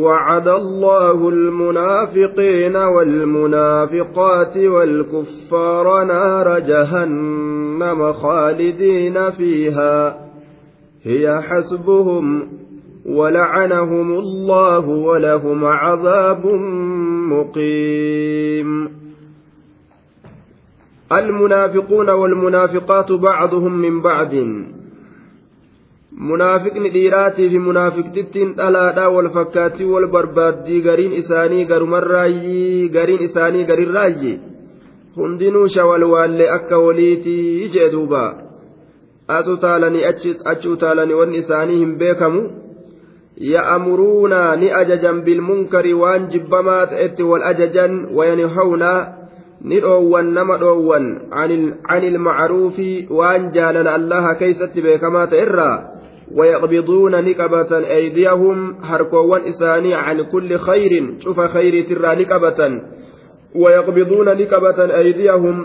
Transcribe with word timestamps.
وعد 0.00 0.48
الله 0.48 1.28
المنافقين 1.28 2.76
والمنافقات 2.76 4.56
والكفار 4.56 6.04
نار 6.04 6.58
جهنم 6.58 8.12
خالدين 8.12 9.30
فيها. 9.30 10.18
هي 11.02 11.40
حسبهم 11.42 12.48
ولعنهم 13.06 14.18
الله 14.18 14.88
ولهم 14.88 15.64
عذاب 15.64 16.46
مقيم. 17.32 18.88
المنافقون 21.12 22.10
والمنافقات 22.10 23.12
بعضهم 23.12 23.78
من 23.78 24.02
بعد. 24.02 24.64
Munaafiqni 26.30 26.90
dhiiraatii 26.94 27.48
fi 27.52 27.58
munaafiqtittiin 27.66 28.54
dhalaadhaa 28.58 29.10
wal 29.16 29.28
fakkaattii 29.36 29.90
wal 29.92 30.06
barbaaddii 30.14 30.80
gariin 30.86 31.14
isaanii 31.20 31.64
garumarraayyii 31.70 32.88
gariin 32.96 33.24
isaanii 33.28 33.64
garirraayyi 33.70 34.32
hundinuu 35.16 35.66
shawalwaallee 35.76 36.50
akka 36.56 36.78
waliitii 36.86 37.68
jee 37.76 37.88
duuba 37.94 38.22
as 39.38 39.48
utaalanii 39.54 40.04
achi 40.04 40.68
utaalanii 40.74 41.18
wanni 41.20 41.42
isaanii 41.44 41.78
hin 41.84 41.96
beekamu 42.02 42.42
ya'amuruuna 43.52 44.56
ni 44.56 44.70
ajajan 44.82 45.22
bilmunkari 45.28 45.94
waan 46.02 46.28
jibbamaa 46.34 46.86
ta'etti 46.92 47.22
wal 47.30 47.46
ajajan 47.52 47.96
wayanihawna 48.18 48.92
ni 49.62 49.80
dhoowwan 49.80 50.32
nama 50.38 50.58
dhoowwan 50.58 51.06
عن 51.32 52.02
المعروف 52.04 52.78
waan 53.10 53.50
jaalala 53.52 53.94
allaha 53.94 54.34
keeysatti 54.34 54.82
beekamaa 54.82 55.26
ta'e 55.26 55.42
irraa 55.46 55.91
ويقبضون 56.36 57.24
نكبة 57.24 57.72
أيديهم 57.96 58.76
هركوان 58.82 59.42
إساني 59.42 59.94
عن 59.94 60.22
كل 60.32 60.58
خير 60.58 60.92
شوف 61.24 61.40
خير 61.40 61.74
ترى 61.88 62.10
نكبة 62.24 62.60
ويقبضون 63.54 64.28
نكبة 64.40 64.78
أيديهم 64.98 65.56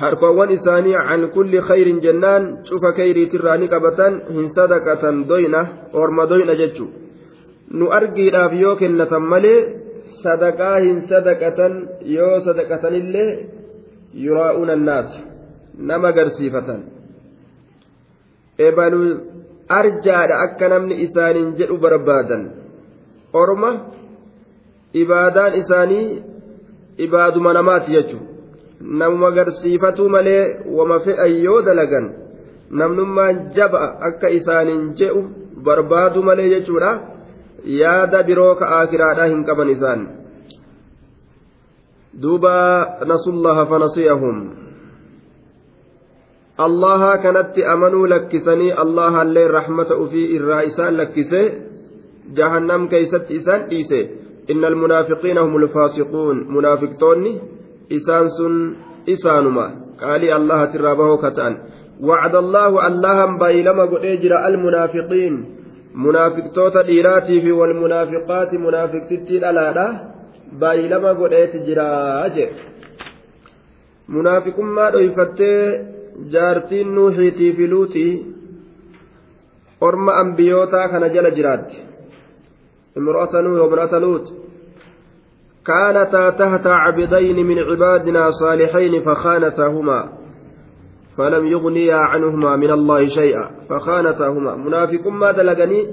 harkoowwan 0.00 0.50
isaanii 0.50 0.92
can 1.08 1.22
kulli 1.32 1.60
khayrin 1.68 2.00
jennaan 2.04 2.42
cufa 2.68 2.92
kayriitirraa 2.92 3.56
ni 3.56 3.68
qabatan 3.68 4.12
hin 4.28 4.48
sadaqatan 4.56 5.24
doyna 5.30 5.60
orma 5.92 6.26
doyna 6.32 6.54
jechu 6.60 6.86
nu 7.78 7.86
argiidhaaf 7.98 8.52
yoo 8.62 8.76
kennatan 8.76 9.24
malee 9.32 9.60
sadaqaa 10.22 10.76
hin 10.86 10.96
sadaqatan 11.08 11.72
yoo 12.16 12.36
sadaqatanillee 12.46 13.30
yuraa'uuna 14.26 14.72
annaasa 14.78 15.18
nama 15.90 16.12
garsiifatan 16.18 16.80
ebalu 18.68 19.02
arjaadha 19.68 20.40
akka 20.46 20.68
namni 20.68 20.94
isaaniin 21.06 21.56
jedhu 21.58 21.78
barbaadan. 21.78 22.42
Orma 23.32 23.70
ibaadaan 24.92 25.54
isaanii 25.62 26.22
ibaaduma 27.06 27.52
namaati 27.52 27.92
jechuudha 27.92 28.34
namuma 28.80 29.30
garsiifatuu 29.30 30.08
malee 30.08 30.42
wama 30.76 31.00
fedhan 31.00 31.36
yoo 31.44 31.62
dalagan 31.62 32.06
namnummaan 32.70 33.50
jaba 33.56 33.80
akka 34.08 34.28
isaaniin 34.28 34.94
jedhu 35.00 35.22
barbaadu 35.64 36.22
malee 36.22 36.48
jechuudha. 36.54 36.92
Yaada 37.64 38.22
biroo 38.22 38.54
ka 38.54 38.66
akiraadhaa 38.80 39.26
hin 39.26 39.44
qaban 39.44 39.68
isaan. 39.68 40.08
Duuba 42.22 42.52
nasullaha 43.12 43.66
fanasiyahum 43.66 44.65
allaha 46.64 47.18
kanatti 47.18 47.64
amanuu 47.64 48.06
lakkisanii 48.06 48.70
allaha 48.84 49.24
illee 49.24 49.48
rahmata 49.48 49.96
ufii 50.04 50.26
irraa 50.36 50.62
isaan 50.70 50.96
lakkise 50.96 51.42
jahannam 52.38 52.88
keeysatti 52.88 53.34
isaan 53.40 53.68
dhiise 53.70 54.00
inna 54.54 54.66
almunaafiqiina 54.72 55.42
hum 55.46 55.54
ulfaasiquun 55.60 56.44
munaafiqtoonni 56.56 57.32
isaan 57.98 58.30
sun 58.36 58.54
isaanuma 59.16 59.66
qaalii 60.02 60.32
allahatirraa 60.38 60.96
bahoo 61.00 61.18
ka 61.24 61.30
ta'an 61.40 61.56
وعد 62.00 62.34
الله 62.36 62.86
اللهم 62.86 63.38
بايلما 63.38 63.84
قد 63.84 64.04
المنافقين 64.48 65.34
منافقتوتا 65.94 66.82
ديراتي 66.82 67.40
في 67.40 67.52
والمنافقات 67.52 68.54
منافقتي 68.54 69.36
الألالا 69.38 69.86
بايلما 70.60 71.10
قد 71.12 71.32
جرا 71.66 72.28
منافق 74.08 74.60
ما 74.60 74.90
دويفتي 74.90 75.54
jaartiin 76.32 76.94
nuuxiitii 76.94 77.52
fi 77.52 77.70
luutii 77.70 78.12
orma 79.80 80.14
ambiyootaa 80.14 80.88
kana 80.88 81.08
jala 81.08 81.30
jiraatti. 81.30 81.76
Imro'ata 82.96 83.42
nuuh 83.42 83.60
wamra'ata 83.60 84.00
luut. 84.00 84.46
كانتا 85.66 86.30
تحت 86.30 86.66
عبدين 86.66 87.46
من 87.46 87.58
عبادنا 87.58 88.30
صالحين 88.30 89.02
فخانتاهما 89.04 90.12
فلم 91.18 91.46
يغنيا 91.46 91.96
عنهما 91.96 92.56
من 92.56 92.70
الله 92.70 93.06
شيئا 93.06 93.50
فخانتاهما 93.68 94.56
منافق 94.56 95.06
ما 95.06 95.30
دلغني 95.30 95.86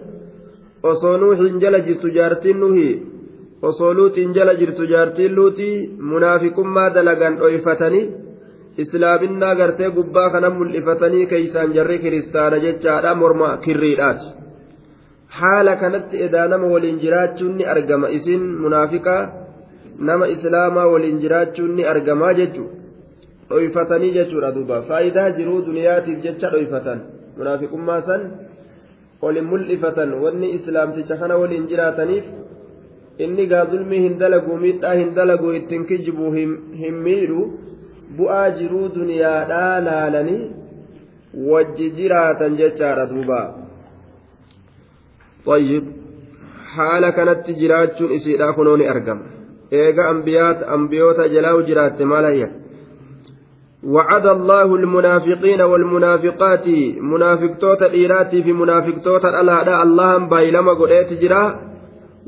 وصونوح 0.84 1.40
جل 1.40 1.86
جرت 1.86 2.06
جارتين 2.06 2.60
نهي 2.60 3.00
وصولوت 3.64 4.20
جل 4.20 4.60
جرت 4.60 4.82
جارتين 4.82 5.32
لوتي 5.32 5.90
منافق 6.00 6.60
ما 6.60 6.90
دلغن 6.90 7.34
أيفتني 7.44 8.10
islaaminaa 8.78 9.56
gartee 9.56 9.90
gubbaa 9.98 10.30
kana 10.30 10.50
mul'ifatanii 10.50 11.26
keeysaan 11.26 11.74
jarri 11.74 12.00
kiristaana 12.00 12.60
jechaadha 12.60 13.16
morma 13.16 13.58
kirriidhaati 13.66 14.44
haala 15.40 15.76
kanatti 15.76 16.22
edaa 16.28 16.48
nama 16.48 16.68
waliin 16.68 17.00
jiraachuun 17.00 17.56
ni 17.58 17.66
argama. 17.66 18.10
Isin 18.10 18.44
munaafiqaa 18.64 19.22
nama 20.00 20.28
islaamaa 20.28 20.88
waliin 20.88 21.20
jiraachuun 21.24 21.76
ni 21.76 21.86
argamaa 21.94 22.34
jechu 22.34 22.70
dhoyfatanii 23.50 24.12
jechuudha 24.18 24.52
duuba. 24.56 24.82
Faayidaa 24.82 25.30
jiruu 25.38 25.62
duniyaatiif 25.66 26.24
jecha 26.24 26.52
dhoyfatan. 26.54 27.02
Munaafiqummaa 27.38 28.02
san 28.02 28.32
olin 29.22 29.46
mul'ifatan. 29.52 30.14
Wanni 30.24 30.54
islaamticha 30.58 31.18
kana 31.18 31.38
waliin 31.38 31.68
jiraataniif 31.68 32.26
inni 33.18 33.48
gaa 33.48 33.66
zulmii 33.66 34.02
hin 34.06 34.20
dalagu 34.20 34.58
miidhaa 34.58 34.94
hin 35.02 35.16
dalagu 35.16 35.54
ittiin 35.60 35.86
kijibuu 35.86 36.32
hin 36.32 36.96
miidhu 37.08 37.52
bu'aa 38.18 38.50
jiruu 38.60 38.88
duniyaadhaa 38.96 39.82
laalanii 39.90 40.42
wajji 41.52 41.92
jiraatan 42.00 42.58
jechaadha 42.62 43.10
duuba 43.12 43.42
طيب 45.46 45.84
kanatti 47.16 47.54
jiraachuun 47.54 48.12
isiidha 48.18 48.54
kunoo 48.54 48.78
ni 48.78 48.88
argama 48.88 49.22
eega 49.72 50.10
ambiyoota 50.76 51.28
jalaa 51.34 51.62
jiraatte 51.70 52.06
maal 52.12 52.24
hayya 52.24 52.50
وعد 53.84 54.26
الله 54.26 54.76
المنافقين 54.76 55.62
والمنافقات 55.62 56.68
منافقتوتا 57.00 57.92
إيراتي 57.92 58.44
في 58.44 58.54
منافقتوتا 58.54 59.42
الأعداء 59.42 59.84
اللهم 59.84 60.30
بايلما 60.30 60.74
قريت 60.74 61.14
جرا 61.14 61.60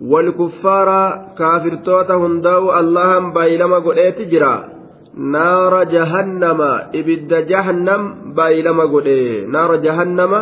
والكفار 0.01 0.89
كافرتوتا 1.37 2.13
هنداو 2.13 2.79
اللهم 2.79 3.33
بايلما 3.33 3.79
قريت 3.79 4.21
جرا 4.21 4.74
naara 5.15 5.85
jahannama 5.85 6.91
ibidda 6.93 7.47
jahannam 7.47 8.35
baay'ilama 8.35 8.85
godhe. 8.91 9.47
Naara 9.47 9.79
jahannama 9.79 10.39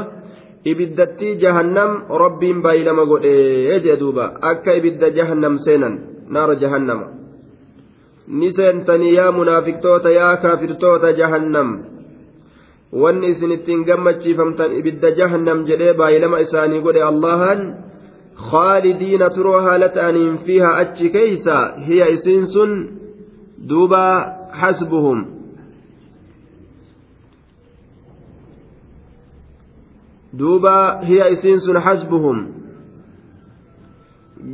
ibiddatti 0.66 1.38
jahannam 1.38 2.09
rabbiin 2.09 2.61
baay'ilama 2.66 3.06
godhe 3.06 3.35
jee 3.85 3.97
duuba. 4.00 4.25
Akka 4.41 4.75
ibidda 4.79 5.13
jahannam 5.13 5.57
seenan 5.66 6.25
naara 6.29 6.56
jahannama. 6.56 7.07
Ni 8.28 8.50
seentanii 8.51 9.16
yaa 9.16 9.31
munaafiqtoota 9.31 10.09
yaa 10.09 10.38
kaafirtoota 10.38 11.13
jahannam 11.13 11.94
wanni 13.01 13.28
isin 13.34 13.51
ittiin 13.51 13.85
gammachiifamtan 13.85 14.75
ibidda 14.79 15.11
jahannam 15.19 15.66
jedhee 15.69 15.94
baay'ilama 16.00 16.40
isaanii 16.45 16.81
godhe 16.85 17.03
allahan 17.11 17.59
turoo 19.35 19.61
haala 19.66 19.90
ta'aniin 19.97 20.37
fiihaa 20.46 20.78
achi 20.84 21.09
keeysa 21.16 21.55
hiya 21.87 22.08
isiin 22.16 22.46
sun 22.53 22.72
duuba 23.69 24.03
حسبهم 24.53 25.26
دوبا 30.34 31.00
هي 31.03 31.34
إسينس 31.34 31.70
حسبهم 31.78 32.38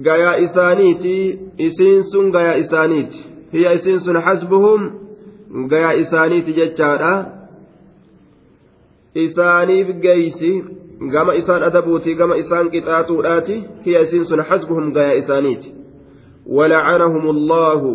غيا 0.05 0.43
إسانيتي 0.43 1.39
إسينس 1.61 2.15
غيا 2.35 2.59
إسانيت 2.59 3.13
هي 3.51 3.75
إسينس 3.75 4.09
حسبهم 4.09 4.81
غيا 5.71 6.01
إسانيتي 6.01 6.51
جتشارا 6.51 7.39
isaaniif 9.15 9.87
geeysi 10.01 10.63
gama 11.13 11.33
isaan 11.33 11.63
adabuuti 11.63 12.15
gama 12.15 12.35
isaan 12.35 12.69
qixaaxuudhaati 12.69 13.55
hiya 13.85 13.99
isiin 13.99 14.25
sun 14.25 14.43
hasbuhum 14.49 14.93
gaya 14.93 15.13
isaaniiti 15.13 15.73
walacanahum 16.45 17.29
allaahu 17.35 17.91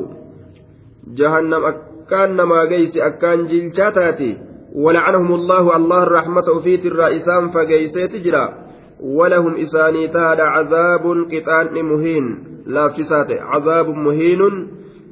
jahannam 1.15 1.62
akkaan 2.05 2.37
namaa 2.37 2.67
geeyse 2.67 3.03
akkaan 3.03 3.49
jiilchaa 3.49 3.93
taate 3.93 4.37
ولعنهم 4.75 5.35
الله 5.35 5.77
الله 5.77 6.03
الرحمة 6.03 6.47
أفيت 6.59 6.87
الرئيسان 6.87 7.51
فقيسيت 7.51 8.17
جرا 8.17 8.55
ولهم 9.01 9.56
إساني 9.56 10.09
تاد 10.09 10.41
عذاب 10.41 11.05
قطان 11.33 11.85
مهين 11.85 12.55
laaffisaa 12.67 13.25
ta'e 13.25 13.39
cazaabun 13.53 13.99
muhiinun 13.99 14.55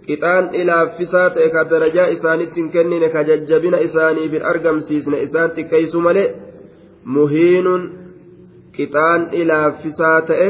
qixaan 0.06 0.55
ilaaffisaa 0.55 1.31
ta'e 1.31 1.49
ka 1.49 1.65
darajaa 1.71 2.06
isaanitti 2.06 2.61
hin 2.61 2.71
kennine 2.71 3.09
ka 3.09 3.25
jajjabina 3.31 3.79
isaaniif 3.79 4.33
hin 4.33 4.47
argamsiisne 4.53 5.21
isaan 5.27 5.50
xiqqeessu 5.56 6.00
malee 6.00 6.35
muhiinun 7.05 7.83
qixaan 8.79 9.29
ilaaffisaa 9.33 10.21
ta'e 10.33 10.49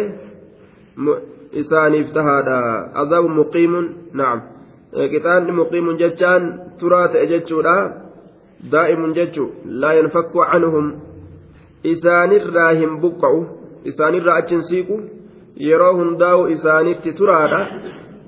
isaaniif 1.64 2.12
tahaadha 2.12 2.58
cazaabun 4.92 5.00
muqiimun 5.00 5.00
na'am 5.00 5.08
qixaan 5.12 5.48
muqiimun 5.56 5.98
jechaan 5.98 6.42
turaa 6.78 7.08
ta'e 7.08 7.26
jechuudha. 7.26 7.76
Daa'imun 8.72 9.14
jechuu 9.14 9.48
laa 9.64 9.94
yanfakku 9.98 10.44
canhum 10.50 10.92
isaanirraa 11.92 12.72
hin 12.80 13.00
buqqa'u 13.02 13.40
isaanirraa 13.90 14.36
achin 14.42 14.62
siiqu 14.68 14.96
yeroo 15.68 15.94
hundaa'u 16.00 16.46
isaanitti 16.54 17.12
turaadha. 17.20 17.60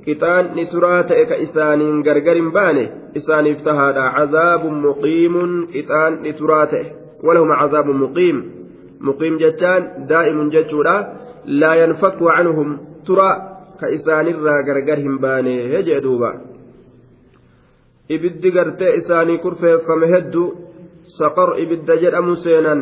Qixaanni 0.05 0.65
turaa 0.73 1.03
ta'e 1.11 1.25
ka 1.31 1.37
isaaniin 1.47 2.03
gargar 2.07 2.37
hin 2.41 2.51
baane 2.57 2.85
isaaniif 3.21 3.63
tahaadha. 3.69 4.09
Cazaabun 4.17 4.81
muqiimun 4.87 5.53
qixaanni 5.75 6.33
turaa 6.41 6.67
ta'e. 6.73 6.85
Walahum 7.27 7.55
cazaabun 7.61 8.01
muqiim. 8.05 8.43
Muqiim 9.01 9.39
jechaan 9.45 10.09
daa'imun 10.09 10.51
jechuudha. 10.57 10.97
Laa 11.61 11.77
yanfakku 11.83 12.33
canhum 12.37 12.75
turaa 13.07 13.37
ka 13.81 13.87
isaanirraa 13.97 14.61
gargar 14.63 14.99
hin 15.07 15.17
baane 15.21 15.55
jee 15.87 16.01
duuba 16.01 16.54
ibiddi 18.09 18.51
gartee 18.57 18.97
isaanii 19.01 19.39
kurfeeffame 19.45 20.07
hedduu 20.15 20.47
saqar 21.19 21.51
ibidda 21.63 21.95
jedhamu 22.03 22.35
seenan 22.45 22.81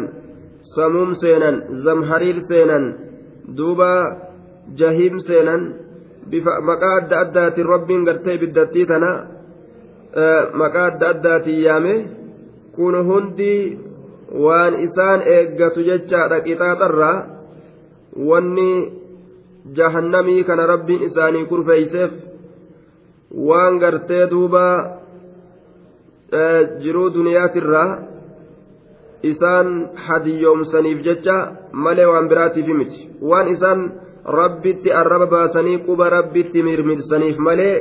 samuum 0.74 1.14
seenan 1.22 1.56
zamhariir 1.84 2.38
seenan 2.48 2.84
duuba 3.56 3.92
jahiim 4.78 5.19
seenan 5.28 5.62
bifa 6.30 6.60
maqaa 6.69 6.96
adda 7.00 7.16
addaatiin 7.24 7.66
rabbiin 7.74 8.04
gartee 8.08 8.34
ibiddattii 8.38 8.86
tana 8.86 9.10
maqaa 10.62 10.86
adda 10.90 11.06
addaatiin 11.14 11.62
yaame 11.66 11.94
kun 12.76 12.94
hundi 13.08 13.54
waan 14.44 14.74
isaan 14.86 15.20
eeggatu 15.34 15.80
jechaadha 15.88 16.38
qixaaxarraa 16.46 17.16
wanni 18.28 18.70
jahannamii 19.76 20.44
kana 20.48 20.66
rabbiin 20.72 21.02
isaanii 21.08 21.44
kurfeeyseef 21.50 22.12
waan 23.48 23.78
gartee 23.82 24.24
duuba 24.30 24.64
jiruu 26.82 27.08
duniyaatirraa 27.14 27.88
isaan 29.31 29.69
hadiyyoomsaniif 30.06 31.02
jecha 31.06 31.37
malee 31.73 32.06
waan 32.12 32.29
biraatiif 32.29 32.67
miti. 32.81 33.00
Waan 33.31 33.49
isaan 33.55 33.81
rabbitti 34.38 34.93
arraba 35.00 35.26
baasanii 35.26 35.79
quba 35.87 36.11
rabbitti 36.11 36.62
mirmirsaniif 36.62 37.37
malee 37.38 37.75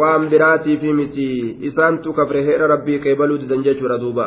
waan 0.00 0.28
biraatiif 0.30 0.82
miti. 0.82 1.56
Isaantu 1.68 2.12
kafre 2.12 2.44
heera 2.48 2.66
rabbii 2.74 2.98
qeebaluu 3.04 3.38
didan 3.42 3.64
jechuudha 3.66 3.98
duuba 4.04 4.26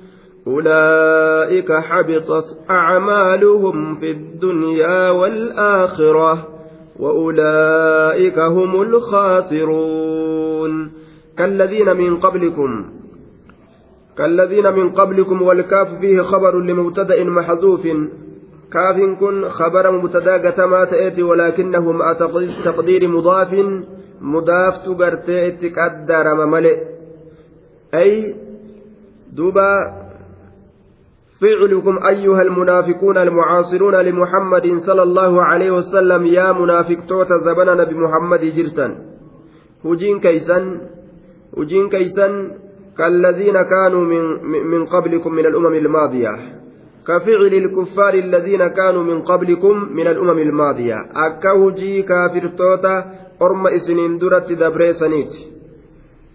أولئك 0.47 1.71
حبطت 1.71 2.45
أعمالهم 2.69 3.95
في 3.95 4.11
الدنيا 4.11 5.09
والآخرة 5.09 6.47
وأولئك 6.99 8.39
هم 8.39 8.81
الخاسرون. 8.81 10.21
كالذين 11.37 11.97
من 11.97 12.17
قبلكم 12.17 12.85
كالذين 14.17 14.73
من 14.73 14.89
قبلكم 14.89 15.41
والكاف 15.41 15.87
فيه 15.99 16.21
خبر 16.21 16.59
لمبتدأ 16.59 17.23
محذوف. 17.23 17.87
كاف 18.73 18.95
كن 19.19 19.49
خبر 19.49 19.91
مبتدأ 19.91 20.37
قتما 20.37 20.85
تأتي 20.85 21.23
ولكنه 21.23 21.91
مع 21.91 22.13
تقدير 22.65 23.07
مضاف 23.07 23.55
مضاف 24.21 24.77
تقرتي 24.85 25.51
تقدر 25.51 26.45
مملئ 26.45 26.77
أي 27.93 28.35
دبا 29.33 30.00
فعلكم 31.41 31.99
أيها 32.09 32.41
المنافقون 32.41 33.17
المعاصرون 33.17 33.95
لمحمد 33.95 34.65
صلى 34.87 35.03
الله 35.03 35.43
عليه 35.43 35.71
وسلم 35.71 36.25
يا 36.25 36.51
منافق 36.51 37.05
توت 37.09 37.27
زبنا 37.33 37.83
بمحمد 37.83 38.39
جرتا. 38.39 38.87
هجين 39.85 40.19
كيسا 40.19 40.57
هجين 41.57 41.89
كيسا 41.89 42.27
كالذين 42.97 43.57
كانوا 43.73 44.05
من, 44.05 44.23
من 44.73 44.85
قبلكم 44.85 45.31
من 45.33 45.45
الأمم 45.45 45.73
الماضية. 45.75 46.33
كفعل 47.07 47.53
الكفار 47.53 48.13
الذين 48.13 48.67
كانوا 48.67 49.03
من 49.03 49.21
قبلكم 49.21 49.75
من 49.93 50.07
الأمم 50.07 50.39
الماضية. 50.39 50.95
أكوجي 51.15 52.01
كافر 52.01 52.47
توتا 52.57 52.95
أرم 53.41 53.67
إسنين 53.67 54.17
درت 54.17 54.51
دبريسنيت 54.53 55.33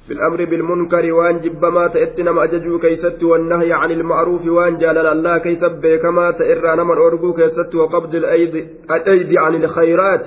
في 0.06 0.12
الأمر 0.12 0.44
بالمنكر 0.44 1.12
وان 1.12 1.40
جبما 1.40 1.86
تأتنا 1.86 2.32
ما 2.32 2.44
أججو 2.44 2.78
كيست 2.78 3.24
والنهي 3.24 3.72
عن 3.72 3.90
المعروف 3.90 4.46
وان 4.46 4.76
جالل 4.76 5.06
الله 5.06 5.38
كيسب 5.38 5.86
كما 6.02 6.30
تئرى 6.30 6.76
نمر 6.76 7.06
أرجو 7.06 7.32
كيست 7.32 7.74
وقبض 7.74 8.14
الأيدي, 8.14 8.66
الأيدي 8.90 9.38
عن 9.38 9.54
الخيرات 9.54 10.26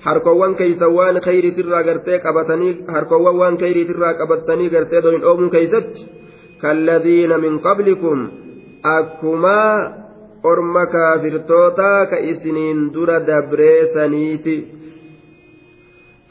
harkoowwan 0.00 0.54
keeysa 0.56 0.88
waan 0.88 1.20
khayriitirraa 1.20 1.82
gartee 1.88 2.18
qabatanii 2.26 2.72
harkoowwan 2.94 3.36
waan 3.40 3.56
khayriitirraa 3.62 4.14
qabatanii 4.20 4.70
gartee 4.74 5.02
doyin 5.04 5.24
oomuu 5.30 5.50
keeysatti 5.54 6.06
kalladhiina 6.62 7.38
min 7.38 7.58
qablikum 7.66 8.18
akkuma 8.96 9.58
orma 10.52 10.86
kaafirtoota 10.94 12.06
ka 12.10 12.22
isiniin 12.32 12.80
dura 12.94 13.18
dabreessaniiti 13.26 14.54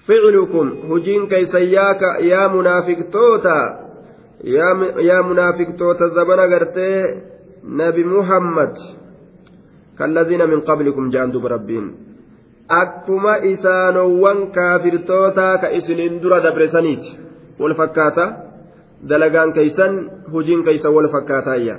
ficlukum 0.10 0.68
hujiin 0.89 1.28
keeysan 1.32 1.66
yaa 2.30 2.48
munaafiqtoota 2.56 3.56
yaa 5.08 5.24
munaafiqtoota 5.30 6.08
zabana 6.18 6.48
gartee 6.54 7.00
nabi 7.82 8.04
muhammad 8.04 8.75
kalladhiina 10.00 10.48
min 10.48 10.62
qablikum 10.70 11.12
jaan 11.16 11.34
duba 11.34 11.50
rabbiin 11.56 11.88
akkuma 12.82 13.34
isaanowwan 13.51 14.39
kaafirtoota 14.58 15.48
ka 15.62 15.68
isiniin 15.80 16.22
dura 16.24 16.39
dabreessaniiti 16.44 17.10
wal 17.60 17.75
fakkaata 17.82 18.25
dalagaan 19.10 19.54
keeysan 19.58 19.94
hujiin 20.34 20.63
keeysan 20.68 20.96
wal 20.98 21.10
fakkaataayya 21.16 21.75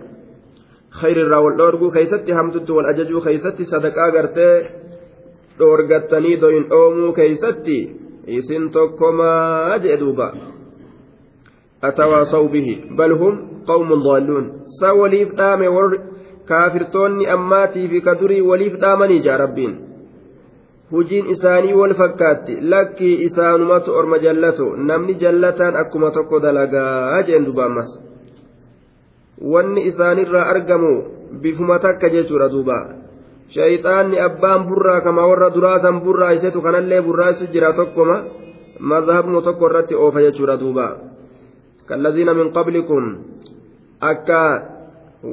khayrirraa 1.01 1.41
wal 1.47 1.57
dhoorguu 1.63 1.91
keeysatti 1.97 2.33
hamtutti 2.39 2.73
wal 2.77 2.91
ajajuu 2.93 3.25
keeysatti 3.27 3.65
sadaqaa 3.73 4.11
gartee 4.17 4.55
dhoorgattanii 5.59 6.37
doyin 6.45 6.69
dhoomuu 6.71 7.13
keeysatti 7.19 7.79
isin 8.39 8.71
tokkomaa 8.71 9.79
jee 9.85 9.97
duuba 10.01 10.27
atawaasaw 11.89 12.45
bihi 12.53 12.75
bal 12.97 13.13
hum 13.21 13.35
qawmun 13.67 14.03
daalluun 14.07 14.47
sa 14.79 14.93
waliif 15.01 15.31
dhaame 15.39 15.69
warri 15.77 15.99
kaafirtoonni 16.51 17.27
ammaatii 17.37 17.89
fi 17.93 18.01
ka 18.09 18.15
durii 18.21 18.43
waliif 18.51 18.75
dhaamanii 18.83 19.23
jaa 19.27 19.37
rabbiin 19.45 19.75
hujiin 20.93 21.31
isaanii 21.35 21.73
wal 21.81 21.95
fakkaatti 21.95 22.59
lakkii 22.75 23.15
isaanumatu 23.29 23.95
orma 24.03 24.19
jallatu 24.19 24.71
namni 24.77 25.15
jallataan 25.25 25.77
akkuma 25.83 26.11
tokko 26.11 26.41
dalagaa 26.47 27.23
jeen 27.29 27.45
duba 27.49 27.65
ammas 27.65 27.91
wanni 29.53 29.85
isaanirraa 29.91 30.47
argamu 30.55 30.93
bifuma 31.43 31.79
takka 31.79 32.09
jechuudha 32.11 32.49
duuba 32.55 32.79
shayxaanni 33.55 34.19
abbaan 34.19 34.67
burraa 34.69 35.01
kama 35.01 35.27
warra 35.27 35.51
duraasan 35.55 36.01
burraa 36.05 36.33
isetu 36.39 36.63
kanallee 36.63 37.03
burraasu 37.03 37.51
jira 37.53 37.73
tokkoma 37.75 38.17
mazhabnu 38.79 39.43
tokko 39.43 39.67
irratti 39.71 39.95
oofa 39.95 40.25
jechuudha 40.27 40.57
duuba 40.63 40.87
kalladhiina 41.89 42.35
min 42.35 42.53
qablikum 42.57 43.05
akka 44.01 44.43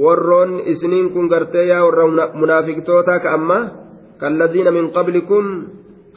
warroon 0.04 0.60
isiniin 0.66 1.14
kun 1.14 1.30
gartee 1.32 1.66
yaa 1.72 1.86
warra 1.86 2.34
munaafiqtoota 2.34 3.20
ka 3.24 3.30
amma 3.38 3.60
kalladhiina 4.20 4.72
min 4.72 4.92
qablikum 4.92 5.46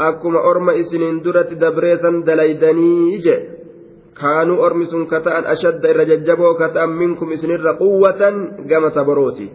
akkuma 0.00 0.40
orma 0.50 0.72
isiniin 0.72 1.20
duratti 1.24 1.60
dabreesan 1.60 2.24
dalaydanii 2.26 3.20
jedhe 3.24 3.60
kaanuu 4.20 4.60
ormi 4.66 4.86
sun 4.86 5.06
kata'an 5.06 5.46
ashadda 5.54 5.86
irra 5.92 6.04
jajjaboo 6.10 6.54
kata'an 6.60 6.92
minkum 7.00 7.32
isinirra 7.32 7.76
quwwatan 7.76 8.64
gama 8.68 8.90
saborooti 8.96 9.46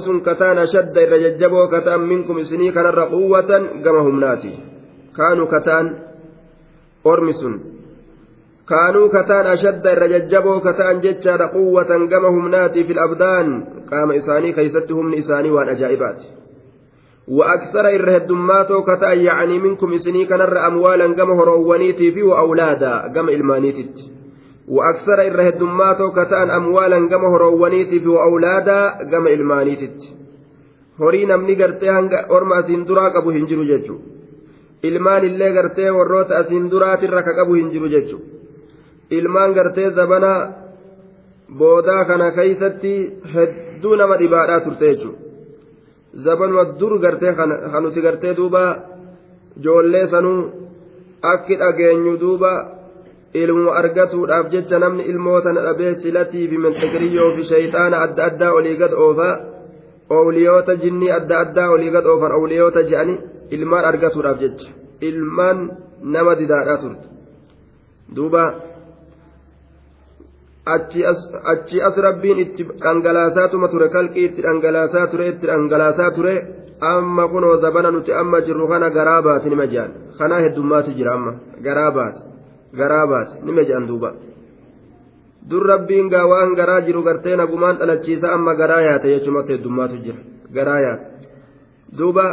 sun 0.00 0.20
kataan 0.22 0.58
ashadda 0.58 1.00
irra 1.00 1.18
jajjaboo 1.18 1.68
kataan 1.68 2.00
minkum 2.08 2.38
isinii 2.38 2.72
kanarra 2.72 3.06
quwwatan 3.06 3.82
gama 3.82 4.00
humnaati 4.02 4.52
kaanuu 5.12 5.46
kataan 5.46 5.96
ormi 7.04 7.34
sun 7.34 7.60
kaanuu 8.64 9.08
kataan 9.08 9.46
ashadda 9.46 9.92
irra 9.92 10.08
jajjaboo 10.08 10.60
kataan 10.60 11.02
jechaadha 11.02 11.48
quwwatan 11.48 12.08
gama 12.08 12.28
humnaati 12.28 12.84
fil 12.84 12.98
abdaan 12.98 13.66
qaama 13.90 14.14
isaanii 14.14 14.52
keeysatti 14.52 14.92
humni 14.92 15.16
isaanii 15.16 15.50
waan 15.50 15.68
ajaa'ibaati 15.68 16.36
وأكثر 17.28 17.88
الرهدماتو 17.88 18.82
كتا 18.82 19.12
يعني 19.12 19.58
منكم 19.58 19.92
إسني 19.92 20.24
كان 20.24 20.40
أموالا 20.40 21.14
كما 21.14 21.34
هروانيتي 21.34 22.12
في 22.12 22.22
وأولادا 22.22 23.12
كما 23.14 23.32
إلمانيتي 23.32 24.15
وأكثر 24.68 25.22
الرهدماتو 25.22 26.10
كتان 26.10 26.50
أموالا 26.50 27.08
كما 27.08 27.28
هروانيتي 27.28 28.00
في 28.00 28.08
وأولادا 28.08 28.80
كما 29.10 29.30
إلمانيتي 29.30 29.90
asiin 32.56 32.86
duraa 32.88 33.10
qabu 33.10 33.30
hin 33.30 33.46
jiru 33.48 33.64
jechuudha 33.64 34.04
ilmaan 34.82 35.24
illee 35.24 35.52
gartee 35.52 35.90
warroota 35.90 36.38
asiin 36.38 36.70
duraatirra 36.70 37.22
ka 37.22 37.34
qabu 37.38 37.54
hin 37.54 37.70
jiru 37.70 37.88
jechuudha 37.88 38.26
ilmaan 39.10 39.52
gartee 39.52 39.90
zabana 39.90 40.32
boodaa 41.58 42.04
kana 42.04 42.30
keeysatti 42.30 42.92
hedduu 43.34 43.96
nama 43.96 44.18
dhibaadhaa 44.22 44.60
turte 44.60 44.86
jechuudha 44.92 45.26
zabanuma 46.24 46.64
dur 46.80 46.98
gartee 46.98 47.34
kanuti 47.72 48.00
gartee 48.00 48.36
duuba 48.36 48.62
joollee 49.64 50.06
sanuu 50.06 50.40
akki 51.22 51.56
dhageenyu 51.56 52.16
duuba 52.20 52.52
ilmu 53.42 53.70
argatuudhaaf 53.80 54.46
jecha 54.54 54.78
namni 54.84 55.08
ilmootana 55.10 55.64
dhabee 55.66 55.94
silatii 56.02 56.48
fi 56.50 56.62
menxegiriyyoo 56.64 57.30
fi 57.36 57.48
shayxaana 57.52 58.02
adda 58.04 58.24
addaa 58.28 58.52
olii 58.58 58.76
gad 58.82 58.92
oofaa 59.06 59.34
owliyoota 60.18 60.76
jinnii 60.82 61.10
adda 61.18 61.38
addaa 61.44 61.68
olii 61.74 61.90
gad 61.96 62.06
oofan 62.12 62.36
owliyoota 62.38 62.86
je'ani 62.90 63.14
ilmaan 63.56 63.84
argatuudhaaf 63.90 64.38
jecha 64.44 64.68
ilmaan 65.08 65.58
nama 66.14 66.38
didaadhaa 66.40 66.78
turte 66.82 67.06
duuba 68.16 68.42
achi 71.52 71.80
as 71.88 71.96
rabbiin 72.06 72.38
itti 72.44 72.68
dhangalaasaatuma 72.84 73.68
ture 73.68 73.88
kalqii 73.88 74.24
itti 74.28 74.46
dhangalaasaa 74.46 75.06
ture 75.06 75.28
itti 75.32 75.46
dhangalaasaa 75.46 76.10
ture 76.16 76.34
amma 76.80 77.28
kunoo 77.28 77.56
zabana 77.64 77.90
nuti 77.90 78.12
amma 78.12 78.40
jirru 78.46 78.68
kana 78.68 78.90
garaa 78.90 79.22
baate 79.22 79.48
nima 79.50 79.66
je'an 79.72 79.92
kanaa 80.18 80.40
heddummaatu 80.44 80.96
jira 80.98 81.14
amma 81.18 81.32
garaa 81.66 81.90
baate 81.98 82.25
garaa 82.78 83.06
baate 83.06 83.34
nima 83.44 83.62
je'an 83.68 83.86
duuba? 83.86 84.10
Dur 85.50 85.62
rabbiin 85.66 86.08
gaa 86.10 86.26
waan 86.26 86.54
garaa 86.58 86.80
jiru 86.86 87.02
gartee 87.02 87.36
nagumaan 87.36 87.78
dhalachiisa 87.78 88.32
amma 88.34 88.54
garaa 88.60 88.80
yaate 88.88 89.08
jechumatti 89.14 89.52
heddummaatu 89.54 89.96
jira. 90.04 90.18
Garaa 90.54 90.80
yaate. 90.80 91.06
Duuba. 91.98 92.26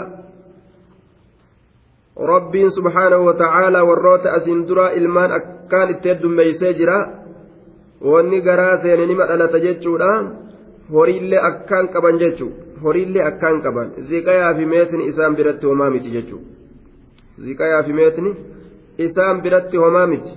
Rabbiin 2.32 2.72
subhaanahu 2.72 3.26
wa 3.26 3.34
ta'aalaa 3.34 3.84
warroota 3.90 4.32
asiin 4.38 4.68
duraa 4.68 4.90
ilmaan 5.00 5.32
akkaan 5.32 5.90
itti 5.94 6.10
heddummeeysee 6.10 6.74
jira. 6.74 6.98
Wanni 8.02 8.42
garaa 8.42 8.78
seene 8.82 9.06
nima 9.06 9.28
dhalata 9.28 9.60
jechuudha. 9.60 10.10
Horiillee 10.94 11.40
akkaan 11.50 11.88
qaban 11.94 12.18
jechuu. 12.20 12.52
Horiillee 12.84 13.24
akkaan 13.30 13.62
qaban. 13.62 13.94
Ziqayaa 14.10 14.54
fi 14.58 14.66
meetni 14.66 15.08
isaan 15.08 15.36
biratti 15.36 15.66
homaa 15.68 15.90
miti 15.90 16.10
jechuu. 16.12 16.42
Ziqayaa 17.46 17.84
fi 17.84 17.94
meetni 17.94 18.32
isaan 18.98 19.42
biratti 19.42 19.78
homaa 19.78 20.08
miti 20.08 20.32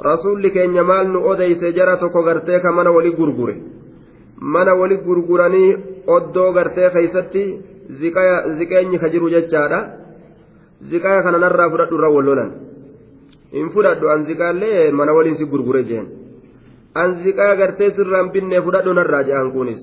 rasuulli 0.00 0.50
keenya 0.50 0.84
maal 0.84 1.06
nu 1.08 1.18
odeyse 1.30 1.72
jara 1.72 1.96
tokko 1.96 2.22
gartee 2.22 2.60
ka 2.60 2.72
mana 2.72 2.90
wali 2.90 3.10
gurgure 3.12 3.54
mana 4.40 4.74
wali 4.74 4.96
gurguranii 4.96 5.76
oddoo 6.06 6.52
gartee 6.52 6.90
keeysatti 6.90 7.42
ziqeenyi 8.58 8.98
ka 8.98 9.08
jiru 9.08 9.30
jechaadha 9.30 9.80
ziqaya 10.90 11.22
kana 11.22 11.38
narraa 11.38 11.70
fudhadhu 11.70 11.94
irra 11.98 12.10
wallolan 12.16 12.50
hin 13.52 13.70
fudhadhu 13.74 14.08
an 14.14 14.24
ziqaallee 14.28 14.90
mana 14.92 15.12
waliin 15.12 15.36
si 15.36 15.44
gurgure 15.44 15.84
jeen 15.84 16.06
an 16.94 17.14
ziqaa 17.24 17.56
gartee 17.56 17.90
sirraan 17.96 18.30
binnee 18.32 18.60
fudhadhu 18.66 18.94
narraa 18.94 19.22
je'an 19.28 19.50
kunis 19.52 19.82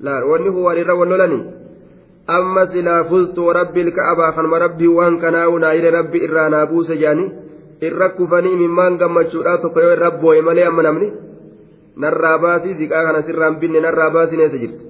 laal 0.00 0.24
wanni 0.30 0.50
kun 0.54 0.62
waan 0.66 0.78
irra 0.78 0.94
wallolanii 1.00 1.42
amma 2.36 2.62
silaa 2.72 3.04
fustu 3.10 3.40
warabbi 3.48 3.80
ilka'abaa 3.86 4.32
kanuma 4.36 4.58
rabbii 4.64 4.90
waan 4.98 5.16
kanaa 5.22 5.48
unaayire 5.56 5.90
rabbi 5.98 6.18
irraa 6.26 6.48
naa 6.54 6.66
buuse 6.70 6.96
jedhanii 7.02 7.28
irra 7.88 8.08
kufanii 8.18 8.52
imimmaan 8.56 8.98
gammachuudhaa 9.02 9.58
tokko 9.62 9.80
yoo 9.84 9.92
irra 9.96 10.10
boo'e 10.22 10.42
malee 10.48 10.66
amma 10.70 10.82
namni 10.86 11.08
narraa 12.04 12.38
baasii 12.44 12.74
ziqaa 12.80 13.02
kana 13.06 13.22
sirraan 13.28 13.56
binne 13.60 13.80
narraa 13.86 14.10
baasii 14.16 14.38
neessa 14.40 14.58
jirti 14.62 14.84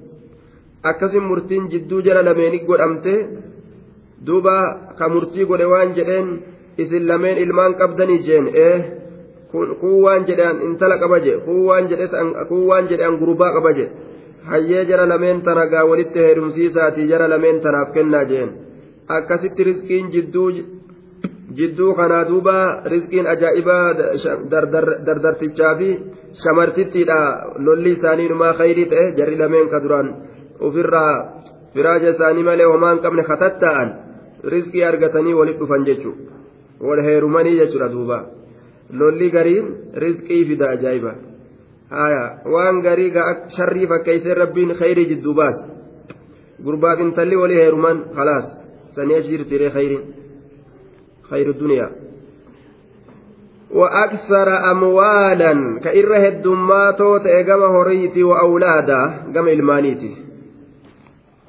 akkasin 0.91 1.23
murtiin 1.29 1.69
jidduu 1.71 2.01
jala 2.07 2.21
lameenii 2.29 2.63
godhamte 2.69 3.13
duuba 4.27 4.55
ka 4.99 5.09
murtii 5.13 5.45
godhe 5.51 5.65
waan 5.73 5.95
jedheen 5.97 6.27
isin 6.83 7.07
lameen 7.11 7.37
ilmaan 7.45 7.73
qabdanii 7.81 8.19
jeen 8.27 8.45
ee 8.65 8.75
kun 9.51 9.95
waan 10.05 10.25
jedhan 10.29 10.61
intala 10.67 10.95
qaba 11.03 11.17
jedhe 11.25 11.39
kun 11.45 11.59
waan 12.69 12.87
jedhe 12.91 13.05
an 13.09 13.17
gurbaa 13.21 13.51
qaba 13.57 13.71
je 13.77 13.85
hayyee 14.45 14.85
jara 14.85 15.05
lameen 15.09 15.41
tana 15.41 15.65
gaa 15.67 15.85
walitti 15.91 16.19
heerumsiisaatii 16.19 17.07
jara 17.07 17.29
lameen 17.29 17.61
tanaaf 17.61 17.91
kennaa 17.97 18.23
jeen 18.31 18.51
akkasitti 19.17 19.63
riskiin 19.63 20.11
jidduu 20.15 20.49
jidduu 21.57 21.93
kanaa 21.99 22.23
duuba 22.29 22.55
riskiin 22.93 23.27
ajaa'ibaa 23.33 23.85
dardartichaa 25.05 25.75
fi 25.75 25.89
shamartittiidha 26.43 27.19
lolli 27.67 27.91
isaanii 27.97 28.29
numaa 28.33 28.53
khayrii 28.63 28.89
ta'e 28.95 29.11
jarri 29.21 29.37
lameen 29.43 29.69
ka 29.69 29.83
duraan 29.83 30.11
ofirraa 30.59 31.13
firaaja 31.73 32.09
isaanii 32.15 32.43
malee 32.49 32.71
homaa 32.73 32.91
hin 32.93 33.05
qabne 33.05 33.23
katatta'an 33.31 33.95
riskii 34.55 34.83
argatanii 34.89 35.39
walit 35.39 35.63
dhufan 35.63 35.87
jechuudha 35.91 36.89
wal 36.89 37.01
heerumanii 37.07 37.57
jechuudha 37.61 37.89
duuba. 37.95 38.19
lolli 38.99 39.29
gariin 39.31 39.65
rizqii 40.03 40.45
fida 40.45 40.69
ajaa'iba 40.75 41.11
haya 41.89 42.23
waan 42.53 42.81
garii 42.81 43.11
gaa 43.11 43.33
sharrii 43.57 43.87
fakkeeysee 43.91 44.33
rabbiin 44.41 44.75
khayrii 44.81 45.07
jidduu 45.11 45.33
baas 45.33 45.57
gurbaaf 46.63 46.99
intalli 47.05 47.41
walii 47.41 47.61
heeruman 47.61 48.03
khalaas 48.17 48.51
sanii 48.95 49.17
achi 49.19 49.33
jirtiiree 49.37 49.73
khayriin 49.77 50.05
khayru 51.29 51.57
duniyaa 51.63 51.91
وأكثر 53.69 54.49
أموالا 54.71 55.79
كإره 55.83 56.27
الدماتو 56.27 57.17
تأجم 57.17 57.61
هريتي 57.63 58.23
وأولادا 58.23 59.01
جم 59.33 59.47
المانيتي 59.47 60.11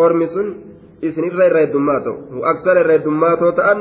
أرمسون 0.01 0.47
إسن 1.05 1.25
إره 1.31 1.65
الدماتو 1.65 2.15
وأكثر 2.37 2.81
إره 2.81 2.95
الدماتو 2.95 3.51
تأن 3.51 3.79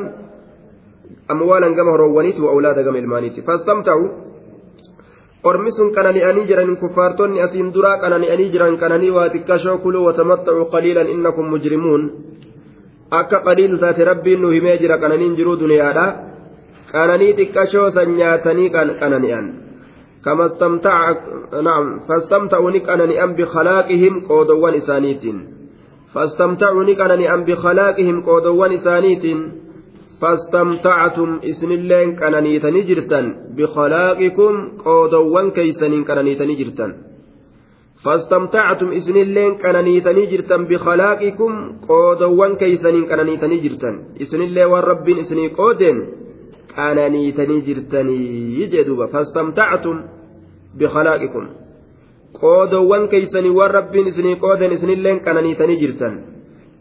gama 1.29 1.91
horoowwaniiti 1.91 2.41
wa 2.41 2.51
awlaada 2.51 2.83
gama 2.83 2.97
ilmaaniiti 2.97 3.41
fastamta'u 3.41 4.09
ormi 5.43 5.71
sun 5.71 5.93
qanani'anii 5.95 6.47
jiran 6.47 6.75
kuffaartonni 6.81 7.41
asiin 7.41 7.73
duraa 7.73 7.97
qanani'anii 8.03 8.51
jiran 8.53 8.77
qananii 8.81 9.15
waa 9.17 9.29
xiqqashoo 9.35 9.77
kuluu 9.85 10.05
watamatta'u 10.07 10.65
qaliilan 10.73 11.13
innakum 11.15 11.49
mujrimuun 11.53 12.03
akka 13.21 13.43
qaliil 13.47 13.79
taate 13.79 14.03
rabbiin 14.11 14.41
nu 14.41 14.51
himee 14.55 14.77
jira 14.83 14.97
qananiin 15.03 15.37
jiruu 15.39 15.59
duniyaadha 15.63 16.05
qananii 16.91 17.33
xiqqashoo 17.39 17.89
san 17.97 18.15
nyaatanii 18.19 18.69
qanani'an 18.75 19.47
نعم 21.63 21.99
فاستمتعوا 22.07 22.71
نكأنني 22.71 23.23
أم 23.23 23.33
بخلاقهم 23.33 24.25
قودوان 24.27 24.73
إسانيتين 24.73 25.47
فاستمتعوا 26.13 26.83
نكأنني 26.83 27.33
أم 27.33 27.43
بخلاقهم 27.43 28.21
قودوان 28.21 28.71
إسانيتين 28.71 29.39
فاستمتعتم 30.21 31.29
اسم 31.49 31.71
الله 31.71 32.03
كنانيتني 32.19 32.81
جرتن 32.89 33.25
بخلاقكم 33.57 34.53
قودوان 34.85 35.47
كيسنين 35.51 36.03
كنانيتني 36.03 36.55
جرتن 36.59 36.91
فاستمتعتم 38.03 38.89
اسم 38.99 39.15
الله 39.25 39.45
كنانيتني 39.63 40.23
جرتن 40.31 40.61
بخلاقكم 40.69 41.51
قودوان 41.89 42.51
كيسنين 42.61 43.05
كنانيتني 43.09 43.57
جرتن 43.63 43.95
اسم 44.23 44.41
الله 44.41 44.65
والرب 44.71 45.07
اسني 45.09 45.47
قودن 45.59 45.97
كنانيتني 46.75 47.57
جرتني 47.67 48.19
يجدوبا 48.61 49.05
فاستمتعتم 49.13 49.95
بخلاقكم 50.79 51.45
قودوان 52.41 53.03
كيسني 53.07 53.49
والرب 53.49 53.95
اسني 53.95 54.33
قودن 54.43 54.71
اسم 54.71 54.89
الله 54.89 55.13
جرتن 55.83 56.13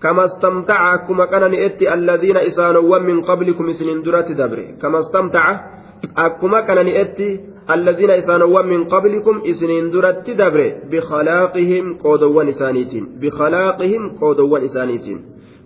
كما 0.03 0.25
استمتع 0.25 0.97
كما 0.97 1.25
كان 1.25 1.51
نئتي 1.51 1.95
الذين 1.95 2.37
إسانوا 2.37 2.99
من 2.99 3.23
قبلكم 3.23 3.73
سنين 3.73 4.03
درات 4.03 4.33
دبر 4.33 4.79
كما 4.83 4.99
استمتع 4.99 5.45
أكما 6.19 6.61
كان 6.61 6.85
نئتي 6.87 7.41
الذين 7.71 8.11
إسانوا 8.11 8.63
من 8.63 8.85
قبلكم 8.85 9.35
سنين 9.53 9.91
درات 9.91 10.31
دبر 10.31 10.61
بخلاقهم 10.91 11.85
قودوان 11.99 12.49
إسانيتين 12.49 13.05
بخلاقهم 13.21 14.03
قودوان 14.21 14.63
إسانيتين 14.63 15.19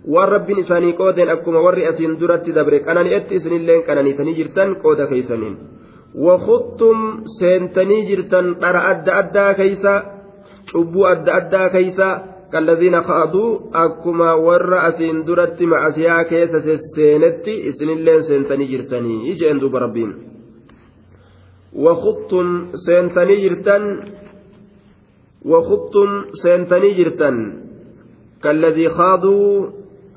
والرب 0.07 0.51
إساني 0.51 0.91
قودين 0.93 1.29
أكما 1.29 1.59
ور 1.59 1.89
أسين 1.89 2.17
درات 2.17 2.49
دبر 2.49 2.77
كان 2.77 3.03
نئتي 3.03 3.37
سنين 3.39 3.61
لين 3.65 3.81
كان 3.81 4.03
نيتني 4.03 4.33
جرتن 4.33 4.73
قودا 4.83 5.05
كيسنين. 5.05 5.57
وخطم 6.15 7.23
سنتني 7.39 7.97
جرتن 8.09 8.59
ترى 8.59 8.79
أدى 8.91 9.11
أدى 9.11 9.53
كيسا. 9.53 9.95
شبو 10.65 11.05
أدى 11.05 11.31
أدى 11.31 11.69
كيسا. 11.69 12.32
كالذين 12.53 13.01
خاضوا 13.01 13.59
أكما 13.73 14.33
ور 14.33 14.87
أسين 14.87 15.23
درت 15.23 15.63
مع 15.63 15.89
سيا 15.89 16.23
كيس 16.23 16.53
سينتي 16.95 17.69
إسن 17.69 17.89
اللين 17.89 18.21
سنتني 18.21 18.65
جرتني. 18.65 19.29
يجي 19.29 19.53
دوب 19.53 19.75
ربين 19.75 20.11
وخطم 21.73 22.47
سنتني 22.85 23.35
جرتن. 23.43 23.83
وخطم 25.45 26.11
سنتني 26.43 26.93
جرتن. 26.93 27.37
كالذي 28.43 28.89
خاضوا 28.89 29.67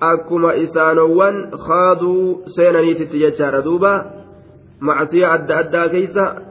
أكما 0.03 0.63
إسانوان 0.63 1.51
خاضوا 1.57 2.37
سينني 2.47 2.95
تتججار 2.95 3.61
دوبا. 3.61 3.95
مع 4.81 5.05
سيا 5.05 5.35
أدى 5.35 5.55
أدى 5.55 5.89
كيسا 5.89 6.47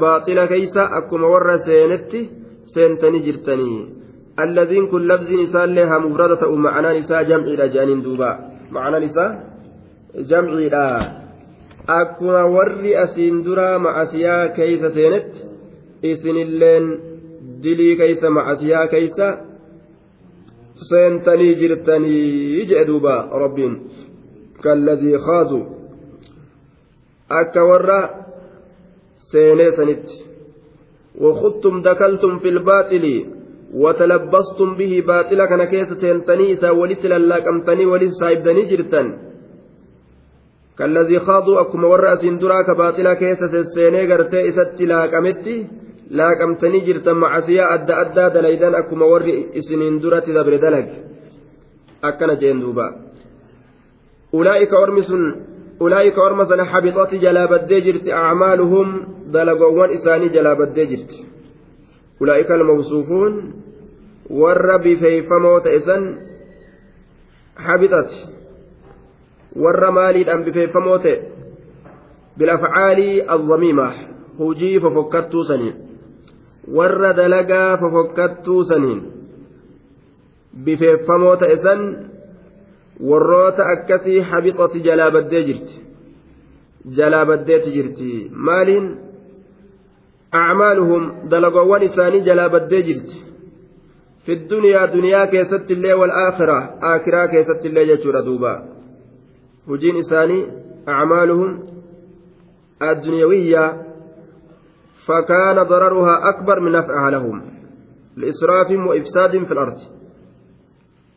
baaxila 0.00 0.46
keeysa 0.48 0.82
akkuma 0.98 1.26
warra 1.28 1.58
seenetti 1.58 2.45
seentanii 2.74 3.22
jirtanii 3.26 3.80
alladiin 4.42 4.88
kun 4.90 5.08
labziin 5.10 5.40
isaallee 5.46 5.86
haa 5.90 6.00
mufrada 6.06 6.36
ta'u 6.42 6.56
ma'anaan 6.66 6.96
isaa 7.02 7.22
jamciidha 7.30 7.66
jedhaniin 7.74 8.02
duuba 8.06 8.30
ma'anaan 8.74 9.04
isaa 9.10 9.30
jamciidha 10.30 10.84
akkuma 11.98 12.42
warri 12.56 12.92
asiin 13.04 13.44
duraa 13.46 13.78
ma'asiyaa 13.86 14.48
keeysa 14.56 14.90
seenetti 14.96 15.38
isinilleen 16.12 16.86
dilii 17.62 17.94
keeysa 18.00 18.30
ma'asiyaa 18.38 18.86
keeysa 18.94 19.26
seentanii 20.88 21.54
jirtanii 21.60 22.66
jedhe 22.70 22.84
duuba 22.90 23.14
rabbiin 23.42 23.74
kalladii 24.64 25.18
khaadu 25.26 25.60
akka 27.40 27.62
warra 27.70 27.98
seenee 29.30 29.70
sanitti 29.78 30.25
وخضتم 31.20 31.82
دكلتم 31.82 32.38
في 32.38 32.48
الباطل 32.48 33.04
وتلبستم 33.74 34.74
به 34.78 34.92
باطلا 35.06 35.46
كان 35.46 35.64
كيس 35.64 35.92
سينتني 35.92 36.52
إسا 36.52 36.70
ولت 36.70 37.06
للاكمتني 37.06 37.86
ولت 37.86 38.12
سايبدني 38.20 38.62
جرتن. 38.70 39.06
كالذي 40.78 41.18
خاضوا 41.20 41.60
أكما 41.60 41.88
ورأس 41.88 42.24
دراك 42.24 42.68
باطلا 42.70 43.14
كيس 43.14 43.40
سيني 43.74 44.02
غرتي 44.10 44.48
إسات 44.48 44.80
لاكمتي 44.80 45.66
لاكمتني 46.10 46.78
جرتن 46.86 47.12
معسيا 47.12 47.74
أدى 47.74 47.94
أدى 48.02 48.24
دليدان 48.34 48.74
أكما 48.74 49.06
ور 49.06 49.24
إسنين 49.58 49.98
درات 49.98 50.30
دبر 50.30 50.56
دلق. 50.56 50.88
أكنا 52.04 52.34
جين 52.34 52.60
دوبا 52.60 52.86
أولئك 54.34 54.74
أرمس 54.74 55.10
أولئك 55.80 56.18
أرمسنا 56.18 56.64
حبطت 56.64 57.14
جلابدي 57.14 57.80
جرت 57.80 58.08
أعمالهم 58.08 59.08
دلقوان 59.26 59.90
إساني 59.90 60.28
جلابدي 60.28 60.86
جرت. 60.86 61.12
أولئك 62.20 62.50
الموصوفون 62.50 63.52
ور 64.30 64.76
بفيفمو 64.76 65.58
تئسن 65.58 66.16
حبطت 67.56 68.10
ور 69.56 69.90
مالي 69.90 70.32
أم 70.32 70.44
بفيفمو 70.44 70.98
بالأفعال 72.36 73.30
الضميمة. 73.30 73.92
هجي 74.40 74.80
ففكتو 74.80 75.42
سنين. 75.42 75.74
ور 76.68 77.12
دلقا 77.12 77.76
ففكتو 77.76 78.62
سنين. 78.62 79.02
بفيفمو 80.54 81.34
تئسن 81.34 81.96
warroota 83.00 83.66
akkasii 83.74 84.20
habixati 84.20 84.80
jalaa 84.80 85.10
baddee 85.10 85.42
jirti 85.44 85.80
jalaa 86.96 87.26
baddeeti 87.26 87.72
jirti 87.72 88.30
maaliin 88.48 88.88
acmaaluhum 90.40 91.12
dalagoowwan 91.30 91.82
isaanii 91.82 92.20
jalaa 92.20 92.48
baddee 92.48 92.82
jirti 92.82 93.22
fi 94.24 94.36
duniyaa 94.50 94.86
duniyaa 94.92 95.26
keessatti 95.26 95.72
illee 95.72 95.94
walaakhira 96.02 96.58
aakiraa 96.90 97.28
keessatti 97.28 97.68
illee 97.68 97.86
jechuudha 97.86 98.26
duuba 98.26 98.52
hujiin 99.68 99.96
isaanii 99.96 100.42
acmaaluhum 100.86 101.56
الدنيوية 102.82 103.82
فكان 105.06 105.62
ضررها 105.62 106.28
أكبر 106.28 106.60
من 106.60 106.72
نفعها 106.72 107.10
لهم 107.10 107.50
لإسراف 108.16 108.70
وإفساد 108.88 109.44
في 109.44 109.52
الأرض 109.52 109.78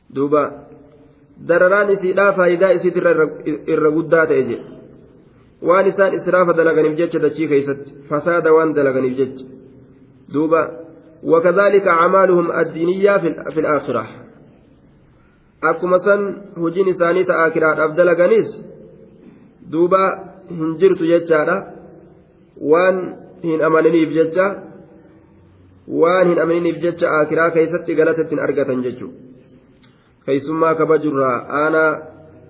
دوبا 0.09 0.68
dararaan 1.47 1.89
isiidhaa 1.95 2.33
faayidaa 2.33 2.71
isiit 2.77 2.97
irra 3.73 3.91
guddaa 3.97 4.25
ta'e 4.25 4.43
jedhe 4.49 4.65
waan 5.67 5.87
isaan 5.91 6.13
israafa 6.19 6.57
dalaganiif 6.59 6.97
jecha 7.01 7.23
dachii 7.25 7.47
keeysatti 7.47 7.95
fasaada 8.09 8.53
waan 8.57 8.75
dalaganiif 8.75 9.17
jecha 9.21 9.45
duuba 10.33 10.61
وكذلك 11.23 11.87
أعمالهم 11.87 12.51
الدينية 12.51 13.17
في 13.53 13.59
الآخرة 13.59 14.07
akkuma 15.61 15.99
san 15.99 16.21
hojiin 16.55 16.87
isaanii 16.87 17.25
ta'a 17.27 17.51
kiraadhaaf 17.51 17.91
dalaganis 17.97 18.49
duuba 19.71 20.01
hin 20.49 20.77
jirtu 20.79 21.03
jechaadha 21.03 21.55
waan 22.71 23.01
hin 23.43 23.59
amaniniif 23.67 24.13
jecha 24.17 24.45
waan 26.01 26.31
hin 26.31 26.39
amaniniif 26.43 26.79
jecha 26.85 27.11
akiraa 27.19 27.49
keessatti 27.57 27.95
galata 27.99 28.21
ittiin 28.21 28.39
argatan 28.39 28.83
jechuudha. 28.85 29.28
Keeysummaa 30.25 30.75
kabajurraa 30.75 31.37
aanaa 31.61 31.91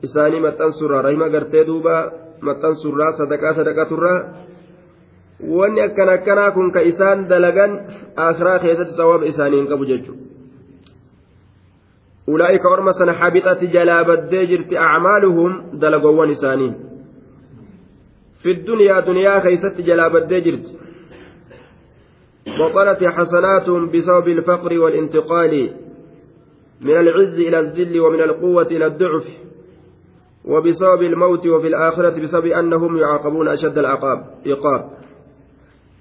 isaanii 0.07 0.45
maxxansurraa 0.47 1.01
rahima 1.07 1.29
gartee 1.35 1.65
duuba 1.71 1.95
maxxansurraa 2.41 3.11
sadaqaa 3.19 3.53
sadaqaturraa 3.59 4.19
wanni 5.57 5.81
akkan 5.81 6.09
akkanaa 6.15 6.51
kun 6.51 6.71
ka 6.71 6.81
isaan 6.93 7.27
dalagan 7.29 7.77
akiraa 8.15 8.59
keessatti 8.65 8.99
sawaaba 9.01 9.31
isaanii 9.33 9.61
hin 9.61 9.71
qabu 9.73 9.85
jechuudha. 9.91 10.29
أولئك 12.29 12.65
أرمسا 12.65 13.11
حبطت 13.11 13.63
جلا 13.63 14.01
بدي 14.01 14.45
جرت 14.45 14.73
أعمالهم 14.73 15.51
دلقوا 15.73 16.31
إسانين 16.31 16.73
في 18.43 18.51
الدنيا 18.51 18.99
دنيا 18.99 19.39
خيست 19.39 19.81
جلا 19.81 20.07
بدي 20.07 20.41
جرت 20.41 20.67
بطلت 22.59 23.03
حسناتهم 23.03 23.89
بسبب 23.91 24.27
الفقر 24.27 24.79
والانتقال 24.79 25.53
من 26.81 26.97
العز 26.97 27.39
إلى 27.39 27.59
الذل 27.59 27.99
ومن 27.99 28.21
القوة 28.21 28.67
إلى 28.71 28.85
الضعف 28.85 29.27
وبسبب 30.45 31.01
الموت 31.01 31.47
وفي 31.47 31.67
الآخرة 31.67 32.15
بسبب 32.21 32.45
أنهم 32.45 32.97
يعاقبون 32.97 33.47
أشد 33.47 33.77
العقاب 33.77 34.19
إيقاب 34.45 34.89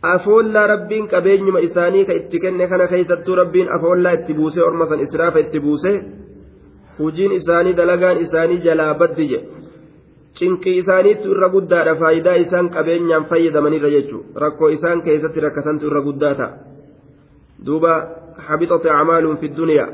أفولا 0.05 0.67
ربين 0.67 1.07
كبين 1.07 1.45
ما 1.45 1.65
إساني 1.65 2.05
كإتكن 2.05 2.67
كان 2.67 2.87
خيست 2.87 3.31
ربين 3.31 3.67
أفولا 3.69 4.13
اتبوسي 4.13 4.61
أرمسا 4.61 5.03
إسراف 5.03 5.37
hojiin 6.99 7.33
isaanii 7.33 7.77
dalagaan 7.77 8.21
isaanii 8.21 8.63
jalaa 8.65 8.95
baddi 8.95 9.27
jedhe 9.33 9.47
cinqii 10.39 10.79
isaaniitu 10.79 11.31
irra 11.35 11.49
guddaadha 11.55 11.95
faayidaa 12.01 12.35
isaan 12.45 12.71
qabeenyaan 12.77 13.27
fayyadamanirra 13.33 13.91
jechuudha 13.95 14.41
rakkoo 14.45 14.71
isaan 14.77 15.03
keessatti 15.03 15.45
rakkatantu 15.47 15.91
irra 15.91 16.03
guddaa 16.09 16.35
ta'a 16.41 16.59
duuba 17.67 17.93
habixate 18.49 18.91
acmaaluun 18.97 19.39
fi 19.43 19.53
duniyaa 19.61 19.89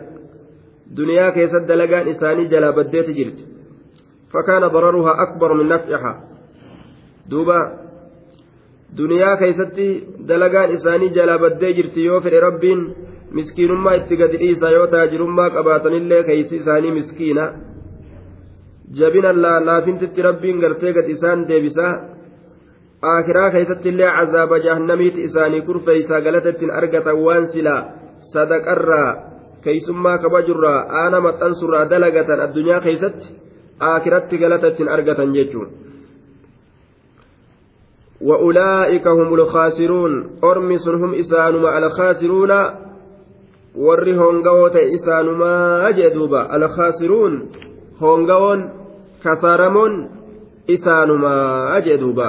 duniyaa 0.96 1.32
keessatti 1.32 1.68
dalagaan 1.68 2.08
isaanii 2.08 2.48
jalaa 2.52 2.72
baddeeti 2.72 3.14
jirti 3.18 3.42
fakkaana 4.32 4.72
dararuhaa 4.74 5.16
akbar 5.24 5.54
min 5.54 5.68
nafcihaa 5.74 6.14
duuba 7.30 7.58
duniyaa 8.98 9.36
keessatti 9.36 9.86
dalagaan 10.28 10.70
isaanii 10.76 11.10
jalaa 11.18 11.38
baddee 11.44 11.72
jirti 11.78 12.04
yoo 12.04 12.20
fedhe 12.20 12.40
rabbiin 12.46 12.82
miskiinummaa 13.36 13.94
itti 14.00 14.16
gadi 14.16 14.38
dhiisa 14.42 14.70
yoo 14.76 14.86
taajirummaa 14.86 15.50
qabaatanillee 15.56 16.22
keeysi 16.28 16.56
isaanii 16.56 16.96
miskiina 16.98 17.44
jabina 18.98 19.32
laafintitti 19.66 20.22
rabbiin 20.22 20.60
gartee 20.60 20.92
gad 20.92 21.08
isaan 21.16 21.48
deebisaa 21.48 21.92
aakiraa 23.12 23.50
keessatti 23.50 23.88
illee 23.88 24.10
cazaaba 24.16 24.58
jahannamiiti 24.66 25.20
isaanii 25.28 25.62
kurfeeysaa 25.68 26.20
galata 26.20 26.48
ittiin 26.54 26.76
argatan 26.80 27.22
waan 27.24 27.48
silaa 27.52 27.82
sadaqarraa 28.32 29.33
keeysummaa 29.64 30.18
kabajurraa 30.24 30.80
aana 31.00 31.18
maxxansurraa 31.26 31.84
dalagatan 31.92 32.40
addunyaa 32.46 32.80
keeysatti 32.86 33.26
aakiratti 33.90 34.38
galata 34.42 34.66
ittiin 34.74 34.88
argatan 34.96 35.34
jechuun 35.38 35.70
وأولئك 38.20 39.06
هم 39.08 39.34
الخاسرون 39.34 40.12
أرمس 40.44 40.88
هم 40.88 41.14
إسانما 41.14 41.78
الخاسرون 41.78 42.52
warri 43.86 44.14
hongawoo 44.16 44.70
ta'e 44.70 44.86
isaanumaa 44.96 45.92
jedhuuba 45.98 46.40
alkhaasiruun 46.56 47.32
hongawoon 48.00 48.60
kasaaramoon 49.24 49.94
isaanumaa 50.74 51.80
jedhuuba 51.86 52.28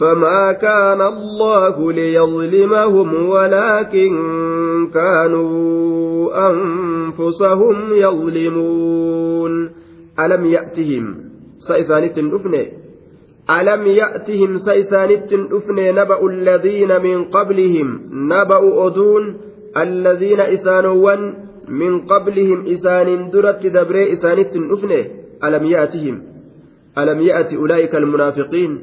فما 0.00 0.52
كان 0.52 1.00
الله 1.00 1.92
ليظلمهم 1.92 3.28
ولكن 3.28 4.12
كانوا 4.94 6.50
أنفسهم 6.50 7.92
يظلمون 7.92 9.70
ألم 10.20 10.44
يأتهم 10.44 11.16
سيسانت 11.58 12.18
أفني 12.18 12.72
ألم 13.50 13.86
يأتهم 13.86 14.56
سيسانت 14.56 15.32
أفني 15.32 15.92
نبأ 15.92 16.26
الذين 16.26 17.02
من 17.02 17.24
قبلهم 17.24 18.00
نبأ 18.12 18.86
أدون 18.86 19.36
الذين 19.76 20.40
إسانوا 20.40 21.16
من 21.68 22.00
قبلهم 22.00 22.66
إسان 22.66 23.30
درت 23.30 23.66
دبري 23.66 24.12
إسانت 24.12 24.52
أفني 24.56 25.10
ألم 25.44 25.66
يأتهم 25.66 26.22
ألم 26.98 27.20
يأت 27.20 27.52
أولئك 27.54 27.94
المنافقين 27.94 28.82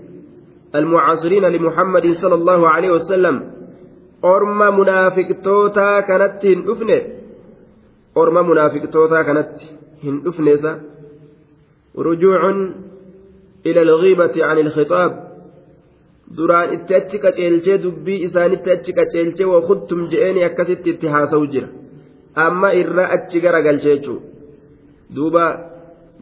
المعاصرين 0.76 1.46
لمحمد 1.46 2.12
صلى 2.12 2.36
الله 2.36 2.70
عليه 2.70 2.92
وسلم 2.92 3.36
orma 4.24 4.72
munaafiqtootaa 4.72 6.02
kanatti 6.10 6.48
hin 6.48 6.62
dhufne 6.68 6.98
orma 8.22 8.44
munaafiqtootaa 8.50 9.24
kanatti 9.30 9.66
hin 10.04 10.22
dhufneesa 10.26 10.72
rujuucun 12.08 12.62
ila 13.72 13.82
alghiibati 13.88 14.40
can 14.46 14.62
ilkhixaab 14.64 15.12
duraan 16.38 16.74
itti 16.78 16.96
achi 17.00 17.18
qaceelchee 17.26 17.78
dubbii 17.86 18.24
isaanitti 18.28 18.76
achi 18.76 18.98
qaceelchee 19.00 19.52
wakuttum 19.54 20.08
je'eeni 20.14 20.48
akkasitti 20.50 20.96
itti 20.96 21.14
haasawu 21.16 21.52
jira 21.54 21.68
amma 22.46 22.74
irra 22.82 23.12
achi 23.18 23.44
gara 23.46 23.62
galchee 23.68 23.96
jechuu 23.98 24.20
duuba 25.16 25.46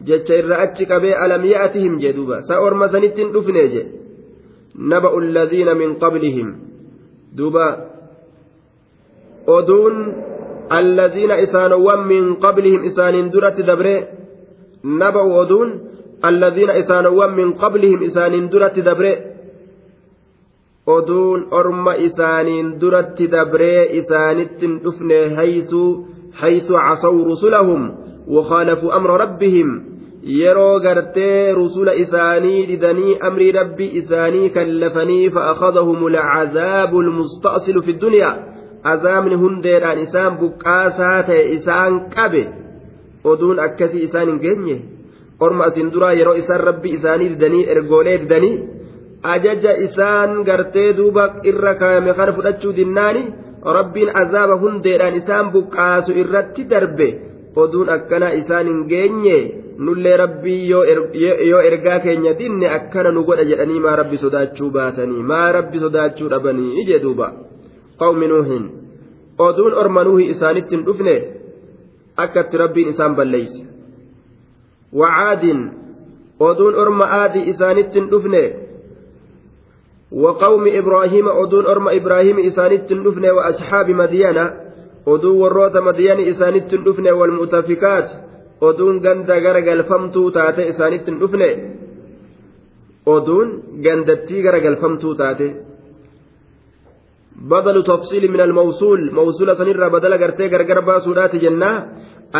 jecha 0.08 0.34
irra 0.42 0.62
achi 0.66 0.90
qabee 0.92 1.14
alam 1.24 1.50
ya'atihim 1.52 1.98
jee 2.02 2.12
duuba 2.18 2.42
sa 2.48 2.62
orma 2.66 2.88
sanitti 2.94 3.22
hin 3.22 3.32
dhufne 3.36 3.62
naba'u 4.76 5.20
alladhiina 5.24 5.74
min 5.74 5.96
qablihim 6.02 6.48
duuba 7.36 7.66
oduun 9.46 9.96
allaziina 10.70 11.40
isaanowwan 11.44 12.06
min 12.06 12.36
qablihim 12.44 12.84
isaaniin 12.90 13.32
duratti 13.32 13.62
dabre 13.62 13.94
naba'u 14.82 15.34
oduun 15.42 15.70
allaziina 16.22 16.76
isaanowwan 16.82 17.34
min 17.34 17.54
qablihim 17.62 18.02
isaaniin 18.02 18.50
duratti 18.52 18.82
dabre 18.82 19.12
oduun 20.86 21.46
orma 21.50 21.96
isaaniin 21.96 22.78
duratti 22.80 23.28
dabree 23.28 23.98
isaanittin 24.00 24.80
dhufne 24.84 25.34
haysu 25.34 25.82
haysu 26.40 26.74
casaw 26.74 27.14
rusulahum 27.30 28.02
وخالفوا 28.28 28.96
أمر 28.96 29.10
ربهم 29.20 29.91
yeroo 30.22 30.80
gartee 30.80 31.52
rusula 31.52 31.94
isaanii 31.94 32.66
didanii 32.66 33.18
amrii 33.28 33.52
rabbi 33.52 33.86
isaanii 34.00 34.50
kallafanii 34.56 35.30
fa'aakadahum 35.36 36.04
alcazaabu 36.10 37.00
almusta'silu 37.04 37.82
fi 37.82 37.92
dunyaa 38.04 38.34
azaabni 38.92 39.34
hundeedhaan 39.44 39.98
isaan 40.06 40.36
buqqaasaa 40.42 41.22
ta'e 41.30 41.42
isaan 41.56 41.96
qabe 42.14 42.42
oduun 43.32 43.58
akkasii 43.66 44.02
isaan 44.08 44.28
hin 44.30 44.38
geenye 44.44 44.76
orma 45.46 45.64
asin 45.70 45.90
duraa 45.94 46.12
yeroo 46.20 46.34
isaan 46.42 46.60
rabbi 46.68 46.94
isaanii 46.98 47.28
didanii 47.34 47.64
ergoolee 47.74 48.18
didanii 48.22 48.54
ajaja 49.34 49.72
isaan 49.86 50.36
gartee 50.50 50.92
duuba 51.00 51.24
irra 51.52 51.74
kaayame 51.82 52.14
kana 52.20 52.32
fudhachuu 52.38 52.76
dinnaani 52.78 53.24
rabbiin 53.78 54.14
azaaba 54.22 54.56
hundeedhaan 54.62 55.18
isaan 55.22 55.50
buqqaasu 55.56 56.12
irratti 56.22 56.68
darbe 56.70 57.08
oduun 57.64 57.88
akkanaa 57.96 58.32
isaan 58.42 58.66
hin 58.72 58.80
geenye 58.94 59.36
nullee 59.78 60.16
rabbii 60.16 60.68
yoo 60.70 61.60
ergaa 61.70 61.98
keenya 62.04 62.32
dinne 62.40 62.68
akkana 62.68 63.10
nu 63.12 63.24
godha 63.24 63.44
jedhanii 63.50 63.80
maa 63.80 63.96
rabbi 63.96 64.16
sodaachuu 64.24 64.70
baatanii 64.70 65.22
maa 65.32 65.52
rabbi 65.52 65.80
sodaachuu 65.84 66.28
dhabanii 66.34 66.84
jedhuuba 66.90 67.28
qawmi 68.02 68.28
nuuhin 68.32 68.64
oduun 69.38 69.74
orma 69.84 70.04
nuuhi 70.04 70.30
isaanitti 70.34 70.76
hin 70.76 70.84
dhufne 70.88 71.14
akkatti 72.24 72.56
rabbiin 72.64 72.88
isaan 72.94 73.16
balleeyse 73.20 73.62
wacaadin 75.02 75.62
oduun 76.50 76.74
orma 76.84 77.06
aadii 77.20 77.48
isaanitti 77.54 77.98
hin 78.00 78.10
dhufne 78.10 78.44
وقوم 80.12 80.68
إبراهيم 80.68 81.28
أدون 81.28 81.66
أرم 81.66 81.88
إبراهيم 81.88 82.38
إسانت 82.38 82.92
النفن 82.92 83.30
وأصحاب 83.30 83.90
مدينة 83.90 84.44
أدون 85.08 85.36
وروت 85.40 85.76
مدينة 85.76 86.28
إسانت 86.30 86.74
النفن 86.74 87.08
والمؤتفكات 87.08 88.08
oduun 88.68 88.96
ganda 89.04 89.36
gara 89.44 89.60
galfamtuu 89.68 90.28
taate 90.36 90.62
isaanitti 90.72 91.10
hin 91.10 91.18
dhufne 91.22 91.50
oduun 93.14 93.48
gandattii 93.84 94.42
gara 94.46 94.60
galfamtuu 94.66 95.14
taate 95.20 95.48
badalu 97.52 97.82
tafsiili 97.90 98.28
min 98.28 98.40
almawsuul 98.40 99.02
mawsuula 99.18 99.54
sanirraa 99.60 99.90
badala 99.90 100.18
gartee 100.22 100.48
gargar 100.54 100.80
baasuudhaati 100.88 101.42
jennaa 101.44 101.76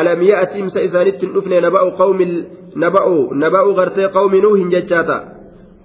alam 0.01 0.21
ya'ati 0.31 0.59
imsa 0.63 0.81
isaanitti 0.89 1.27
hin 1.27 1.35
dhufne 1.35 1.61
naba'u 1.67 1.91
qawmi 2.01 2.27
naba'u 2.85 3.17
naba'u 3.45 3.75
gartee 3.81 4.09
qawmi 4.17 4.41
nuuhin 4.45 4.71
jechaata 4.75 5.19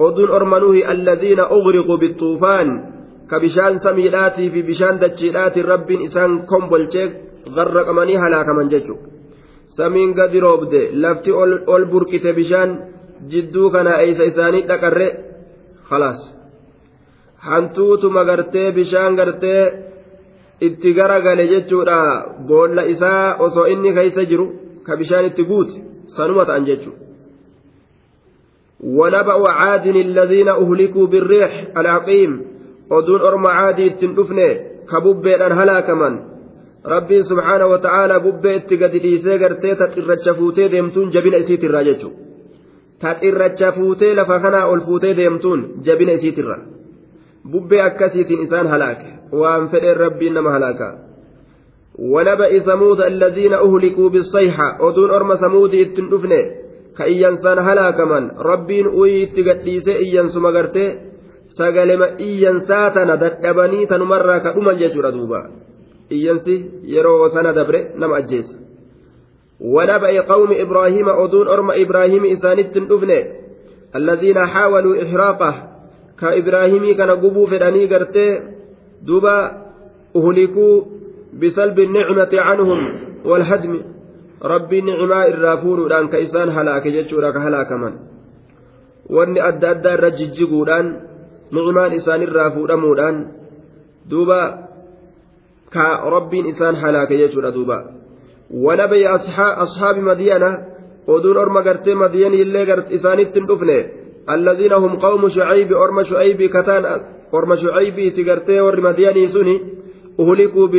oduun 0.07 0.35
orma 0.37 0.59
nuuhi 0.59 0.85
alladhiina 0.93 1.49
ughriqu 1.57 1.97
bixuufaan 2.03 2.69
ka 3.29 3.39
bishaan 3.43 3.79
samiidhaatii 3.85 4.49
fi 4.53 4.63
bishaan 4.69 5.01
dachiidhaatiin 5.03 5.69
rabbiin 5.73 6.01
isaan 6.07 6.41
kombolchee 6.51 7.07
garraqamanii 7.55 8.21
halaakaman 8.23 8.69
jechuudha 8.73 9.16
samiin 9.77 10.13
gadi 10.19 10.39
roobde 10.45 10.81
lafti 11.03 11.31
ol 11.73 11.83
burqite 11.91 12.31
bishaan 12.39 12.69
jidduu 13.31 13.71
kana 13.75 13.93
eeysa 14.03 14.29
isaanii 14.31 14.67
dhaqarre 14.69 15.07
khalaas 15.89 16.21
hantuutuma 17.47 18.27
gartee 18.29 18.69
bishaan 18.77 19.19
gartee 19.19 19.63
itti 20.67 20.93
garagale 20.99 21.45
jechuudha 21.53 21.99
boolla 22.47 22.87
isaa 22.93 23.25
osoo 23.45 23.67
inni 23.73 23.97
keeysa 23.97 24.29
jiru 24.31 24.45
ka 24.85 24.97
bishaan 25.01 25.29
itti 25.29 25.49
guute 25.51 25.75
sanuma 26.15 26.45
ta'an 26.45 26.65
jechuudha. 26.69 27.07
ونبأ 28.83 29.49
عاد 29.49 29.85
الذين 29.87 30.49
أهلكوا 30.49 31.07
بالريح 31.07 31.67
العقيم 31.77 32.31
ودون 32.91 33.21
أرم 33.21 33.47
عادي 33.47 33.87
التندفن 33.87 34.39
كببين 34.91 35.41
هلاك 35.41 35.89
من 35.89 36.19
rabbiin 36.93 37.23
subhaana 37.31 37.65
wa 37.73 37.79
ta'aalaa 37.85 38.19
bubbee 38.25 38.55
itti 38.59 38.77
gadi 38.83 38.99
dhiisee 39.05 39.37
gartee 39.43 39.75
ta 39.75 39.87
xirracha 39.95 40.33
fuutee 40.39 40.69
deemtuun 40.73 41.11
jabina 41.15 41.37
isiitirraa 41.43 41.83
jechuudha 41.89 42.19
ta 43.01 43.15
xirracha 43.21 43.71
fuutee 43.77 44.13
lafa 44.19 44.39
kanaa 44.45 44.65
ol 44.71 44.81
fuutee 44.87 45.17
deemtuun 45.17 45.65
jabina 45.89 46.13
isiitirra 46.19 46.57
bubbee 47.51 47.81
akkasiitiin 47.89 48.45
isaan 48.47 48.71
halaake 48.75 49.09
waan 49.41 49.69
fedheen 49.73 50.01
rabbiin 50.05 50.33
nama 50.39 50.55
halaaka 50.57 50.89
ونبأ 51.99 52.59
ثمود 52.59 53.01
الذين 53.01 53.53
أهلكوا 53.53 54.09
بالصيحة 54.09 54.77
أدون 54.89 55.09
أرم 55.11 55.35
ثمود 55.35 55.73
إتن 55.75 56.09
دفنه 56.09 56.43
كإيانسان 56.97 57.59
هلاك 57.59 57.99
من 57.99 58.23
ربين 58.37 58.85
أويت 58.87 59.39
قديسة 59.47 59.91
إيانس 59.91 60.37
مغرته 60.37 60.95
سقلما 61.57 62.07
إيانساتنا 62.19 63.15
دتبني 63.15 63.85
تنمرة 63.85 64.37
كأما 64.37 64.73
جيشور 64.73 65.09
دوبا 65.09 65.41
iyyansi 66.09 66.71
yeroo 66.83 67.29
sana 67.29 67.53
dabre 67.53 67.91
nama 67.95 68.15
ajjeesa. 68.15 68.67
ونبأ 69.59 70.21
قوم 70.21 70.51
إبراهيم 70.53 71.09
أدون 71.09 71.47
أرم 71.47 71.71
إبراهيم 71.71 72.25
إسانت 72.25 72.77
دفنه 72.77 73.23
الذين 73.95 74.45
حاولوا 74.45 75.03
إحراقه. 75.03 75.53
كإبراهيم 76.19 76.97
كان 76.97 77.11
قبو 77.11 77.45
فداني 77.45 77.85
قرتي 77.85 78.39
دوبا 79.01 79.37
أهلكوا 80.15 80.81
بسلب 81.41 81.79
النعمة 81.79 82.33
عنهم 82.33 82.79
والهدم. 83.25 83.81
ربي 84.43 84.81
نعماء 84.81 85.29
الرافور 85.29 85.87
لأن 85.87 86.07
كإسان 86.07 86.49
هلاك 86.49 86.87
جتشورك 86.87 87.35
هلاك 87.35 87.71
من. 87.71 87.93
واني 89.09 89.47
أدى 89.47 89.71
أدى 89.71 89.93
الرججقودان 89.93 90.85
نعمان 91.51 91.91
إسان 91.91 92.21
الرافور 92.21 92.73
أمودان 92.73 93.15
دوبا 94.09 94.66
rabbiin 95.75 96.45
isaan 96.53 96.75
halaake 96.75 97.17
jechuudha 97.17 97.51
duuba 97.51 97.77
wanabayi 98.65 99.07
ashaabi 99.63 100.01
madiyaana 100.01 100.49
oduun 101.07 101.37
orma 101.37 101.61
gartee 101.61 101.95
madiyanii 101.95 102.41
illee 102.41 102.65
isaanitti 102.89 103.39
hin 103.39 103.47
dhufne 103.47 103.79
الذين 104.27 104.73
هم 104.73 104.95
قوم 104.95 105.27
شعيب 105.27 105.73
أرم 105.73 106.03
شعيب 106.03 106.41
كتان 106.43 106.83
أرم 107.33 107.55
شعيب 107.55 108.13
تقرتي 108.13 108.61
ور 108.61 108.81
مدياني 108.81 109.27
سني 109.27 109.55
أهلكوا 110.19 110.67
ب 110.67 110.75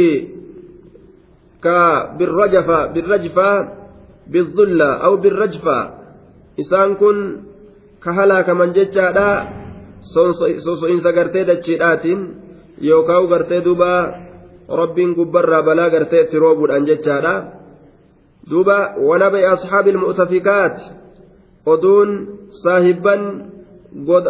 ك 1.64 1.66
بالرجفة 2.18 2.86
بالرجفة 2.92 3.50
بالظلة 4.32 4.90
أو 5.06 5.16
بالرجفة. 5.16 5.78
إسان 6.60 6.94
كن 6.94 7.16
كهلا 8.04 8.42
كمن 8.42 8.72
جتشا 8.72 9.48
سوسو 10.64 10.86
إنسا 10.86 11.10
قرتي 11.10 11.44
دتشيراتين 11.44 12.20
يوكاو 12.80 13.26
قرتي 13.26 13.60
دوبا 13.60 13.94
gartee 14.68 16.20
itti 16.24 16.38
roobuudhaan 16.38 16.86
jechaadha 16.86 17.34
duuba 18.50 18.94
wanabai 19.08 19.44
ashaabi 19.44 19.90
ilmu'tafikaat 19.90 20.76
oduun 21.66 22.10
saahibban 22.62 23.22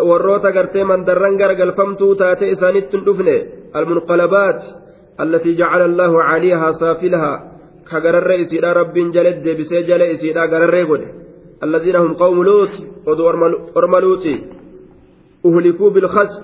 warroota 0.09 0.53
gartee 0.53 0.85
mandarran 0.85 1.37
garagalfamtuu 1.37 2.15
taate 2.15 2.51
isaanitti 2.51 2.97
hin 2.97 3.05
dhufne 3.07 3.37
almunqalabaat 3.79 4.61
allatii 5.19 5.55
jacala 5.61 5.85
allaahu 5.91 6.23
caaliyahaa 6.29 6.73
saafilahaa 6.83 7.39
ka 7.91 8.01
gararree 8.01 8.41
isiidha 8.45 8.75
rabbiin 8.75 9.13
jale 9.13 9.33
deebisee 9.45 9.83
jale 9.83 10.11
isiidha 10.15 10.47
gararree 10.47 10.85
godhe 10.91 11.09
alladiina 11.61 12.01
hum 12.05 12.15
qawmu 12.23 12.43
luut 12.51 12.73
oduu 13.07 13.27
orma 13.75 14.01
luuxi 14.01 14.35
uhlikuu 15.45 15.91
bilkhasb 15.91 16.43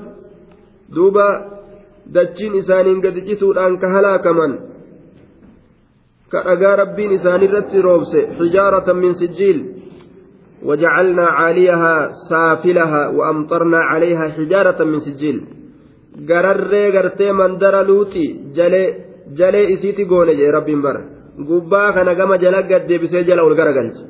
duuba 0.94 1.26
dachiin 2.15 2.53
isaaniin 2.62 2.99
gadi 3.05 3.21
cituudhaan 3.27 3.73
ka 3.82 3.88
halaakaman 3.95 4.53
ka 6.32 6.39
dhagaa 6.47 6.75
rabbiin 6.84 7.12
isaaniirratti 7.17 7.82
roobse 7.88 8.19
xijaaratan 8.39 8.97
min 9.03 9.13
sijjiil 9.21 9.60
وجعلنا 10.67 11.25
عاليها 11.39 12.12
سافلها 12.29 13.08
وأمطرنا 13.08 13.79
عليها 13.91 14.25
حجارة 14.29 14.84
من 14.84 14.99
سجيل 14.99 15.38
gararree 16.29 16.91
gartee 16.91 17.32
mandara 17.32 17.82
luuxi 17.89 18.25
jalee 18.58 18.88
jalee 19.39 19.71
isiiti 19.73 20.03
goone 20.12 20.34
jee 20.39 20.51
rabbiin 20.51 20.82
bara 20.86 21.01
gubbaa 21.49 21.93
kana 21.95 22.13
gama 22.19 22.36
jala 22.43 22.62
gaddeebisee 22.71 23.23
jala 23.29 23.43
ol 23.47 23.55
garagalche 23.60 24.03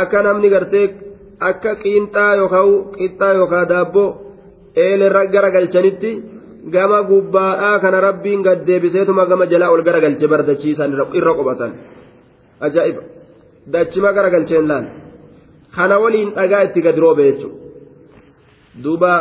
akka 0.00 0.22
namni 0.26 0.48
gartee 0.54 0.86
akka 1.50 1.70
qiinxaa 1.82 2.32
yookaan 2.40 2.70
qixxaa 2.98 3.32
yookaan 3.40 3.66
daabboo 3.72 4.08
eelerra 4.84 5.22
garagalchanitti 5.34 6.10
gama 6.67 7.03
gubbaadhaa 7.09 7.79
kana 7.79 8.01
rabbiin 8.01 8.41
gaddeebiseetuma 8.43 9.25
gama 9.25 9.45
jalaa 9.45 9.71
ol 9.71 9.83
garagalche 9.83 10.27
bardachiisan 10.27 10.91
irra 11.19 11.33
qubatan. 11.39 11.71
Ajaa'iba. 12.59 13.01
Dachima 13.71 14.13
garagalcheen 14.13 14.67
laal. 14.67 14.85
kana 15.75 15.99
waliin 15.99 16.33
dhagaa 16.35 16.61
itti 16.67 16.81
gad 16.81 16.97
roobe 16.97 17.23
jechuudha. 17.23 17.57
Duuba 18.83 19.13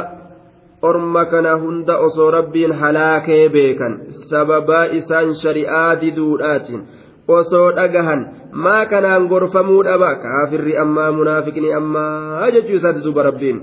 orma 0.83 1.25
kana 1.25 1.57
hunda 1.59 1.99
osoo 1.99 2.31
rabbiin 2.31 2.73
halaakee 2.73 3.49
beekan 3.49 4.01
sababaa 4.31 4.85
isaan 4.99 5.35
shari'aa 5.43 6.01
diduudhaatiin 6.01 6.83
osoo 7.29 7.73
dhagahan 7.77 8.27
maa 8.53 8.87
kanaan 8.87 9.29
gorfamuu 9.29 9.83
dhaba 9.85 10.15
kaafirri 10.25 10.77
ammaa 10.85 11.13
munaafiqni 11.13 11.75
ammaa 11.81 12.51
jechuu 12.51 12.79
isaati 12.81 13.05
duuba 13.05 13.23
rabbiin. 13.23 13.59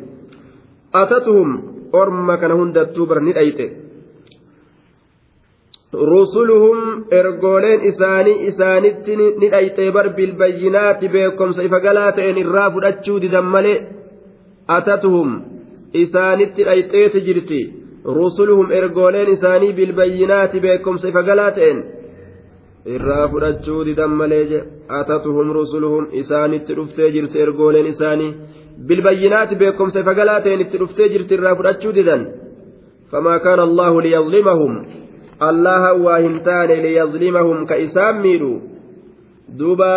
Atatuhum 0.93 1.74
orma 2.01 2.37
kana 2.41 2.55
hundattuu 2.59 3.05
bar 3.09 3.19
ni 3.25 3.33
dhayxe 3.37 3.67
rusuluhum 6.11 6.79
ergooleen 7.19 7.81
isaanii 7.91 8.37
isaanitti 8.49 9.15
ni 9.21 9.49
dhayxee 9.53 9.89
bar 9.97 10.07
bilbayyinaati 10.17 11.07
beekomsa 11.15 11.63
ifa 11.67 11.79
galaa 11.85 12.11
ta'een 12.17 12.37
irraa 12.43 12.69
fudhachuu 12.75 13.17
didan 13.23 13.47
malee 13.55 13.77
atatuhum 14.77 15.29
isaanitti 16.03 16.61
dhayxeeti 16.67 17.25
jirti. 17.27 17.61
Rusuluhum 18.19 18.71
ergooleen 18.79 19.29
isaanii 19.35 19.73
bilbayyinaati 19.77 20.59
beekomsa 20.65 21.07
ifa 21.11 21.21
galaa 21.29 21.51
ta'een 21.57 21.79
irraa 22.95 23.27
fudhachuu 23.31 23.85
didan 23.85 24.11
malee 24.19 24.63
atatuhum 24.99 25.47
rusuluhum 25.59 26.05
isaanitti 26.21 26.75
dhuftee 26.77 27.09
jirti 27.15 27.41
ergooleen 27.45 27.87
isaanii 27.93 28.31
didan 31.97 32.27
famaa 33.11 33.39
kaana 33.39 33.63
allaahu 33.63 34.01
liyadlimahum 34.01 34.85
allaha 35.39 35.93
waa 36.05 36.17
hin 36.17 36.39
taane 36.47 36.75
liyadlimahum 36.75 37.65
ka 37.65 37.75
isaan 37.75 38.19
miidhu 38.25 38.61
duuba 39.59 39.93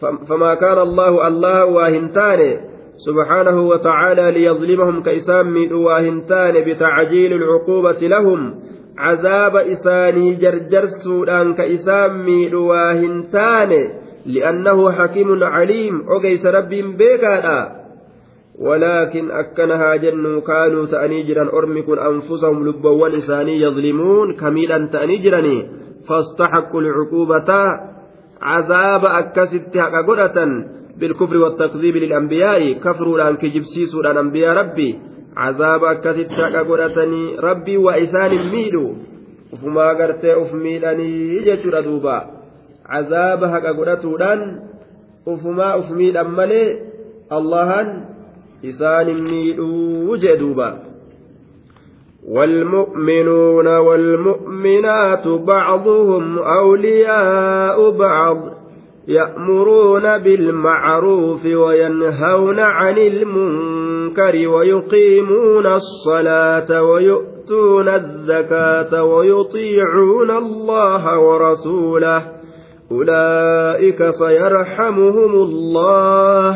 famaa 0.00 0.56
kaana 0.56 0.80
allahu 0.88 1.20
allaha 1.20 1.66
waa 1.66 1.88
hin 1.96 2.08
taane 2.20 2.50
سبحانه 2.98 3.68
وتعالى 3.68 4.30
ليظلمهم 4.30 5.02
كإسام 5.02 5.52
ميد 5.54 5.72
واهنتان 5.72 6.54
بتعجيل 6.66 7.32
العقوبة 7.32 8.00
لهم 8.02 8.54
عذاب 8.98 9.56
إساني 9.56 10.34
جرجر 10.34 10.86
سودان 11.04 11.54
كإسام 11.54 12.24
ميد 12.24 12.54
واهنتان 12.54 13.70
لأنه 14.26 14.92
حكيم 14.92 15.44
عليم 15.44 16.04
أجيس 16.08 16.46
رب 16.46 16.68
بيكادا. 16.68 17.78
ولكن 18.58 19.30
أكنها 19.30 19.96
جن 19.96 20.40
كانوا 20.40 20.86
تأنيجرا 20.86 21.58
أرمكن 21.58 21.98
أنفسهم 21.98 22.68
لبوان 22.68 23.14
إساني 23.14 23.60
يظلمون 23.60 24.36
كميلا 24.36 24.88
تأنيجرني 24.92 25.68
فاستحقوا 26.08 26.80
العقوبة 26.80 27.50
عذاب 28.42 29.04
أكست 29.04 29.76
قدرة 29.76 30.64
بالكفر 30.98 31.36
والتكذيب 31.36 31.96
للأنبياء. 31.96 32.72
كفروا 32.72 33.18
لأن 33.18 33.36
كجبسيسوا 33.36 34.02
لأن 34.02 34.16
أنبياء 34.16 34.56
ربي. 34.56 34.98
عذاب 35.36 35.84
أكست 35.84 36.32
قدرتني 36.34 37.36
ربي 37.38 37.76
وإسان 37.76 38.30
ميلوا 38.30 38.94
وفما 39.52 39.88
قرتي 39.88 40.42
أفميلني 40.42 41.40
جتر 41.40 41.80
دوبا. 41.80 42.37
عذاب 42.88 43.44
حق 43.44 43.66
قدرتودان 43.78 44.60
وفما 45.26 45.78
أفميل 45.78 46.16
أمالي 46.16 46.64
اللهن 47.32 47.88
isaanin 48.62 49.22
miidhuu 49.22 50.16
jee 50.18 50.36
duuba 50.36 50.88
والمؤمنون 52.28 53.76
والمؤمنات 53.76 55.28
بعضهم 55.28 56.38
أولياء 56.38 57.90
بعض 57.90 58.38
يأمرون 59.08 60.18
بالمعروف 60.18 61.44
وينهون 61.46 62.60
عن 62.60 62.98
المنكر 62.98 64.48
ويقيمون 64.48 65.66
الصلاة 65.66 66.82
ويؤتون 66.82 67.88
الزكاة 67.88 69.04
ويطيعون 69.04 70.30
الله 70.30 71.18
ورسوله. 71.18 72.37
أولئك 72.91 74.09
سيرحمهم 74.09 75.33
الله 75.35 76.49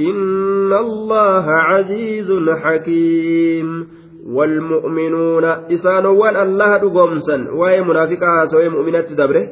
إن 0.00 0.72
الله 0.72 1.44
عزيز 1.50 2.32
حكيم 2.62 3.88
والمؤمنون 4.26 5.44
إسانوان 5.44 6.36
الله 6.36 6.76
دقومسا 6.76 7.46
وهي 7.52 7.82
منافقها 7.82 8.44
سوى 8.44 8.68
مؤمنات 8.68 9.12
دبره 9.12 9.48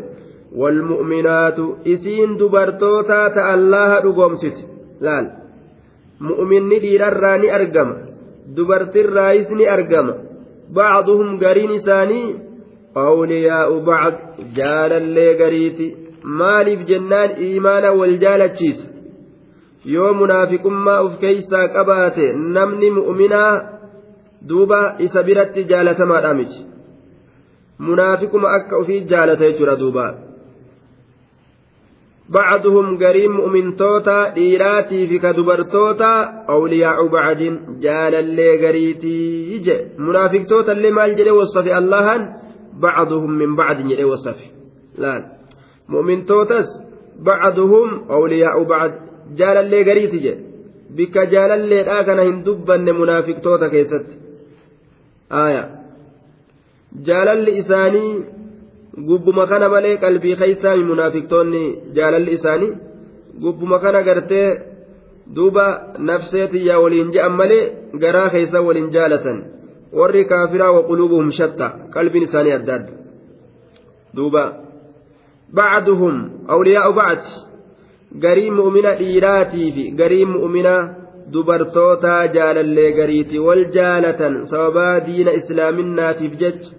والمؤمنات 0.57 1.59
إسين 1.87 2.37
دبرتوتا 2.37 3.55
الله 3.55 4.01
دقومست 4.01 4.57
لال 5.01 5.31
مؤمن 6.21 6.69
ديرراني 6.69 7.55
أرقم 7.55 7.89
دبرت 8.57 8.97
الرئيس 8.97 9.51
أرقم 9.53 10.15
بعضهم 10.71 11.39
قرين 11.45 11.79
ساني 11.79 12.35
أولياء 12.97 13.79
بعض 13.79 14.13
جالا 14.57 14.99
لي 14.99 15.45
قريتي 15.45 16.03
maaliif 16.41 16.87
jennaan 16.91 17.37
iimaana 17.47 17.93
wal 18.01 18.17
jaalachiisa 18.25 18.87
yoo 19.95 20.13
munaafiqummaa 20.23 21.03
uf 21.07 21.15
keeysaa 21.23 21.69
qabaate 21.77 22.33
namni 22.59 22.91
mu'minaa 22.99 23.53
duuba 24.49 24.83
isa 25.07 25.23
biratti 25.23 25.65
jaalatamaadha 25.73 26.35
miti 26.41 26.61
munaafiquma 27.89 28.53
akka 28.59 28.85
ufii 28.85 29.01
jaalata 29.15 29.49
jechuudha 29.49 29.81
duuba 29.85 30.07
بعضهم 32.33 32.99
قريم 32.99 33.33
مؤمنتوتا 33.37 34.29
ديراتي 34.29 35.07
في 35.07 35.19
كدبرتوتا 35.19 36.45
أولياء 36.49 37.07
بعد 37.07 37.39
جال 37.81 38.15
اللي 38.15 38.67
قريتي 38.67 39.53
يجي 39.53 39.77
منافق 39.99 40.47
توتا 40.49 40.73
اللي 40.73 40.91
ما 40.91 41.05
الجري 41.05 41.31
وصفي 41.31 41.79
الله 41.79 42.07
بعضهم 42.83 43.31
من 43.31 43.57
بعد 43.57 43.81
يجري 43.81 44.05
وصفي 44.05 44.47
لا 44.99 45.36
mu'mintootas 45.94 46.68
bacduhum 47.28 47.90
awliyaa'u 48.16 48.64
bacd 48.72 48.94
jaalallee 49.40 49.84
gariiti 49.90 50.20
jedhe 50.26 50.44
bikka 50.98 51.26
jaalalleedhaa 51.34 52.04
kana 52.10 52.28
hin 52.30 52.38
dubbanne 52.46 52.92
munaafiqtoota 53.02 53.70
keessatti 53.74 54.16
aaya 55.42 55.64
jaalalli 57.08 57.58
isaanii 57.62 58.12
gubbuma 59.10 59.48
kana 59.52 59.70
malee 59.76 59.96
qalbii 60.04 60.36
keeysaami 60.42 60.84
munaafiqtoonni 60.92 61.64
jaalalli 61.98 62.32
isaanii 62.40 62.72
gubbuma 63.44 63.80
kana 63.84 64.02
gartee 64.08 64.48
duuba 65.36 65.66
nafseetiyyaa 66.10 66.80
waliin 66.84 67.12
je'an 67.16 67.36
malee 67.42 67.64
garaa 68.04 68.30
keeysa 68.36 68.62
waliin 68.68 68.90
jaalatan 68.96 69.44
warri 70.00 70.24
kaafiraa 70.32 70.72
waquluubuhum 70.78 71.32
shatta 71.40 71.68
qalbiin 71.96 72.28
isaanii 72.30 72.56
adda 72.60 72.74
adda 72.80 72.94
duuba 74.18 74.44
bacduhum 75.54 76.16
awliyaa'u 76.54 76.94
bacd 77.00 77.26
garii 78.24 78.52
mu'mina 78.60 78.92
dhiiraatii 79.02 79.70
fi 79.76 79.84
garii 80.02 80.26
mu'mina 80.36 80.76
dubartootaa 81.34 82.24
jaalallee 82.36 82.92
gariiti 83.00 83.40
wal 83.48 83.64
jaalatan 83.78 84.36
sababaa 84.52 84.96
diina 85.08 85.32
islaaminaatiif 85.40 86.34
jecha 86.42 86.70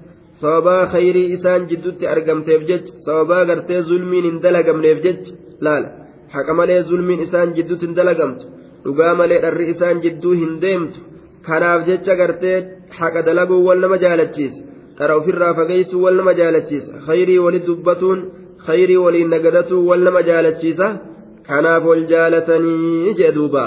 sababaa 0.42 0.82
khayrii 0.92 1.32
isaan 1.36 1.66
jidduutti 1.70 2.06
argamteef 2.14 2.62
jecha 2.70 2.92
sababaa 3.06 3.44
gartee 3.50 3.80
zulmiin 3.88 4.24
hin 4.28 4.38
dalagamneef 4.44 4.98
jecha 5.06 5.32
laala 5.66 5.88
haqa 6.34 6.52
malee 6.60 6.80
zulmiin 6.90 7.20
isaan 7.26 7.54
jidduutti 7.56 7.86
hin 7.86 7.96
dalagamtu 8.00 8.44
dhugaa 8.84 9.14
malee 9.20 9.40
dharri 9.44 9.70
isaan 9.74 10.02
jidduu 10.04 10.34
hin 10.42 10.52
deemtu 10.64 11.00
kanaaf 11.46 11.80
jecha 11.88 12.14
gartee 12.20 12.56
haqa 12.98 13.20
dalaguun 13.28 13.64
wal 13.68 13.80
nama 13.84 13.96
jaalachiisa 14.04 14.60
dhara 14.98 15.16
ofirraa 15.20 15.54
fageessuun 15.60 16.02
wal 16.06 16.16
nama 16.20 16.32
jaalachiisa 16.40 16.92
khayrii 17.06 17.38
walit 17.46 17.66
dubbatuun 17.70 18.20
khayrii 18.68 19.02
jaalachiisa 20.30 20.88
kanaaf 21.48 21.84
wal 21.90 22.04
jaalatanii 22.12 23.14
jee 23.18 23.32
duuba 23.36 23.64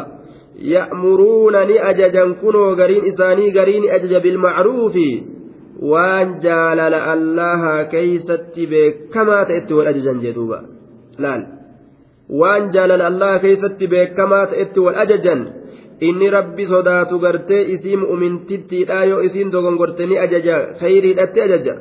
ya'muruuna 0.73 1.65
ni 1.69 1.77
ajajan 1.91 2.35
kunoo 2.41 2.75
gariin 2.81 3.07
isaanii 3.11 3.51
gariin 3.57 3.87
ajaja 3.97 4.19
bilmacruufi 4.25 5.07
waan 5.93 6.35
jaalala 6.45 6.99
allaha 7.13 7.73
keeysatti 7.93 8.67
beekamaa 8.73 9.45
ta'etti 9.51 9.79
wal 9.79 9.89
ajajan 9.93 10.21
jee 10.25 10.35
duuba 10.37 10.59
laal 11.25 11.45
waan 12.41 12.69
jaalala 12.75 13.09
allaha 13.11 13.39
keeysatti 13.45 13.91
beekamaa 13.93 14.45
ta'etti 14.53 14.85
wal 14.87 14.99
ajajan 15.05 15.41
inni 16.09 16.29
rabbi 16.37 16.67
sodaatu 16.73 17.19
gartee 17.23 17.63
isii 17.77 18.01
mu'mintittiidha 18.03 19.03
yoo 19.11 19.21
isiin 19.29 19.51
dogongorte 19.55 20.05
ni 20.11 20.21
ajaja 20.25 20.59
khayriidhatti 20.81 21.41
ajaja 21.47 21.75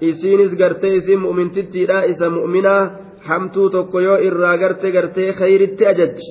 isiinis 0.00 0.54
gartee 0.58 0.94
isiin 0.96 1.20
mu'mintittiidha 1.20 2.04
isa 2.12 2.30
mu'minaa 2.30 2.82
hamtuu 3.28 3.70
tokko 3.70 4.00
yoo 4.00 4.18
irraa 4.28 4.56
garte 4.58 4.92
gartee 4.92 5.32
khayritti 5.32 5.86
ajajji 5.86 6.28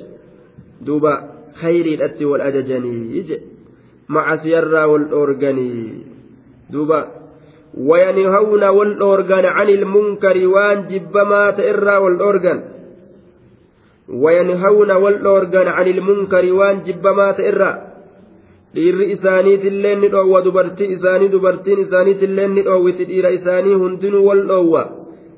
duuba 0.85 1.13
khayriidhatti 1.61 2.25
wal 2.25 2.41
ajajanii 2.41 3.23
je 3.27 3.37
macasiyarraa 4.07 4.87
wal 4.87 5.05
dhoorganii 5.11 6.05
duuba 6.73 6.99
dhoorgan 9.01 9.45
can 9.57 9.69
ilmunkari 9.69 10.45
waan 10.55 10.87
jibbamaa 10.89 11.51
ta'erraa 11.59 11.99
wal 11.99 12.17
dhoorgan 12.23 12.59
وينهون 14.09 14.91
والأورغان 14.91 15.67
عن 15.67 15.87
المنكر 15.87 16.53
وان 16.53 16.83
جبمات 16.83 17.39
إرّا 17.39 17.86
dhiirri 18.75 19.05
isaaniitillee 19.15 19.95
ni 20.01 20.07
dhoowwa 20.13 20.41
dubartii 20.47 20.89
isaanii 20.95 21.29
dubartiin 21.35 21.79
isaaniitillee 21.85 22.47
ni 22.47 22.61
dhoowwiti 22.67 23.05
dhiira 23.09 23.29
isaanii 23.39 23.73
hundinuu 23.83 24.25
wal 24.27 24.43
dhoowwa 24.51 24.83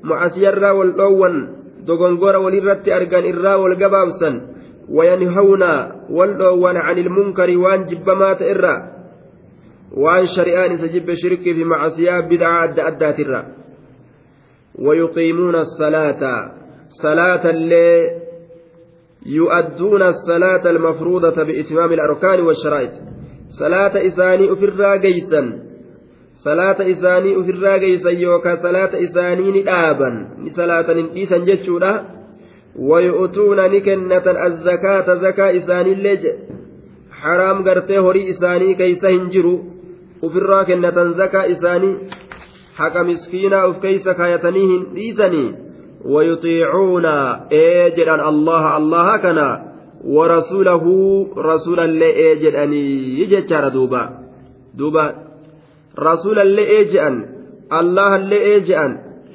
macasiyarraa 0.02 0.74
wal 0.78 0.92
dhoowwan 1.00 1.36
dogongora 1.86 2.38
walirratti 2.44 2.92
argan 2.98 3.24
irraa 3.32 3.56
wal 3.62 3.76
gabaabsan 3.82 4.34
wayanhawna 4.98 5.70
wal 6.18 6.32
dhoowwan 6.40 6.76
can 6.86 6.98
ilmunkari 7.04 7.56
waan 7.64 7.84
jibbamaata 7.90 8.44
irraa 8.54 8.78
waan 10.04 10.26
shari'aan 10.34 10.72
isa 10.76 10.88
jibbe 10.94 11.14
shirkii 11.22 11.54
fi 11.58 11.64
macasiyaa 11.64 12.22
bidcaa 12.22 12.60
adda 12.66 12.82
addaatirra 12.92 13.42
ويقيمون 14.86 15.54
الصلاة 15.56 16.22
صلاة 17.02 17.50
الليل 17.50 18.10
يؤدون 19.26 20.02
الصلاة 20.02 20.70
المفروضة 20.70 21.42
بإتمام 21.42 21.92
الأركان 21.92 22.40
والشرائط 22.40 22.90
صلاة 23.50 24.06
إساني 24.06 24.52
أفرا 24.52 24.96
جيسا 24.96 25.58
صلاة 26.44 26.90
إساني 26.92 27.40
أفرا 27.40 27.76
جيسا 27.76 28.10
يوكا 28.10 28.54
صلاة 28.56 29.04
إساني 29.04 29.60
ندابا 29.60 30.28
صلاة 30.50 30.92
ننقيسا 30.92 31.38
جتشودا 31.38 32.04
ويؤتون 32.78 33.56
نكنة 33.56 34.46
الزكاة 34.46 35.14
زكاة 35.14 35.56
إساني 35.56 35.92
اللج 35.92 36.26
حرام 37.10 37.68
قرتي 37.68 37.98
هري 37.98 38.30
إساني 38.30 38.74
كيسا 38.74 39.08
هنجرو 39.08 39.60
أفرا 40.24 40.62
كنة 40.62 41.12
زكاة 41.12 41.52
إساني 41.52 41.96
حق 42.76 42.96
مسكينة 42.96 43.70
أف 43.70 43.78
كيسا 43.82 44.12
كايتنيهن 44.12 44.86
ورسوله 50.04 50.84
رسولا 51.36 51.86
لاجراني 51.86 52.82
يجتر 53.20 53.68
دوبا. 53.68 54.02
دوبا. 54.74 55.14
رسولا 55.98 56.44
لاجران 56.44 57.16
الله 57.72 58.16
لاجران 58.16 58.92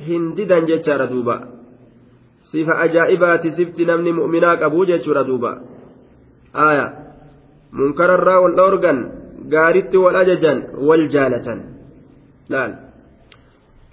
هنددا 0.08 0.60
جتر 0.60 1.06
دوبا. 1.06 1.38
صفة 2.54 2.84
أجائبات 2.84 3.48
سبت 3.48 3.82
نمني 3.82 4.12
مؤمناك 4.12 4.62
أبو 4.64 4.84
جتر 4.84 5.22
دوبا. 5.22 5.62
آية. 6.56 7.06
منكر 7.74 8.16
الراء 8.16 8.44
والأورغن 8.44 9.12
قارت 9.54 9.96
والأججن 9.96 10.64
والجالة 10.78 11.48
لا 12.50 12.80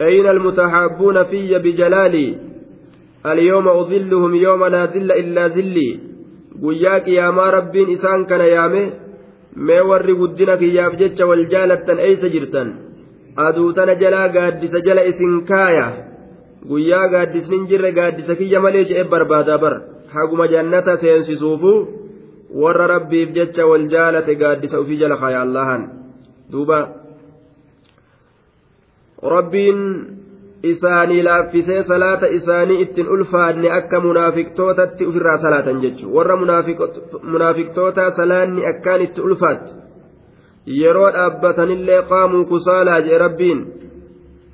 أين 0.00 0.26
المتحابون 0.26 1.22
في 1.22 1.58
بجلالي؟ 1.58 2.36
اليوم 3.26 3.68
أظلهم 3.68 4.34
يوم 4.34 4.64
لا 4.64 4.86
ذل 4.86 5.12
إلا 5.12 5.48
ذلي 5.48 6.00
guyyaa 6.62 7.00
qiyaamaa 7.06 7.50
rabbiin 7.58 7.90
isaan 7.96 8.26
kana 8.30 8.46
yaame 8.56 8.82
mee 9.66 9.80
warri 9.90 10.14
guddina 10.20 10.56
kiyyaaf 10.62 10.94
jecha 11.00 11.24
wal 11.30 11.44
jaalattan 11.52 11.98
eeysa 12.06 12.28
jirtan? 12.34 12.68
Aduu 13.46 13.72
tana 13.76 13.94
jalaa 14.02 14.28
gaaddisa 14.36 14.78
jala 14.86 15.02
isin 15.10 15.34
kaaya. 15.50 15.86
Guyyaa 16.68 17.06
gaaddisnin 17.14 17.66
jirre 17.70 17.90
gaaddisa 17.98 18.34
kiyya 18.40 18.60
malee 18.64 18.84
je'e 18.90 19.04
barbaadaa 19.12 19.58
bar. 19.58 19.74
Haguma 20.14 20.46
jannata 20.52 20.96
seensisuufu 21.02 21.72
warra 22.62 22.86
rabbiif 22.94 23.28
jecha 23.36 23.66
wal 23.70 23.86
jaalate 23.94 24.34
gaaddisa 24.42 24.80
ufii 24.80 24.98
jala 25.02 25.16
kaaya 25.22 25.40
allahan. 25.46 25.82
Duuba. 26.52 26.78
Rabbiin 29.34 29.78
isaanii 30.62 31.22
laaffisee 31.28 31.82
salaata 31.84 32.26
isaanii 32.38 32.80
ittiin 32.82 33.08
ulfaanne 33.08 33.70
akka 33.78 34.00
munaafiqtootatti 34.00 35.06
ofirraa 35.06 35.38
salaatan 35.44 35.80
jechuudha 35.84 36.16
warra 36.16 36.36
munaafiqtootaa 37.22 38.10
salaanni 38.16 38.66
akkaan 38.72 39.06
itti 39.06 39.20
ulfaatti 39.28 39.74
yeroo 40.80 41.10
dhaabbatanillee 41.14 42.02
qaamuu 42.02 42.44
kusaalaa 42.44 43.00
jee 43.06 43.18
rabbiin 43.18 43.62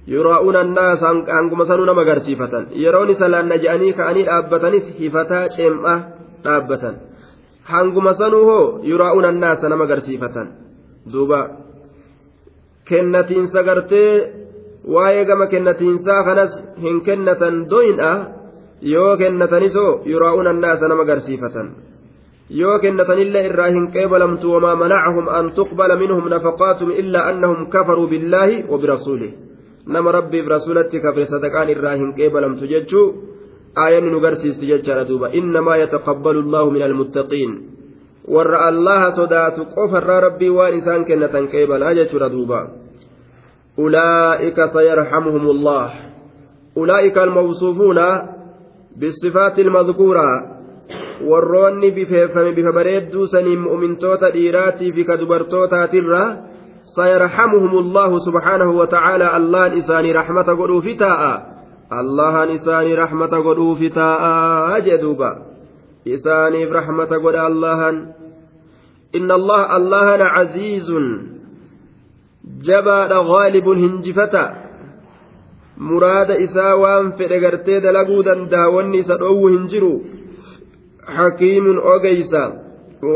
yuraa'uuna 0.09 0.61
annaas 0.61 1.01
hanguma 1.29 1.67
sanuu 1.67 1.87
nama 1.87 2.01
agarsiifatan. 2.01 2.67
Yeroon 2.73 3.15
salaanna 3.17 3.57
je'anii 3.65 3.93
ka'anii 3.93 4.25
dhaabbatanis 4.27 4.87
hifataa 4.99 5.49
ceem'aa 5.57 5.99
dhaabbatan. 6.45 6.95
Hanguma 7.63 8.15
sanuu 8.15 8.45
hoo 8.51 8.81
yuraa'uuna 8.83 9.29
annaasa 9.29 9.69
nama 9.69 9.85
agarsiifatan. 9.85 10.49
Duuba. 11.13 11.41
Kennatiinsa 12.89 13.63
gartee. 13.63 14.13
Waa'ee 14.95 15.25
gama 15.25 15.47
kennatiinsaa 15.47 16.23
kanas 16.25 16.53
hin 16.83 17.01
kennatan 17.01 17.71
doyin'a 17.71 18.11
yoo 18.95 19.17
kennatanisoo 19.17 20.01
yuraa'uun 20.05 20.47
annaasa 20.47 20.89
nama 20.89 21.05
garsiifatan 21.05 21.69
yoo 22.51 22.79
kennatanillee 22.79 23.45
irraa 23.47 23.71
hin 23.77 23.91
qeebalamtu 23.97 24.53
wamaa 24.53 24.77
manacahum 24.83 25.29
an 25.29 25.51
tuqbala 25.59 25.97
minhum 25.97 26.29
nafaqaatum 26.35 26.91
illaa 27.03 27.27
annahum 27.33 27.67
kafaruu 27.75 28.07
billaahi 28.13 28.65
wabirasuulih 28.69 29.33
nama 29.87 30.13
rabbiif 30.13 30.47
rasulatti 30.47 31.01
kafre 31.01 31.27
sadaqaan 31.27 31.75
irraa 31.75 31.97
hin 31.97 32.15
qeebalamtu 32.21 32.71
jechuu 32.73 33.07
aayanni 33.77 34.11
nu 34.11 34.21
garsiisti 34.21 34.71
jechaadha 34.71 35.09
duuba 35.09 35.33
innamaa 35.41 35.77
yataqabbalu 35.85 36.45
allaahu 36.47 36.71
min 36.71 36.83
almuttaqiin 36.89 37.53
warra 38.35 38.59
allaha 38.71 39.13
sodaatu 39.21 39.67
qofarraa 39.77 40.21
rabbii 40.21 40.53
waan 40.59 40.79
isaan 40.81 41.05
kennatan 41.05 41.49
qeebalaa 41.55 41.95
jechuudha 42.01 42.29
duuba 42.33 42.61
أولئك 43.79 44.59
سيرحمهم 44.67 45.51
الله 45.51 45.91
أولئك 46.77 47.19
الموصوفون 47.19 47.99
بالصفات 48.97 49.59
المذكورة 49.59 50.59
warroonni 51.19 51.91
bifeeffame 51.91 52.53
bifa 52.55 52.73
bareedduu 52.73 53.27
saniin 53.27 53.61
mu'mintoota 53.61 54.31
dhiiraatii 54.31 54.93
fi 54.93 55.05
kadubartootaatirra 55.05 56.37
sayarhamuhum 56.95 57.79
allahu 57.79 58.21
subhaanahu 58.27 58.79
watacaalaa 58.79 59.35
allahan 59.35 59.79
isaanii 59.79 60.13
raxmata 60.13 60.55
godhuufi 60.55 60.95
taa'a 60.95 61.33
allahan 61.91 62.55
isaanii 62.55 62.95
raxmata 62.95 63.43
godhuufi 63.43 63.91
taa'a 63.91 64.81
jee 64.87 65.01
duuba 65.03 65.31
isaaniif 66.05 66.71
raxmata 66.71 67.19
godha 67.19 67.47
allahan 67.51 68.15
inna 69.13 69.35
allaha 69.35 69.75
allahana 69.79 70.31
caziizun 70.37 71.05
fedhe 77.19 77.39
gartee 77.45 77.81
dalaguu 77.81 78.23
danda'a 78.29 78.69
wanni 78.77 78.99
isa 78.99 79.17
dhoowwu 79.23 79.49
hin 79.55 79.69
jiru 79.73 79.93
hakiimun 81.19 81.79
ogeysa 81.95 82.43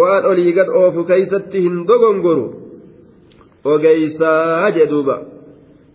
waan 0.00 0.24
olii 0.30 0.52
gad 0.58 0.68
oofu 0.82 1.04
keeysatti 1.10 1.60
hin 1.66 1.76
dogongoru 1.90 2.46
ogeysaa 3.74 4.70
jedhuuba 4.78 5.18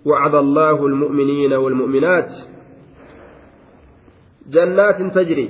وعد 0.07 0.36
الله 0.36 0.86
المؤمنين 0.86 1.53
والمؤمنات 1.53 2.32
جنات 4.53 4.99
تجري 5.15 5.49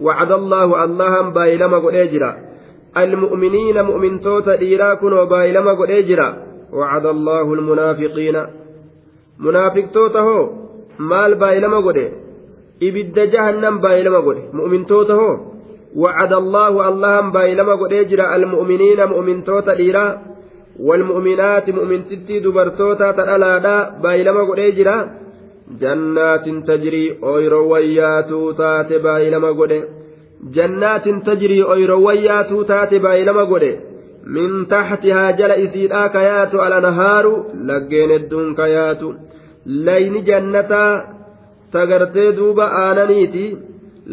وعد 0.00 0.32
الله 0.32 0.84
اللهم 0.84 1.32
بايلما 1.32 1.78
قل 1.78 1.94
اجرا. 1.94 2.36
المؤمنين 2.96 3.82
مؤمن 3.82 4.20
توتا 4.20 4.56
ديراكن 4.56 5.12
وبايلما 5.12 5.72
قل 5.72 5.90
اجرا. 5.90 6.28
وعد 6.72 7.06
الله 7.06 7.54
المنافقين. 7.54 8.36
منافق 9.38 9.86
توتا 9.94 10.20
هو 10.20 10.50
إبد 12.82 13.18
جهنم 13.18 13.78
بايلما 13.78 14.18
قل 14.18 14.36
مؤمن 14.52 14.86
توتا 14.86 15.14
هو 15.14 15.38
وعد 15.96 16.32
الله 16.32 16.88
اللهم 16.88 17.32
بايلما 17.32 17.74
قل 17.74 17.92
اجرا. 17.94 18.36
المؤمنين 18.36 19.04
مؤمن 19.04 19.44
توتا 19.44 19.74
ديرا. 19.74 20.18
والمؤمنات 20.80 21.70
مؤمن 21.70 22.04
تتي 22.04 22.40
دبرتوتا 22.40 23.12
تلالا 23.12 24.00
بايلما 24.02 24.40
قل 24.40 24.60
اجرا. 24.60 25.19
Jannaatin 25.78 26.62
tajrii 26.62 27.18
ooyiroowwan 27.32 27.86
yaatuu 27.98 28.52
taate 28.60 28.98
baay'ilama 29.06 29.52
godhe 29.60 29.78
jannaatin 30.56 31.22
tajrii 31.28 31.62
ooyiroowwan 31.62 32.22
yaatuu 32.24 32.64
taate 32.70 32.98
baay'ilama 33.04 33.44
godhe 33.52 33.70
min 34.36 34.66
taxtihaa 34.72 35.32
jala 35.40 35.54
isiidhaa 35.64 36.08
ka 36.14 36.22
yaatu 36.22 36.62
alanhaaru 36.66 37.32
laggeen 37.70 38.10
hedduun 38.14 38.54
ka 38.54 38.66
yaatu 38.76 39.14
layni 39.88 40.22
jannataa 40.28 40.92
tagartee 41.72 42.30
duuba 42.38 42.66
aananiiti 42.82 43.44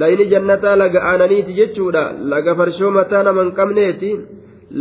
layni 0.02 0.26
jannataa 0.34 0.76
laga 0.84 1.00
aananiiti 1.12 1.58
jechuudha 1.60 2.04
laga 2.34 2.56
farshoo 2.60 2.92
mataa 3.00 3.24
nama 3.24 3.44
hin 3.46 3.56
qabneeti 3.60 4.12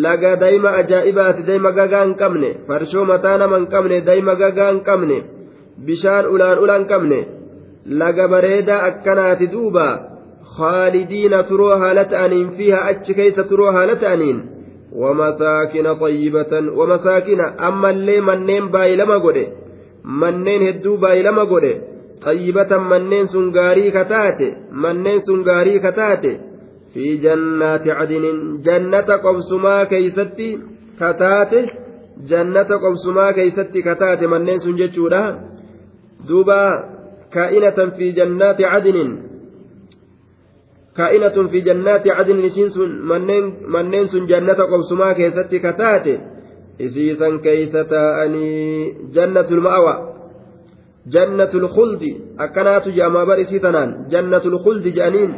laga 0.05 0.37
dayma 0.45 0.74
ajaa'ibaati 0.81 1.47
dayma 1.49 1.72
gagaa 1.79 2.05
hin 2.05 2.14
qabne 2.22 2.51
farshoo 2.68 3.05
mataa 3.12 3.39
nama 3.45 3.61
hin 3.61 3.66
qabne 3.74 4.01
dayma 4.11 4.35
gagaa 4.45 4.70
hin 4.72 4.85
qabne 4.91 5.18
bishaan 5.85 6.27
ulaan 6.35 6.59
ulaan 6.64 6.85
qabne 6.91 7.20
laga 8.01 8.29
bareedaa 8.29 8.85
akkanaati 8.91 9.53
duuba 9.55 9.87
khaalidiina 10.57 11.43
turoo 11.51 11.74
haala 11.83 12.05
ta'aniin 12.12 12.51
fiiha 12.59 12.85
achi 12.91 13.14
keeysa 13.18 13.45
turoo 13.51 13.72
haala 13.77 13.97
ta'aniin 14.05 14.39
wamasaakina 15.03 15.95
tayyibatan 16.03 16.70
wamasaakina 16.79 17.53
ammallee 17.68 18.20
manneen 18.29 18.68
baay'ilama 18.74 19.18
godhe 19.27 19.45
manneen 20.22 20.66
hedduu 20.68 20.97
baay'ilama 21.05 21.45
godhe 21.53 21.72
tayyibatan 22.24 22.83
manneen 22.93 23.27
sun 23.33 23.51
gaarii 23.57 23.91
kataate 23.99 24.49
manneen 24.85 25.20
sun 25.27 25.43
gaarii 25.49 25.81
kataate 25.87 26.31
fi 26.93 27.18
jannaati 27.24 27.97
cadinin 27.99 28.39
jannata 28.68 29.18
qobsumaa 29.27 29.83
keeysatti 29.93 30.49
kataate 31.03 31.61
jannata 32.31 32.79
qobsumaa 32.85 33.33
keeysatti 33.39 33.83
kataate 33.89 34.27
manneen 34.35 34.61
sun 34.61 34.79
jechuudha 34.83 35.22
دوبا 36.29 36.62
كائنة 37.33 37.91
في 37.97 38.11
جنات 38.11 38.61
عدن. 38.62 39.27
كائنة 40.97 41.49
في 41.49 41.61
جنات 41.61 42.09
عدن 42.09 42.39
منين 43.11 43.45
منين 43.68 44.07
سن 44.07 44.27
جنة 44.27 44.53
قبسما 44.55 45.12
كيست 45.12 45.55
كتاتي 45.55 46.20
إسيسا 46.81 47.37
كيستا 47.45 48.24
أني 48.24 48.93
جنة 49.12 49.49
المأوى 49.51 50.16
جنة 51.07 51.53
الخلد 51.55 52.03
أكنات 52.41 52.89
جاما 52.89 53.24
برسي 53.24 53.59
تنان 53.59 54.09
جنة 54.09 54.45
الخلد 54.53 54.89
جانين 54.89 55.31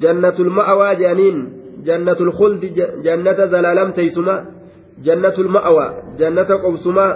جنة 0.00 0.36
المأوى 0.40 0.94
جانين 0.96 1.36
جنة 1.84 2.20
الخلد 2.20 2.62
جنة 3.02 3.46
زلالم 3.46 3.90
تيسما 3.92 4.46
جنة 5.04 5.34
المأوى 5.38 6.02
جنة 6.18 6.50
قبسما 6.64 7.06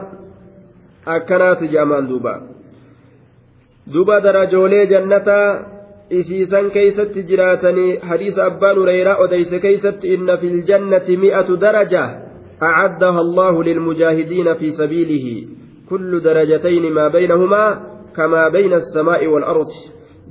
أكنات 1.08 1.64
جامان 1.64 2.06
دوبا 2.08 2.47
duba 3.92 4.20
darajoolee 4.20 4.86
jannataa 4.92 5.48
isiisan 6.20 6.70
keeysatti 6.70 7.22
jiraatanii 7.28 7.98
hadiisa 8.08 8.46
abbaan 8.50 8.80
hureyraa 8.80 9.20
odeyse 9.24 9.60
keeysatti 9.66 10.14
inna 10.14 10.36
fi 10.36 10.48
ljannati 10.56 11.16
mi'atu 11.26 11.60
daraja 11.66 12.04
أعدها 12.62 13.20
الله 13.20 13.64
للمجاهدين 13.64 14.54
في 14.54 14.70
سبيله 14.70 15.46
كل 15.90 16.20
درجتين 16.20 16.92
ما 16.92 17.08
بينهما 17.08 17.64
كما 18.16 18.48
بين 18.48 18.72
السماء 18.72 19.26
والأرض 19.26 19.70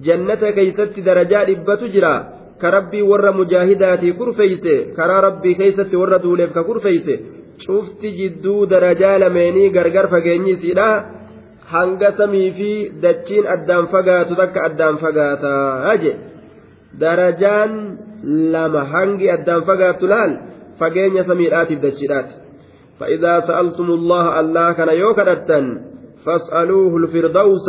جنة 0.03 0.49
كيست 0.57 0.99
درجات 0.99 1.49
بتجرى 1.67 2.15
كربي 2.61 3.01
ور 3.01 3.31
مجاهداتي 3.31 4.11
كرفيسه 4.11 4.93
كرا 4.95 5.19
ربي 5.19 5.53
كيست 5.53 5.95
ور 5.95 6.17
دولف 6.17 6.59
كرفيسه 6.59 7.19
شفت 7.59 8.01
جدو 8.05 8.65
درجة 8.65 9.17
لميني 9.17 9.63
غرغر 9.75 10.07
فجيني 10.07 10.55
سيدا 10.55 11.16
hanga 11.74 12.09
samii 12.20 12.49
fi 12.57 12.72
dachiin 13.03 13.45
addaan 13.55 13.86
fagaatu 13.93 14.39
takka 14.41 14.65
addaan 14.68 14.95
fagaataa 15.03 15.95
je 16.03 16.11
darajaan 17.01 17.72
lama 18.53 18.82
hangi 18.93 19.32
addaan 19.38 19.63
fagaatu 19.70 20.11
laal 20.13 20.32
fageenya 20.80 21.24
samiidhaatiif 21.30 21.80
dachiidhaati. 21.88 22.47
فإذا 22.99 23.39
سألتم 23.39 23.84
الله 23.84 24.39
الله 24.39 24.72
كان 24.72 24.89
يوكدتا 24.89 25.59
فاسألوه 26.26 26.97
الفردوس 26.97 27.68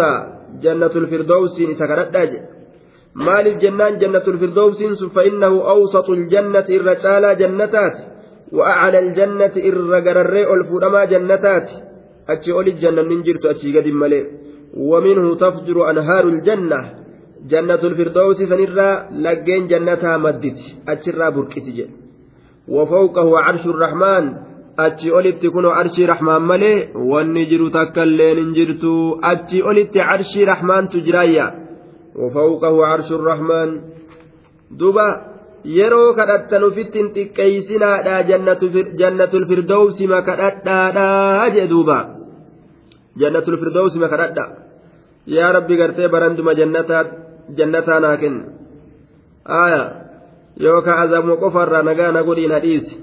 جنة 0.62 0.94
الفردوس 0.96 1.56
تكردج 1.78 2.32
مال 3.14 3.46
الجنان 3.46 3.98
جنة 3.98 4.26
الفردوس 4.28 5.04
فإنه 5.16 5.52
أوسط 5.70 6.10
الجنة 6.10 6.68
الرسالة 6.70 7.32
جنتات 7.32 7.96
وأعلى 8.52 8.98
الجنة 8.98 9.54
الرقرر 9.56 10.34
الفرما 10.54 11.04
جنتات 11.04 11.68
achi 12.32 12.52
oli 12.52 12.72
jannan 12.82 13.08
nin 13.10 13.20
jirtu 13.26 13.48
achii 13.52 13.72
gadi 13.76 13.92
malee 13.92 14.24
ومنه 14.76 15.34
تفجر 15.34 15.90
أنهار 15.90 16.24
الجنة 16.34 16.80
جنة 17.50 17.82
الفردوس 17.90 18.36
سنرى 18.50 18.90
لقين 19.24 19.66
جنتها 19.66 20.16
مدت 20.24 20.58
أتشرى 20.88 21.30
بركتج 21.30 21.78
وفوقه 22.68 23.28
عرش 23.44 23.64
الرحمن 23.66 24.24
achi 24.86 25.10
olitti 25.10 25.50
kunoo 25.50 25.72
arshii 25.80 26.06
rahmaan 26.06 26.42
malee 26.50 26.88
wanni 26.94 27.46
jiru 27.50 27.70
takka 27.76 28.04
illee 28.06 28.34
hin 28.38 28.50
jirtu 28.58 28.92
achi 29.30 29.62
olitti 29.70 30.00
arshii 30.14 30.44
rahmaantu 30.52 31.00
jiraayya 31.06 31.46
wafawqahu 32.20 32.84
arshu 32.92 33.18
rahmaan 33.30 33.70
duba 34.80 35.06
yeroo 35.78 36.14
kadhattan 36.18 36.62
ufittin 36.68 37.10
xiqqeeysinaadha 37.16 38.14
jannatul 39.00 39.48
firdowsima 39.50 40.22
kadhadhaadha 40.28 41.50
jee 41.56 41.66
duuba 41.72 41.98
jannatul 43.20 43.58
firdawsi 43.62 43.98
makadhadha 44.04 44.44
yaa 45.36 45.52
rabbi 45.58 45.80
gartee 45.80 46.08
baranduma 46.14 46.54
jannataa 46.60 48.00
naa 48.04 48.16
kenna 48.22 48.44
aya 49.64 49.82
yookaan 50.66 51.02
azabuma 51.04 51.36
qofarraa 51.42 51.82
nagaa 51.90 52.12
na 52.16 52.24
godhiin 52.28 52.56
hadhiisi 52.56 52.98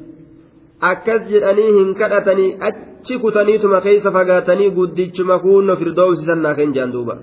akkas 0.92 1.30
jedhanii 1.30 1.70
hin 1.78 1.94
kadhatanii 2.02 2.50
achi 2.70 3.20
kutaniituma 3.24 3.82
keessa 3.88 4.16
fagaatanii 4.18 4.74
guddichuma 4.80 5.40
kuunno 5.46 5.78
firdawsi 5.84 6.26
san 6.32 6.44
naa 6.48 6.58
kenna 6.60 6.78
jaan 6.80 6.94
duuba 6.98 7.18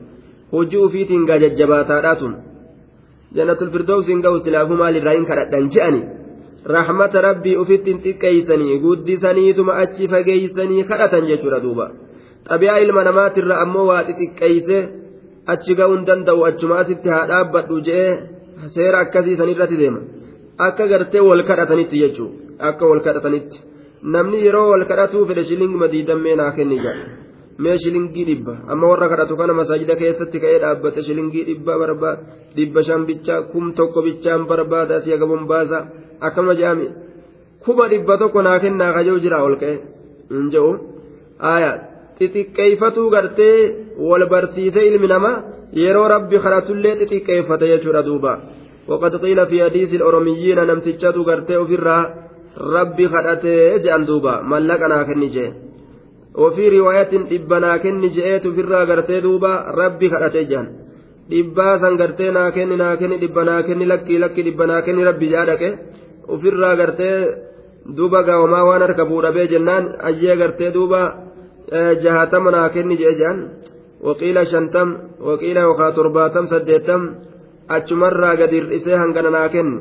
hojii 0.53 0.83
ufiitiin 0.87 1.29
gaa 1.31 1.39
jajjabaataadhaa 1.45 2.17
tun 2.23 2.35
jannatul 3.37 3.71
firdawsi 3.77 4.13
hin 4.13 4.25
ga'u 4.27 4.41
silaafuu 4.47 4.81
maalirraa 4.83 5.17
hin 5.19 5.29
kadhadhan 5.33 5.69
je'ani 5.77 6.03
rahmata 6.77 7.27
rabbii 7.29 7.57
ufittiin 7.65 8.01
xiqqeeysanii 8.07 8.79
guddisaniituma 8.87 9.77
achi 9.85 10.09
fageeysanii 10.09 10.85
kadhatan 10.91 11.27
jechuudha 11.31 11.61
duuba. 11.63 11.87
Xabi'aa 12.51 12.81
ilma 12.85 13.05
namaatirra 13.09 13.55
ammoo 13.65 13.87
waa 13.91 14.03
xixiqqeeyse 14.09 14.79
achi 15.53 15.75
ga'uun 15.79 16.07
danda'u 16.09 16.45
achuma 16.51 16.79
asitti 16.83 17.09
haa 17.15 17.27
dhaabbadhu 17.31 17.81
je'ee 17.89 18.13
seera 18.75 18.99
akkasii 19.05 19.37
sanirratti 19.41 19.77
deema 19.83 20.01
akka 20.67 20.87
gartee 20.93 21.23
wal 21.29 21.43
kadhatanitti 21.49 22.03
jechuudha 22.03 22.37
akka 22.69 22.85
wal 22.91 23.03
kadhatanitti 23.07 23.59
namni 24.15 24.39
yeroo 24.47 24.67
wal 24.73 24.85
kadhatuu 24.91 25.27
fedhe 25.29 25.45
shilingii 25.51 25.91
diidammee 25.93 26.37
naa 26.41 26.51
kenni 26.57 26.79
jedha 26.85 27.05
mee 27.63 27.77
shilingii 27.83 28.27
dhibba 28.31 28.55
amma 28.73 28.91
warra 28.93 29.09
kadhatu 29.13 29.37
kana 29.41 29.59
masaajida 29.61 29.97
keessatti 30.03 30.43
ka'ee 30.43 30.59
dhaabbate 30.65 31.01
shilingii 31.07 31.45
dhibba 31.49 31.79
barbaada 31.83 32.23
dhibba 32.57 32.81
shan 32.89 33.07
bichaa 33.09 33.41
kum 33.53 33.73
tokko 33.79 34.03
bichaan 34.09 34.43
barbaada 34.51 34.99
asii 34.99 35.15
agaboon 35.19 35.47
baasa 35.53 35.79
akkama 36.27 36.59
jedhame 36.59 36.87
kuma 37.65 37.89
dhibba 37.93 38.19
tokko 38.23 38.43
naa 38.49 38.59
kennaa 38.65 38.93
kajoo 38.97 39.19
jira 39.25 39.45
ol 39.47 39.57
ka'e 39.63 39.75
hin 40.35 40.47
jedhu 40.55 40.73
aayaa. 41.53 41.92
Xixiqqeeyfatuu 42.23 43.09
gartee 43.15 43.57
wal 44.09 44.25
barsiise 44.33 44.81
ilmi 44.89 45.09
namaa 45.15 45.37
yeroo 45.83 46.09
rabbi 46.15 46.37
kadhatullee 46.45 46.95
xixiqqeeffate 47.01 47.67
jechuudha 47.73 48.03
duuba. 48.09 48.33
Waqad 48.91 49.15
qiila 49.23 49.45
fi 49.51 49.57
hadiisi 49.65 50.03
oromiyyiina 50.09 50.65
namtichatu 50.71 51.21
gartee 51.29 51.59
ofirraa 51.65 52.03
rabbi 52.77 53.05
kadhatee 53.15 53.61
jedhan 53.85 54.07
duuba. 54.09 54.33
Mallaqa 54.51 54.87
naa 54.93 55.05
kenni 55.09 55.29
jee. 55.35 55.51
Ofii 56.45 56.71
riwaayatiin 56.75 57.25
dhibbanaa 57.31 57.79
kenni 57.85 58.09
je'eetu 58.17 58.49
ofirraa 58.53 58.85
gartee 58.91 59.21
duuba 59.27 59.51
rabbi 59.81 60.07
kadhatee 60.13 60.45
jiran 60.51 60.69
dhibbaa 61.31 61.75
san 61.83 61.95
gartee 62.01 62.31
naa 62.37 62.51
kenni 62.57 62.77
naa 62.83 62.97
kenni 63.01 63.17
dhibba 63.23 63.43
naa 63.49 63.63
kenni 63.67 63.87
lakkii 63.93 64.19
lakkii 64.25 64.45
dhibba 64.47 64.65
naa 64.71 64.83
kenni 64.87 65.03
rabbi 65.09 65.27
jaa 65.33 65.45
dhaqe. 65.51 65.69
Ofirraa 66.35 66.75
gartee 66.81 67.17
duuba 67.97 68.23
gaawamaa 68.29 68.65
waan 68.69 68.83
harka 68.87 69.05
fuudhabee 69.11 69.47
jennaan 69.53 69.85
ayyee 70.09 70.37
gartee 70.43 70.71
duuba 70.77 71.01
jahatama 72.05 72.51
naa 72.57 72.69
kenni 72.75 72.97
je'e 73.01 73.15
jiran 73.19 73.39
waqiila 74.07 74.43
shantam 74.53 74.89
waqiila 75.29 75.61
yookaan 75.69 75.95
torbaatam 75.99 76.47
saddeettam 76.53 77.03
achumarraa 77.77 78.35
gadi 78.41 78.57
hir'isee 78.61 78.97
hangana 79.03 79.31
naa 79.37 79.49
kenni. 79.55 79.79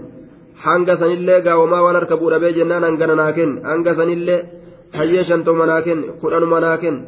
Hanga 0.65 0.93
sanillee 1.01 1.41
gaawamaa 1.45 1.83
waan 1.85 1.97
harka 1.99 2.15
fuudhabee 2.21 2.53
jennaan 2.57 2.83
hangana 2.87 3.15
naa 3.21 3.31
kenni. 3.37 3.61
Hanga 3.69 3.93
sanillee. 3.99 4.41
hayyee 4.97 5.23
shantoma 5.29 5.65
naa 5.65 5.81
kenni 5.85 6.07
kudhanuma 6.21 6.59
naa 6.63 6.77
kenni. 6.83 7.01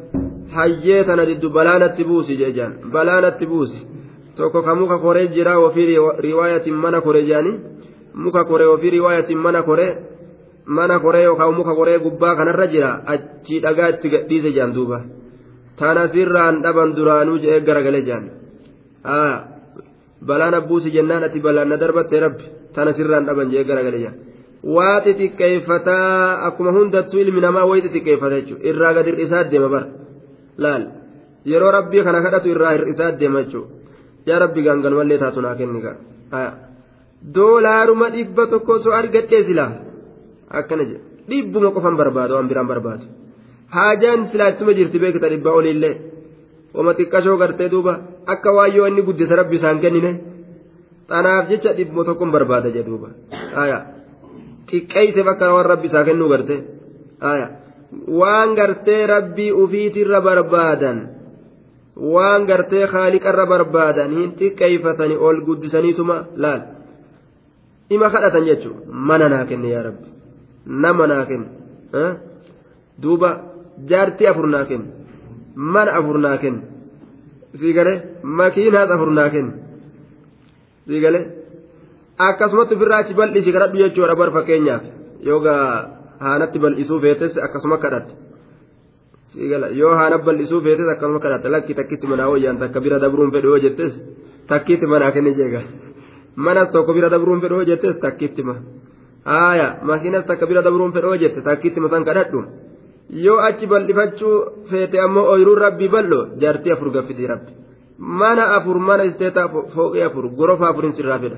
Hayyee 0.56 1.04
tana 1.08 1.24
diddu 1.30 1.50
balaanatti 1.58 2.04
buusi 2.10 2.38
jejaan 2.42 2.74
balaanatti 2.94 3.46
buusi. 3.52 3.80
Tokko 4.38 4.60
ka 4.68 4.76
muka 4.76 4.98
koree 5.04 5.28
jira 5.36 5.54
ofii 5.66 5.88
riwaayatiin 6.26 6.78
mana 6.84 7.02
kore 7.06 7.22
jaanii 7.30 7.56
muka 8.24 8.44
koree 8.50 8.68
ofii 8.76 8.90
riwaayatiin 8.98 9.42
mana 9.46 9.62
koree 9.68 9.90
mana 10.66 11.00
koree 11.00 11.24
yookaan 11.28 11.54
muka 11.58 11.74
koree 11.80 11.98
gubbaa 12.06 12.36
kanarra 12.40 12.68
jira 12.74 12.90
achii 13.14 13.60
dhagaa 13.64 13.90
itti 13.94 14.08
gadhiise 14.14 14.52
jaan 14.58 14.74
duuba. 14.76 15.00
Tana 15.80 16.08
sirraan 16.14 16.62
dhaban 16.64 16.96
duraanuu 16.98 17.38
jedhee 17.44 17.62
garagalee 17.68 18.04
jaan. 18.10 18.24
Balaan 20.28 20.54
abbuusi 20.60 20.90
jennaan 20.96 21.24
ati 21.28 21.40
balaan 21.46 21.70
na 21.70 21.78
darbatte 21.82 22.20
rabbi 22.26 22.46
tana 22.76 22.92
sirraan 22.98 23.26
dhaban 23.28 23.48
jedhee 23.52 23.68
garagalee 23.72 24.04
jaan. 24.06 24.16
waa 24.76 24.98
xixiqqeeffataa 25.06 26.48
akkuma 26.48 26.72
hundattuu 26.76 27.20
ilmi 27.24 27.42
namaa 27.46 27.66
wayi 27.70 27.82
xixiqqeeffata 27.86 28.36
jechuudha 28.40 28.64
irraa 28.70 28.94
gadi 28.98 29.10
hir'isaa 29.12 29.44
deema 29.52 29.70
bara. 29.74 29.88
Laal 30.64 30.84
yeroo 31.52 31.72
rabbii 31.78 32.04
kana 32.08 32.20
kadhatu 32.26 32.48
irraa 32.54 32.72
hir'isaa 32.76 33.10
deema 33.22 33.40
jechuudha 33.44 33.70
yaa 34.30 34.40
rabbi 34.44 34.62
gaanganumallee 34.68 35.18
taatu 35.24 35.40
naa 35.46 35.56
kenni 35.60 35.80
gaa. 35.86 35.96
Doolaaruma 37.36 38.08
dhibba 38.16 38.44
tokko 38.54 38.72
osoo 38.80 38.94
argadhee 39.00 39.42
silaa 39.50 39.72
akkana 40.60 40.84
jedha 40.90 41.04
dhibbuma 41.30 41.70
qofan 41.76 41.96
barbaadu 42.02 42.34
waan 42.38 42.48
biraan 42.52 42.68
barbaadu. 42.72 43.06
Haajaan 43.76 44.22
silaa 44.32 44.50
ittuma 44.54 44.74
jirti 44.78 44.98
beekta 45.04 45.28
dhibbaa 45.34 45.54
oliillee. 45.60 45.96
Wama 46.76 46.92
xiqqashoo 47.00 47.38
gartee 47.42 47.70
duuba 47.74 47.94
akka 48.34 48.50
waayyoo 48.58 48.88
inni 48.90 49.02
guddisa 49.08 49.36
rabbi 49.42 49.56
isaan 49.60 49.80
kennine. 49.84 50.12
Xanaaf 51.10 51.46
jecha 51.52 51.72
dhibbuma 51.78 52.04
tokkon 52.10 52.30
barbaada 52.36 52.70
jedhuuba 52.76 53.10
xiqqeeyse 54.70 55.22
bakka 55.28 55.46
waan 55.56 55.66
rabbi 55.72 55.88
isaa 55.90 56.04
kennuu 56.08 56.30
garte. 56.34 56.56
Waan 58.20 58.50
gartee 58.60 59.02
rabbii 59.14 59.52
ufiitirra 59.64 60.20
barbaadan 60.28 60.98
waan 62.14 62.42
gartee 62.50 62.86
haaliqarra 62.94 63.46
barbaadan 63.54 64.10
hin 64.18 64.30
xiqqeeyfatani 64.40 65.16
ol 65.28 65.38
guddisaniituma 65.48 66.18
laal? 66.44 66.62
Ima 67.96 68.08
kadhatan 68.14 68.46
jechuun 68.50 68.78
mana 69.10 69.30
naa 69.34 69.46
kenne 69.50 69.70
yaa 69.76 69.84
rabbi 69.90 70.08
nama 70.66 71.08
naa 71.08 71.26
kenne 71.30 71.48
duuba 73.04 73.30
jaartii 73.90 74.28
afur 74.32 74.48
naa 74.56 74.66
kenne 74.66 74.88
mana 75.56 75.92
afur 76.00 76.18
naa 76.26 76.38
kenne 76.44 76.62
siigale 77.60 77.94
makiinaas 78.24 78.90
afur 78.96 79.12
naa 79.20 79.30
kenne 79.30 79.54
siigale. 80.88 81.22
akkasumatti 82.18 82.76
ofirraa 82.76 83.00
achi 83.04 83.14
bal'isi 83.20 83.52
kadhadhu 83.56 83.78
jechuudha 83.84 84.16
bar 84.16 84.32
fakkeenyaaf 84.36 84.84
yoogaa 85.28 85.64
haanatti 86.26 86.60
bal'isuu 86.64 87.00
feetes 87.06 87.38
akkasuma 87.46 87.78
kadhatte 87.78 88.14
yoo 89.82 89.94
haana 90.00 90.18
bal'isuu 90.28 90.62
feetes 90.66 90.88
akkasuma 90.94 91.20
kadhatte 91.20 91.50
lakki 91.56 91.74
takkitti 91.80 92.08
manaa 92.12 92.30
wayyaan 92.34 92.58
takka 92.64 92.80
bira 92.86 93.00
dabruun 93.04 93.32
fedhe 93.36 93.48
yoo 93.48 93.60
jettes 93.66 93.94
takkitti 94.48 94.86
manaa 94.94 95.12
kenni 95.16 95.34
jeega 95.40 95.62
manas 96.36 96.70
tokko 96.76 96.94
bira 96.94 97.10
dabruun 97.10 97.42
fedhe 97.42 97.56
yoo 97.56 97.66
jettes 97.72 97.96
takkitti 98.06 98.42
ma 99.26 99.32
haaya 99.40 99.68
makiinas 99.90 100.26
takka 100.26 100.46
bira 100.50 100.62
dabruun 100.62 100.92
fedhe 100.94 101.08
yoo 101.08 101.18
jette 101.24 101.42
takkitti 101.48 101.80
ma 101.80 101.90
san 101.90 102.04
kadhadhu. 102.06 102.40
Yoo 103.26 103.38
achi 103.48 103.66
bal'ifachuu 103.68 104.36
feete 104.70 104.98
ammoo 105.06 105.26
ooyiruun 105.32 105.60
rabbii 105.66 105.90
bal'oo 105.96 106.24
jaartii 106.42 106.72
afur 106.76 106.90
gaffiti 106.92 107.28
rabbi. 107.28 107.52
Mana 107.98 108.44
afur 108.58 108.78
mana 108.80 109.04
isteeta 109.06 109.50
fooqii 109.76 110.04
afur 110.08 110.26
gorofa 110.38 110.66
afurin 110.70 110.94
sirraa 110.98 111.20
fedha. 111.20 111.38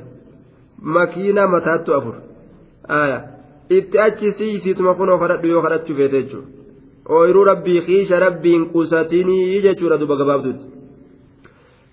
makiinaa 0.95 1.47
mataattu 1.47 1.93
afur. 1.97 2.15
Itti 3.77 3.97
achi 3.99 4.31
siisiituma 4.37 4.93
kunoo 4.99 5.17
kadhadhu 5.17 5.47
yoo 5.47 5.61
kadhachuu 5.65 5.95
feete 5.99 6.17
jechuudha. 6.23 6.47
Ooyiruu 7.15 7.43
rabbii 7.51 7.81
kiisha 7.87 8.19
rabbiin 8.19 8.63
qusatinii 8.73 9.61
jechuudha 9.65 9.97
duba 10.01 10.15
gabaabduuti 10.21 10.65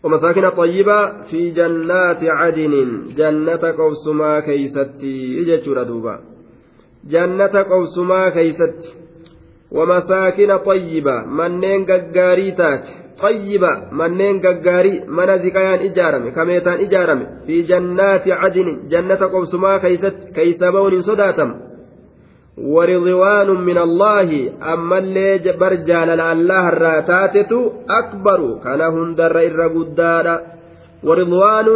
ومساكن 0.03 0.49
طيبة 0.49 1.23
في 1.23 1.49
جنات 1.49 2.19
عدن 2.23 2.73
جنة 3.17 3.63
قوسما 3.77 4.39
كيستي 4.39 5.15
يجتشور 5.37 5.83
دوبا 5.83 6.19
جنة 7.09 7.55
قوسما 7.71 8.29
كيستي 8.29 8.89
ومساكن 9.71 10.57
طيبة 10.57 11.25
منين 11.25 11.85
ققاريتات 11.85 12.83
طيبة 13.21 13.71
منين 13.91 14.41
ققاري 14.41 14.99
من 15.07 15.27
زكايان 15.43 15.79
إجارمي 15.89 16.31
كميتان 16.31 16.73
إجارمي 16.73 17.25
في 17.47 17.61
جنات 17.61 18.27
عدن 18.27 18.87
جنة 18.87 19.15
قبسما 19.15 19.77
كيست 19.77 20.15
كيسبون 20.35 21.01
صداتم 21.01 21.49
ورضوان 22.57 23.49
من 23.69 23.77
الله 23.77 24.29
أما 24.73 24.97
اللي 24.97 25.37
جبر 25.45 25.73
جال 25.73 26.09
الله 26.19 26.69
الراتاتت 26.69 27.51
أكبر 27.89 28.39
كان 28.63 28.81
هندر 28.81 29.35
إر 29.47 29.59
ورضوان 31.03 31.67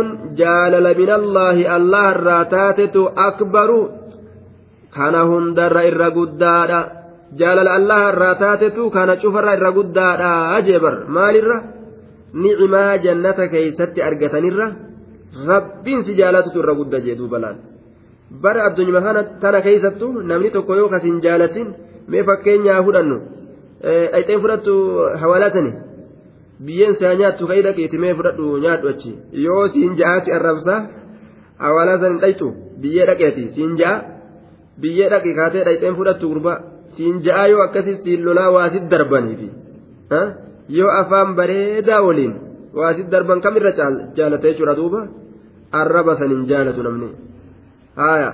جال 0.41 0.84
من 1.01 1.09
الله 1.19 1.78
الله 1.78 2.11
الراتاتت 2.11 2.95
أكبر 3.17 3.69
كان 4.95 5.15
هندر 5.15 5.76
إر 5.88 6.01
jaalala 7.39 7.72
allah 7.80 7.99
irraa 8.11 8.36
taatetu 8.43 8.91
kana 8.91 9.15
cufarra 9.22 9.55
irra 9.57 9.72
guddaadha 9.78 10.61
jeebar 10.67 10.95
maalirra 11.17 11.57
ni'imaa 12.43 12.97
jannata 13.05 13.47
keeysatti 13.53 14.03
argatanirra 14.09 14.67
rabbiin 15.51 16.03
si 16.05 16.17
jaalatutu 16.19 16.59
irra 16.63 16.74
gudda 16.80 16.99
jee 17.05 17.15
duubalaan 17.19 17.57
bara 18.31 18.61
addunyaa 18.68 19.14
tana 19.43 19.61
keeysattu 19.66 20.07
namni 20.31 20.51
tokko 20.51 20.74
yoo 20.81 20.89
kasin 20.95 21.20
jaalatin 21.24 21.68
mee 22.11 22.22
fakkeenyaa 22.29 22.83
fudhannu 22.87 23.16
dhayxeen 24.12 24.41
fudhattu 24.45 24.74
hawaalatani 25.22 25.72
biyyeen 26.66 26.95
saa 27.01 27.14
nyaattu 27.20 27.47
ka'ii 27.51 27.64
dhaqiiti 27.66 27.99
mee 28.05 28.14
fudhadhu 28.18 28.59
nyaadhu 28.64 28.89
achi 28.95 29.12
yoo 29.47 29.64
siin 29.74 29.93
ja'aati 30.01 30.37
arrabsaa 30.39 30.81
hawaalaa 31.64 31.99
san 32.01 32.11
hin 32.12 32.22
dhayxu 32.24 32.49
biyyee 32.83 33.07
dhaqeeti 33.11 33.45
siin 33.57 33.77
ja'a 33.81 33.97
biyyee 34.81 35.11
dhaqi 35.12 35.35
kaatee 35.39 35.64
dhayxeen 35.68 35.99
fudhattu 36.01 36.33
gurbaa 36.33 36.59
siin 36.97 37.22
ja'a 37.27 37.47
yoo 37.53 37.62
akkasii 37.66 37.97
siin 38.05 38.24
lolaa 38.27 38.51
waasit 38.57 38.91
darbaniifi 38.93 39.49
yoo 40.79 40.91
afaan 41.01 41.37
bareedaa 41.39 42.01
waliin 42.07 42.35
waasit 42.81 43.09
darban 43.14 43.41
kamirra 43.45 43.72
jaalata 44.16 44.49
jechuudha 44.49 44.74
duuba 44.81 45.01
arraba 45.81 46.12
sanin 46.20 46.43
jaalatu 46.51 46.83
namni 46.87 47.09
haaya. 48.01 48.30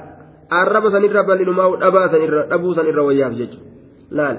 Arraba 0.61 0.89
sanirra 0.95 1.23
bal'inumaa 1.29 1.77
dhabaa 1.83 2.09
sanirra 2.15 2.41
dhabuu 2.51 2.75
sanirra 2.79 3.03
wayyaaf 3.09 3.35
jechuudha 3.41 3.69
laal. 4.19 4.37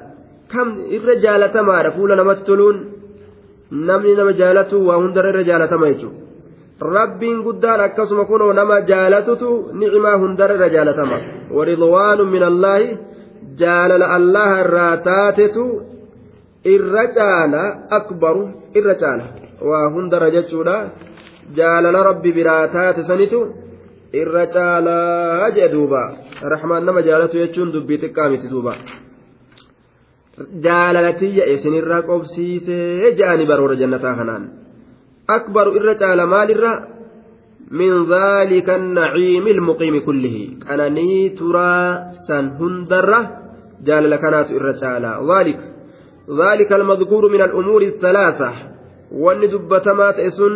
Kam 0.52 0.68
irra 0.98 1.14
jaalatamaadha 1.26 1.96
fuula 1.96 2.16
namatti 2.20 2.44
toluun 2.50 2.78
namni 3.88 4.16
nama 4.20 4.34
jaalatu 4.42 4.76
waa 4.88 5.00
hundarra 5.04 5.30
irra 5.34 5.44
jaalatama 5.50 5.88
jechuudha. 5.94 6.20
rabbiin 6.98 7.44
guddaan 7.46 7.82
akkasuma 7.88 8.26
kunoo 8.26 8.54
nama 8.54 8.82
jaalatutu 8.92 9.50
ni'imaa 9.80 10.18
hundarra 10.24 10.56
irra 10.58 10.70
jaalatama. 10.76 11.18
Waridwaanu 11.58 12.24
min 12.34 12.44
allaahi 12.52 12.98
jaalala 13.62 14.06
allaha 14.18 14.60
irraa 14.64 14.96
taatetu 15.10 15.64
irra 16.76 17.04
caala 17.18 17.64
akbaru 18.00 18.44
irra 18.80 18.96
caala. 19.02 19.26
Waa 19.70 19.90
hundarra 19.96 20.30
jechuudha. 20.36 20.78
Jaalala 21.58 22.04
rabbi 22.10 22.32
biraa 22.38 22.68
taate 22.76 23.02
sanitu 23.10 23.40
irra 24.22 24.44
caalaa 24.56 25.50
jee 25.56 25.70
duuba 25.76 26.02
raxmaan 26.54 26.86
nama 26.86 27.02
jaalatu 27.08 27.38
jechuun 27.42 27.74
dubbii 27.74 28.02
xiqqaa 28.04 28.30
miti 28.34 28.52
duuba 28.54 28.74
jaalalatiyya 30.66 31.50
isinirra 31.54 32.02
qobsiisee 32.10 33.14
je'ani 33.18 33.46
baroora 33.50 33.76
jannataa 33.82 34.16
kanaan 34.20 34.44
akbaru 35.38 35.76
irra 35.80 35.94
caala 36.02 36.26
maalirra 36.34 36.72
min 37.80 37.92
dhaalika 38.14 38.76
annaciimi 38.80 39.50
ilmuqiimi 39.56 40.02
kullihi 40.08 40.44
qananii 40.66 41.30
turaa 41.40 42.14
san 42.28 42.46
hundarra 42.60 43.20
jaalala 43.88 44.18
kanaatu 44.24 44.56
irra 44.58 44.74
caalaa 44.82 45.18
ذلك 45.32 45.60
ذلك 46.42 46.70
المذكور 46.74 47.24
من 47.32 47.42
الأمور 47.42 47.82
الثلاثة 47.82 48.52
dubbatamaa 49.54 50.14
ta'e 50.14 50.30
sun 50.32 50.54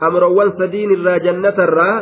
amroowwan 0.00 0.52
sadiin 0.60 0.90
irraa 0.96 1.18
jannata 1.18 1.64
irraa 1.64 1.96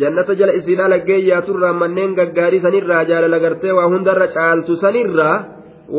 jannata 0.00 0.34
jala 0.40 0.52
isiidhaa 0.58 0.88
laggeeyyaatu 0.94 1.54
irraa 1.56 1.72
manneen 1.82 2.14
gaggaarii 2.18 2.60
sanirraa 2.66 3.04
jaalala 3.10 3.38
gartee 3.44 3.72
waa 3.78 3.88
hundarra 3.94 4.28
caaltu 4.36 4.76
sanirraa 4.84 5.36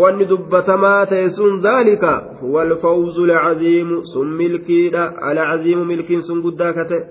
wanni 0.02 0.26
dubbatamaa 0.32 1.06
ta'e 1.12 1.30
sun 1.38 1.60
zaalika 1.66 2.14
walfawzu 2.56 3.26
lcaziimu 3.32 3.98
sun 4.14 4.34
milkiidha 4.42 5.04
alcaziimu 5.30 5.86
milkiin 5.92 6.24
sun 6.30 6.42
guddaa 6.46 6.74
ka 6.74 6.86
ta'e 6.92 7.02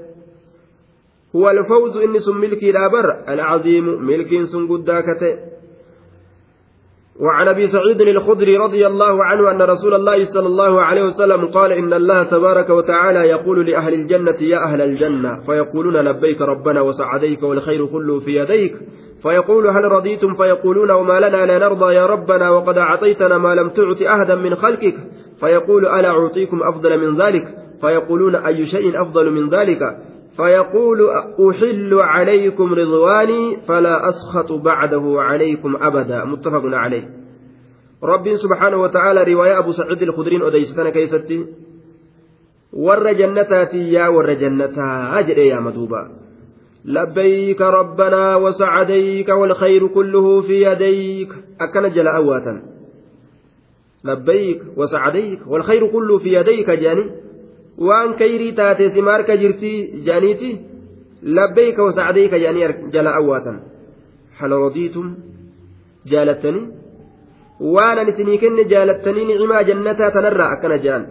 huwa 1.33 1.51
alfawzu 1.51 2.03
inni 2.07 2.21
sun 2.27 2.39
milkiidha 2.45 2.91
bar 2.97 3.07
alcaziimu 3.35 3.99
milkiin 4.11 4.47
sun 4.55 4.67
guddaa 4.73 5.03
ka 5.09 5.15
ta'e 5.23 5.52
وعن 7.23 7.49
أبي 7.49 7.67
سعيد 7.67 8.01
الخدري 8.01 8.57
رضي 8.57 8.87
الله 8.87 9.25
عنه 9.25 9.51
أن 9.51 9.63
رسول 9.63 9.95
الله 9.95 10.25
صلى 10.25 10.47
الله 10.47 10.83
عليه 10.83 11.03
وسلم 11.03 11.47
قال 11.47 11.73
إن 11.73 11.93
الله 11.93 12.23
تبارك 12.23 12.71
وتعالى 12.71 13.19
يقول 13.19 13.67
لأهل 13.67 13.95
الجنة 13.95 14.37
يا 14.41 14.59
أهل 14.65 14.81
الجنة 14.83 15.41
فيقولون 15.47 15.97
لبيك 15.97 16.41
ربنا 16.41 16.81
وسعديك 16.81 17.43
والخير 17.43 17.87
كله 17.87 18.21
في 18.21 18.37
يديك 18.37 18.75
فيقول 19.23 19.67
هل 19.67 19.85
رضيتم 19.85 20.35
فيقولون 20.35 20.91
وما 20.91 21.21
لنا 21.21 21.47
لا 21.47 21.59
نرضى 21.59 21.95
يا 21.95 22.07
ربنا 22.07 22.51
وقد 22.51 22.79
أعطيتنا 22.79 23.39
ما 23.39 23.55
لم 23.55 23.69
تعط 23.69 24.03
أحدا 24.03 24.35
من 24.35 24.55
خلقك 24.55 24.95
فيقول 25.41 25.87
ألا 25.87 26.09
أعطيكم 26.09 26.63
أفضل 26.63 26.99
من 26.99 27.23
ذلك 27.23 27.45
فيقولون 27.81 28.37
أي 28.37 28.67
شيء 28.67 29.03
أفضل 29.03 29.31
من 29.31 29.49
ذلك 29.49 29.81
فيقول 30.37 31.11
أحل 31.51 31.95
عليكم 31.95 32.75
رضواني 32.75 33.57
فلا 33.69 34.09
أسخط 34.09 34.53
بعده 34.53 35.15
عليكم 35.19 35.77
أبدا. 35.77 36.25
متفق 36.25 36.63
عليه. 36.65 37.09
رب 38.03 38.35
سبحانه 38.35 38.77
وتعالى 38.77 39.35
رواية 39.35 39.59
أبو 39.59 39.73
سعيد 39.73 40.03
الخدرين 40.03 40.43
أديستنا 40.43 40.91
كيستي. 40.91 41.47
ور 42.73 43.13
جنتاتي 43.13 43.93
يا 43.93 44.09
ور 44.09 44.33
جنتا. 44.33 45.19
أجر 45.19 45.39
يا 45.39 45.61
مدوبا 45.61 46.11
لبيك 46.85 47.61
ربنا 47.61 48.37
وسعديك 48.37 49.29
والخير 49.29 49.87
كله 49.87 50.43
في 50.43 50.63
يديك. 50.63 51.29
أكن 51.61 51.95
جل 51.95 52.09
أواتا. 52.09 52.63
لبيك 54.05 54.63
وسعديك 54.77 55.41
والخير 55.47 55.87
كله 55.87 56.19
في 56.19 56.29
يديك 56.29 56.71
جاني. 56.71 57.11
وان 57.79 58.15
كيري 58.15 58.53
تاتي 58.53 58.89
ثمارك 58.91 59.31
جرتي 59.31 59.73
جانيتي 60.07 60.51
لبيك 61.23 61.79
وسعديك 61.79 62.35
جاني 62.35 62.63
جل 62.95 63.07
أواتا 63.07 63.61
هل 64.39 64.53
رضيتم 64.53 65.15
جالتني 66.07 66.63
وأنا 67.61 68.03
نسنيكن 68.03 68.57
جالتني 68.73 69.23
نعما 69.39 69.63
جنتا 69.63 70.09
تنرى 70.15 70.47
أكن 70.53 70.73
جان 70.85 71.03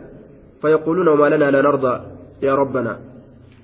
فيقولون 0.61 1.07
وما 1.07 1.27
لنا 1.29 1.51
لا 1.51 1.61
نرضى 1.61 1.93
يا 2.43 2.55
ربنا 2.55 2.93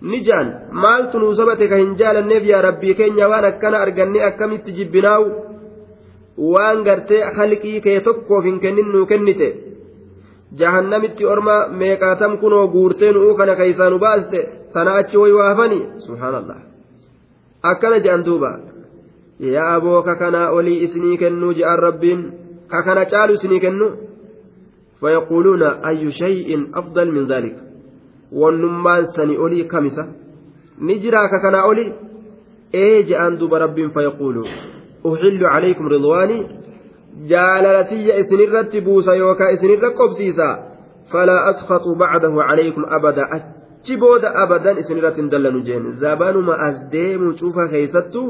ni 0.01 0.19
jaan 0.21 0.47
maaltu 0.71 1.19
nuu 1.19 1.33
sabate 1.33 1.65
ka 1.69 1.77
hin 1.81 1.95
jaalanneef 1.99 2.43
yaa 2.45 2.61
rabbii 2.61 2.93
keenya 2.99 3.29
waan 3.31 3.45
akkana 3.49 3.77
arganne 3.85 4.19
akkamitti 4.29 4.75
jibbinaawu 4.77 5.25
waan 6.53 6.83
gartee 6.87 7.21
halqii 7.37 7.81
kee 7.85 7.99
tokkoof 8.07 8.43
hin 8.49 8.59
kennin 8.63 8.91
nuu 8.93 9.05
kennite 9.11 9.47
jahannamitti 10.61 11.25
orma 11.25 11.55
meeqaatam 11.79 12.37
kunoo 12.41 12.67
guurtee 12.67 13.11
nu'uu 13.11 13.35
kana 13.35 13.55
keeysaa 13.55 13.89
nu 13.89 13.99
baaste 13.99 14.39
tana 14.73 14.95
achi 15.01 15.17
way 15.17 15.31
waafani 15.39 15.79
subhaanallah 16.05 16.57
akkana 17.71 17.99
je'an 17.99 18.25
duuba 18.25 18.51
yaa 19.39 19.69
aboo 19.75 20.01
ka 20.01 20.15
kanaa 20.15 20.49
olii 20.57 20.81
isinii 20.85 21.17
kennuu 21.17 21.53
je'an 21.53 21.79
rabbiin 21.87 22.21
ka 22.71 22.83
kana 22.83 23.05
caalu 23.05 23.33
isinii 23.39 23.59
kennu 23.59 23.87
فيقولون 25.01 25.63
أي 25.63 26.11
شيء 26.11 26.49
أفضل 26.73 27.11
من 27.11 27.27
ذلك 27.27 27.55
wannummaan 28.31 29.05
sanii 29.15 29.37
olii 29.37 29.63
kamisa 29.63 30.07
ni 30.79 30.99
jiraa 30.99 31.29
ka 31.29 31.39
kanaa 31.39 31.63
oli 31.63 31.93
ee 32.73 33.03
je'aan 33.03 33.37
duba 33.39 33.59
rabbiin 33.59 33.91
fayaquulu 33.95 34.43
uxillu 35.03 35.45
calaykum 35.53 35.87
ridwaanii 35.93 36.45
falaa 41.11 41.41
askhatu 41.51 41.95
bacdahu 41.95 42.37
calaykum 42.49 42.83
abada 42.97 43.23
achi 43.37 43.95
booda 44.03 44.29
abadan 44.43 44.77
isinirratti 44.81 45.21
hin 45.21 45.29
dallanu 45.33 45.63
jeen 45.67 45.85
zabanuma 46.03 46.59
as 46.67 46.77
deemu 46.91 47.33
cufa 47.39 47.67
keeysattu 47.73 48.23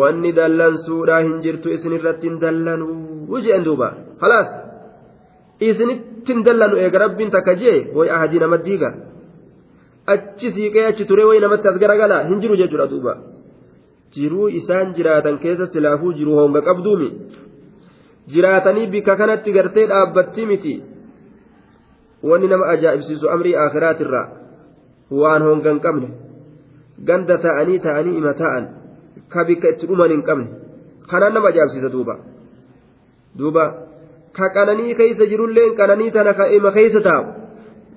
wanni 0.00 0.32
dallansuudhaa 0.38 1.20
hin 1.26 1.36
jirtu 1.44 1.74
isinirratti 1.76 2.28
hin 2.28 2.38
dallanuu 2.44 3.40
jeen 3.46 3.64
duuba 3.68 3.88
khalaas 4.22 4.50
isinitti 5.70 6.32
hin 6.32 6.42
dallanu 6.48 6.80
eega 6.84 7.04
rabbiin 7.04 7.34
takka 7.36 7.54
jee 7.62 7.78
way 7.98 8.08
ahadii 8.16 8.42
nama 8.44 8.58
diiga 8.66 8.90
achi 10.14 10.52
siiqee 10.56 10.86
achi 10.90 11.04
ture 11.10 11.24
way 11.30 11.40
namatti 11.44 11.68
as 11.72 11.78
garagala 11.84 12.24
hin 12.30 12.40
jiru 12.44 12.56
jechuudha 12.62 12.86
duuba 12.94 13.16
jiruu 14.16 14.48
isaan 14.60 14.94
jiraatan 14.96 15.38
keessa 15.44 15.66
silaafuu 15.74 16.12
jiru 16.18 16.40
honga 16.40 16.60
qabduumi 16.68 17.08
jiraatanii 18.28 18.86
bikka 18.86 19.16
kanatti 19.16 19.52
gartee 19.52 19.86
dhaabbattii 19.92 20.46
miti 20.46 20.74
wanni 22.22 22.48
nama 22.48 22.66
ajaa'ibsiisu 22.74 23.30
amrii 23.36 23.54
aakhiraatirraa 23.64 24.26
waan 25.20 25.42
honga 25.42 25.70
hin 25.70 25.80
qabne 25.86 26.08
ganda 27.06 27.38
ta'anii 27.38 27.78
ta'anii 27.86 28.18
ima 28.18 28.34
ta'an 28.42 28.68
ka 29.28 29.44
bikka 29.44 29.74
itti 29.74 29.86
dhuman 29.86 30.10
hin 30.16 30.22
qabne 30.28 30.46
kanaan 31.10 31.34
nama 31.34 31.48
ajaa'ibsiisa 31.48 31.92
duuba 31.92 32.18
duuba. 33.38 33.64
ka 34.32 34.48
qananii 34.54 34.94
keeysa 34.94 35.26
jirullee 35.30 35.74
qananii 35.76 36.10
tana 36.10 36.32
ka 36.34 36.46
ima 36.56 36.70
keeysa 36.72 37.00
taa'u 37.00 37.24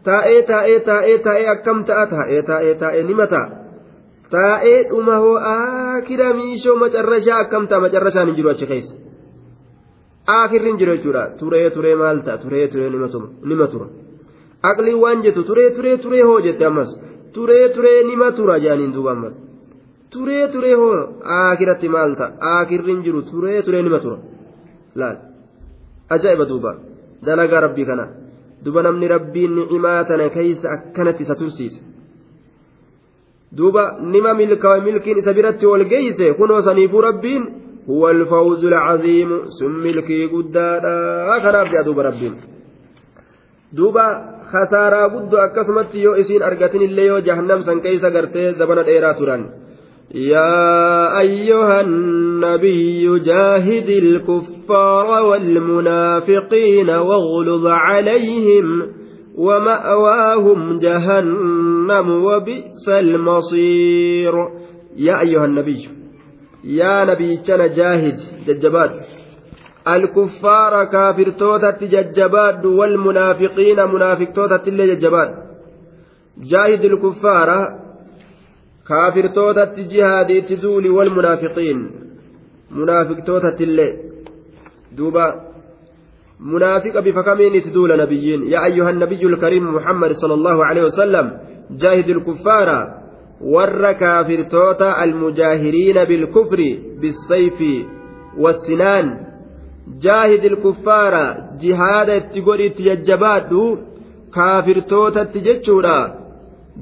taa'ee 0.07 0.41
taa'ee 0.49 0.79
taa'ee 0.89 1.17
taa'ee 1.27 1.47
akkam 1.53 1.83
ta'a 1.85 2.07
taa'ee 2.13 2.41
taa'ee 2.49 2.75
taa'ee 2.81 3.03
nima 3.03 3.27
ta'a 3.27 3.47
taa'ee 4.35 4.77
dhuma 4.89 5.15
hoo 5.25 5.37
aakira 5.51 6.33
miishoo 6.39 6.75
macarrashaa 6.83 7.39
akkam 7.45 7.67
ta'a 7.67 7.83
macarrashaan 7.85 8.27
hin 8.31 8.37
jiru 8.39 8.51
achi 8.53 8.67
keessa 8.71 8.95
aakirri 10.27 10.69
hin 10.69 10.77
jiru 10.79 10.97
jechuudha. 10.97 11.23
Turee 11.39 11.69
turee 11.69 11.95
maal 11.95 12.21
turee 12.43 12.67
turee 12.67 12.89
nima 12.89 13.67
tura. 13.67 13.87
Aqliin 14.69 14.99
waan 15.03 15.23
jettu 15.23 15.43
turee 15.43 15.69
turee 15.75 15.97
turee 15.97 16.23
hoo 16.23 16.39
jette 16.41 16.65
ammas. 16.65 16.99
Turee 17.33 17.69
turee 17.75 18.03
nima 18.03 18.31
tura 18.31 18.59
jaaniin 18.59 18.93
duuba 18.93 19.11
ammas. 19.11 19.33
Turee 20.09 20.47
turee 20.47 20.73
hoo 20.73 20.93
aakiratti 21.37 21.89
maal 21.89 22.15
ta'a? 22.15 22.33
Aakirri 22.39 22.91
hin 22.93 23.03
jiru 23.03 23.21
turee 23.31 23.61
turee 23.61 23.81
nima 23.83 23.99
tura. 23.99 24.17
Laal. 24.95 25.17
ajaa'iba 26.09 26.45
duuba. 26.45 26.75
Dalagaa 27.25 27.61
rabbii 27.67 27.85
kana. 27.85 28.07
Duba 28.65 28.81
namni 28.83 29.07
rabbiin 29.07 29.55
ni'imaa 29.55 30.03
tana 30.03 30.29
keeysa 30.29 30.71
akkanatti 30.75 31.23
isa 31.23 31.35
tursiise 31.35 31.81
duuba 33.57 33.97
nima 34.01 34.33
milkaawe 34.33 34.81
milkiin 34.81 35.17
isa 35.17 35.33
biratti 35.33 35.65
ol 35.65 35.83
geeyse 35.91 36.33
kunoo 36.33 36.61
saniifuu 36.61 37.01
rabbiin 37.01 37.43
alfawzu 37.87 38.67
alcaziimu 38.67 39.37
sun 39.57 39.73
milkii 39.85 40.27
guddaadha 40.27 41.39
kanaaf 41.43 41.67
jedha 41.71 41.83
duuba 41.87 42.03
rabbiin 42.09 42.35
duuba 43.77 44.05
khasaaraa 44.51 45.09
guddoo 45.09 45.41
akkasumatti 45.47 46.03
yoo 46.05 46.15
isiin 46.23 46.43
argatin 46.49 46.81
illee 46.87 47.07
yoo 47.11 47.21
jahannam 47.27 47.61
san 47.67 47.81
keeysa 47.85 48.09
gartee 48.17 48.53
zabana 48.53 48.83
dheeraa 48.89 49.13
turan 49.13 49.45
يا 50.15 51.19
أيها 51.19 51.81
النبي 51.81 53.19
جاهد 53.19 53.89
الكفار 53.89 55.07
والمنافقين 55.29 56.89
واغلظ 56.89 57.67
عليهم 57.67 58.67
ومأواهم 59.37 60.79
جهنم 60.79 62.07
وبئس 62.25 62.89
المصير 62.89 64.33
يا 64.95 65.19
أيها 65.21 65.45
النبي 65.45 65.89
يا 66.65 67.05
نبي 67.05 67.37
كان 67.37 67.73
جاهد 67.73 68.19
ججبات 68.47 69.05
الكفار 69.87 70.83
كافر 70.83 71.29
توتت 71.29 71.83
ججبات 71.83 72.65
والمنافقين 72.65 73.79
منافق 73.93 74.31
توتت 74.31 74.67
اللي 74.67 74.95
ججبات 74.95 75.31
جاهد 76.37 76.85
الكفار 76.85 77.49
kaafirtootatti 78.89 79.83
jihaadiitti 79.91 80.61
duuli 80.61 80.89
walmunaafiqiin 80.89 81.79
munaafiqtootattillee 82.71 83.93
duuba 84.97 85.25
منافق 86.39 86.99
بفكمين 86.99 87.61
تدول 87.61 87.97
نبيين. 87.97 88.43
يا 88.43 88.65
أيها 88.65 88.89
النبي 88.89 89.25
الكريم 89.25 89.75
محمد 89.75 90.11
صلى 90.11 90.33
الله 90.33 90.65
عليه 90.65 90.83
وسلم 90.83 91.25
جاهد 91.71 92.09
الكفار 92.09 92.69
ور 93.53 93.91
كافر 93.91 94.43
توتا 94.43 95.03
المجاهرين 95.03 96.03
بالكفر 96.03 96.59
بالسيف 97.01 97.59
والسنان 98.37 99.07
جاهد 100.01 100.45
الكفار 100.45 101.13
جهاد 101.61 102.09
التقري 102.09 102.69
تيجباد 102.69 103.51
كافر 104.35 104.79
توتا 104.79 105.23
تججورا 105.23 105.99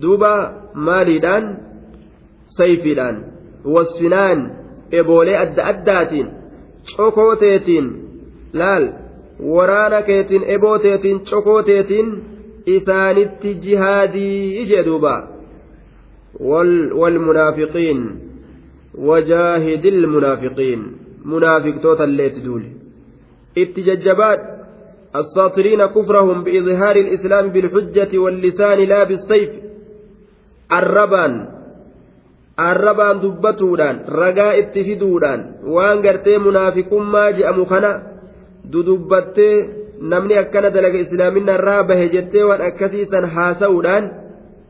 دوبا 0.01 0.35
مالدان 0.75 1.45
sayfiidhaan 2.57 3.17
wassinaan 3.73 4.39
eboolee 4.99 5.37
adda 5.43 5.63
addaatiin 5.71 6.27
cokoo 6.95 7.35
teetiin 7.43 7.87
laal 8.59 8.85
waraana 9.55 10.01
keetiin 10.09 10.43
eboo 10.55 10.77
teetiin 10.85 11.21
cokoo 11.29 11.61
teetiin 11.69 12.09
isaanitti 12.75 13.55
jihaadii 13.63 14.37
ijee 14.61 14.83
duuba 14.85 15.13
وجاهد 18.97 19.85
المنافقين 19.85 20.91
منافق 21.25 21.81
توتا 21.81 22.03
الليت 22.03 22.39
دولي 22.39 22.71
اتججبات 23.57 24.39
الساطرين 25.15 25.85
كفرهم 25.85 26.43
بإظهار 26.43 26.95
الإسلام 26.95 27.49
بالحجة 27.49 28.17
واللسان 28.17 28.79
لا 28.79 29.03
بالسيف 29.03 29.49
الربان 30.73 31.33
dubbatuudhaan 33.21 34.05
ragaa 34.07 34.53
itti 34.61 34.83
fiduudhaan 34.87 35.41
waan 35.75 36.01
gartee 36.05 36.37
munaafiqummaa 36.37 37.31
je'amu 37.37 37.65
kana 37.65 37.91
dudubbattee 38.71 39.55
namni 40.11 40.37
akkana 40.37 40.69
dalaga 40.69 40.99
islaaminaa 41.05 41.57
irraa 41.59 41.83
bahe 41.83 42.09
jettee 42.13 42.43
waan 42.49 42.61
akkasiisan 42.61 43.25
haasa'uudhaan 43.35 44.11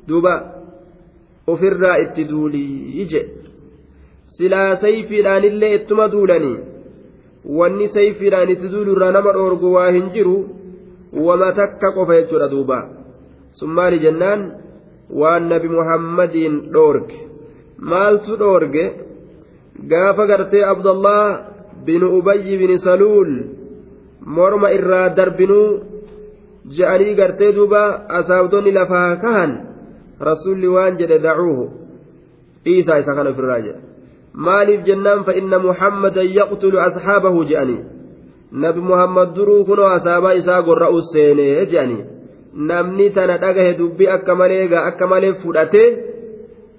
duuba 0.08 0.53
ofirraa 1.48 1.98
itti 2.04 2.30
duulii 2.30 3.08
je 3.12 3.22
silaa 4.38 4.76
sayfiidhaanillee 4.84 5.74
ittuma 5.80 6.12
duulanii 6.12 6.58
wanni 7.60 7.88
sayfiidhaan 7.96 8.50
itti 8.56 8.72
duulurraa 8.74 9.12
nama 9.12 9.34
dhoorgu 9.38 9.74
waa 9.74 9.92
hin 9.92 10.10
jiru. 10.18 10.38
Wama 11.14 11.52
takka 11.54 11.92
qofa 11.92 12.16
jechuudha 12.16 12.50
duuba. 12.50 12.78
Sun 13.52 13.70
maali 13.70 14.00
jennaan? 14.00 14.42
Waan 15.10 15.50
nabi 15.50 15.70
muhammadiin 15.70 16.56
dhoorge. 16.74 17.14
Maaltu 17.78 18.38
dhoorge? 18.38 18.86
Gaafa 19.92 20.26
gartee 20.28 20.64
abdallah 20.66 21.24
bin 21.86 22.04
ubayyi 22.04 22.58
bin 22.58 22.80
saluul 22.80 23.32
morma 24.26 24.72
irraa 24.72 25.10
darbinuu 25.18 25.80
je'anii 26.76 27.16
gartee 27.20 27.52
duuba 27.54 27.82
asaabdonni 28.20 28.72
lafaa 28.72 29.16
kahan 29.24 29.52
rasuulli 30.20 30.68
waan 30.68 30.98
jedhe 31.02 31.20
dacuuhu 31.20 31.72
dhiisaa 32.66 33.00
isa 33.06 33.16
kana 33.16 33.30
ofirraa 33.30 33.60
jedhe 33.66 33.94
maaliif 34.34 34.86
jennaan 34.86 35.24
fa 35.26 35.34
inna 35.34 35.60
muhammadan 35.60 36.28
yaqtulu 36.40 36.80
asxaabahu 36.80 37.46
je'anii? 37.46 37.84
Nabi 38.52 38.82
muhammad 38.82 39.36
duruu 39.36 39.66
kunoo 39.66 39.90
asaabaa 39.98 40.34
isaa 40.42 40.62
gorra'u 40.62 41.02
seenee 41.14 41.66
je'anii? 41.66 42.04
Namni 42.54 43.10
tana 43.10 43.38
dhagahe 43.38 43.78
dubbii 43.78 44.10
akka 44.10 44.36
malee 44.36 44.68
akka 44.76 45.08
malee 45.08 45.34
fudhatee 45.44 45.88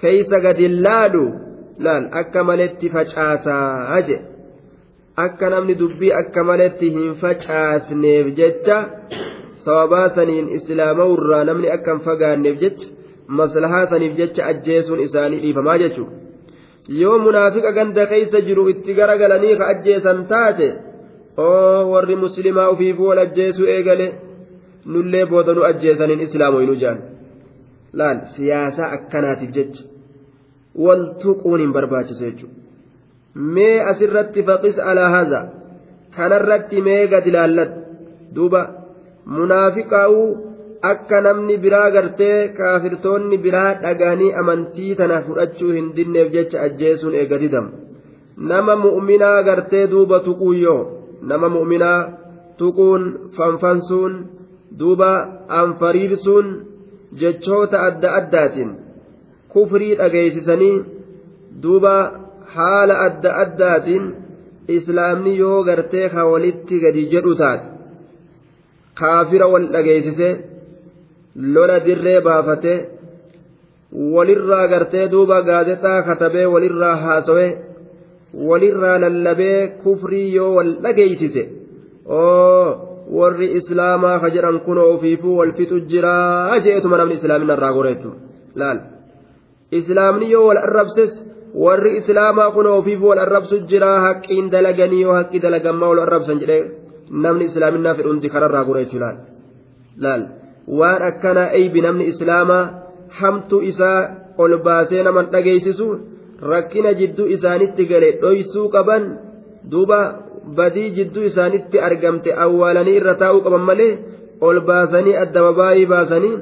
keeysa 0.00 0.40
gadi 0.40 0.68
laalu? 0.68 1.24
Laal 1.78 2.08
akka 2.12 2.44
maletti 2.44 2.88
facaasaa 2.88 4.00
je. 4.06 4.18
Akka 5.16 5.50
namni 5.50 5.74
dubbii 5.74 6.12
akka 6.12 6.44
maletti 6.44 6.90
hin 6.90 7.14
facaasneef 7.22 8.34
jecha 8.38 8.76
sababaa 9.64 10.08
saniin 10.08 10.48
islaamawurraa 10.58 11.44
namni 11.44 11.70
akka 11.70 11.94
hin 11.94 12.04
fagaanneef 12.06 12.60
jecha 12.60 12.93
maslahaa 13.26 13.86
saniif 13.86 14.16
jecha 14.16 14.46
ajjeesuun 14.52 15.00
isaanii 15.06 15.40
dhiifamaa 15.44 15.78
jechuudha. 15.78 16.16
yoo 16.88 17.18
munaafiqa 17.18 17.72
ganda 17.72 18.06
keeysa 18.06 18.40
jiru 18.48 18.68
itti 18.72 18.94
garagalanii 18.98 19.56
ka 19.60 19.66
ajjeesan 19.74 20.26
taate 20.32 20.68
oo 21.44 21.90
warri 21.92 22.16
muslimaa 22.24 22.68
ufiifuu 22.74 23.08
wal 23.10 23.18
ajjeesuu 23.26 23.66
eegale 23.74 24.06
nullee 24.92 25.24
booda 25.30 25.54
nu 25.54 25.64
ajjeesaniin 25.70 26.20
islaamoyinu 26.26 26.74
jaan 26.82 26.98
laal 28.00 28.18
siyaasaa 28.36 28.90
akkanaatiif 28.96 29.50
jecha 29.56 29.82
wal 30.86 31.04
tuquun 31.22 31.60
hin 31.60 31.72
barbaachisu 31.72 32.24
jechuudha. 32.24 32.54
Mee 33.34 33.80
asirratti 33.90 34.42
faqis 34.48 34.78
alaa 34.78 35.10
haza 35.16 35.40
kanarratti 36.16 36.80
mee 36.88 37.06
gad 37.12 37.26
ilaalladhu 37.26 37.80
duuba 38.34 38.60
munaafiqaa'uu 39.36 40.28
akka 40.90 41.20
namni 41.26 41.56
biraa 41.64 41.88
gartee 41.96 42.38
kaafirtoonni 42.58 43.36
biraa 43.44 43.70
dhagahanii 43.84 44.32
amantii 44.42 44.94
tana 45.00 45.18
fudhachuu 45.26 45.72
hin 45.78 45.88
dinneef 45.96 46.28
jecha 46.36 46.62
ajjeesuun 46.66 47.14
eegatidamu 47.20 47.70
nama 48.52 48.76
mu'minaa 48.84 49.38
gartee 49.48 49.84
duuba 49.92 50.18
tuquuyyoo 50.28 50.80
nama 51.32 51.48
mu'minaa 51.56 51.98
tuquun 52.62 53.04
fanfansuun 53.36 54.14
duuba 54.80 55.10
anfariirsuun 55.60 56.48
jechoota 57.20 57.82
adda 57.88 58.08
addaatiin 58.20 58.70
kufrii 59.54 59.94
dhageessisanii 60.00 60.74
duuba 61.66 61.94
haala 62.56 62.94
adda 63.06 63.30
addaatiin 63.44 64.04
islaamni 64.78 65.32
yoo 65.42 65.58
gartee 65.68 66.08
ka 66.14 66.22
walitti 66.32 66.80
gadi 66.84 67.02
jedhu 67.14 67.34
taate 67.42 67.66
kaafira 69.00 69.46
wal 69.52 69.66
dhageessise 69.74 70.28
lola 71.54 71.76
dirree 71.86 72.20
baafate 72.26 72.74
walirraa 74.14 74.66
gartee 74.72 75.08
duuba 75.12 75.42
gaazexaa 75.48 76.02
katabee 76.08 76.46
walirraa 76.54 76.96
haasawee 77.04 77.50
walirraa 78.48 78.98
lallabee 79.04 79.58
kufrii 79.82 80.34
yoo 80.36 80.54
wal 80.56 80.72
dhageessise 80.84 81.42
oo 82.18 82.64
warri 83.18 83.48
islaamaa 83.58 84.18
ka 84.22 84.28
jedhan 84.34 84.58
kunoo 84.66 84.88
ofiifuu 84.94 85.36
wal 85.40 85.52
fixu 85.58 85.80
jiraa 85.92 86.58
jeetuma 86.66 86.96
namni 87.00 87.14
islaamina 87.20 87.54
irraa 87.58 87.72
goreetu 87.78 88.10
laal. 88.62 88.78
Islaamni 89.80 90.30
yoo 90.34 90.46
wal 90.48 90.60
arrabses 90.66 91.12
warri 91.64 91.96
islaamaa 92.00 92.50
kunoo 92.56 92.78
ofiifuu 92.78 93.08
wal 93.12 93.18
arrabsu 93.26 93.58
jiraa 93.72 93.98
haqqiin 94.06 94.46
dalaganii 94.54 95.02
yoo 95.06 95.14
haqqii 95.18 95.40
dalagammaa 95.46 95.88
wal 95.92 96.02
arrabsan 96.06 96.40
jedhee 96.42 96.62
namni 97.26 97.44
islaaminaa 97.50 97.94
fedhuunti 97.98 98.28
kararraa 98.34 98.64
goreetu 98.70 98.96
laal 99.04 99.16
laal 100.06 100.22
waan 100.80 101.02
akkanaa 101.10 101.52
eybi 101.60 101.80
namni 101.86 102.04
islaamaa 102.12 102.64
hamtu 103.20 103.62
isaa 103.70 104.00
ol 104.38 104.58
baasee 104.66 105.02
naman 105.08 105.30
dhageessisu 105.34 105.88
rakkina 106.52 106.94
jidduu 107.00 107.26
isaanitti 107.36 107.88
gale 107.90 108.10
dhoysuu 108.22 108.68
qaban 108.76 109.04
duuba 109.72 110.00
badii 110.56 110.90
jidduu 110.98 111.24
isaanitti 111.30 111.84
argamte 111.88 112.36
awwaalanii 112.46 112.96
irra 113.00 113.14
taa'uu 113.22 113.44
qaban 113.48 113.68
malee 113.70 113.92
ol 114.48 114.60
baasanii 114.70 115.16
adda 115.24 115.44
babaayii 115.48 115.90
baasanii 115.92 116.38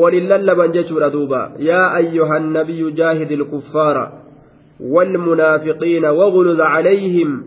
walin 0.00 0.28
lallaban 0.32 0.74
jechuudha 0.78 1.10
duuba 1.16 1.40
yaa 1.68 1.86
ayyuhan 2.00 2.50
nabiyyu 2.58 2.90
jaahidi 2.90 3.34
ilkuffaara 3.40 4.04
والمنافقين 4.94 6.04
واغلظ 6.04 6.60
عليهم 6.60 7.44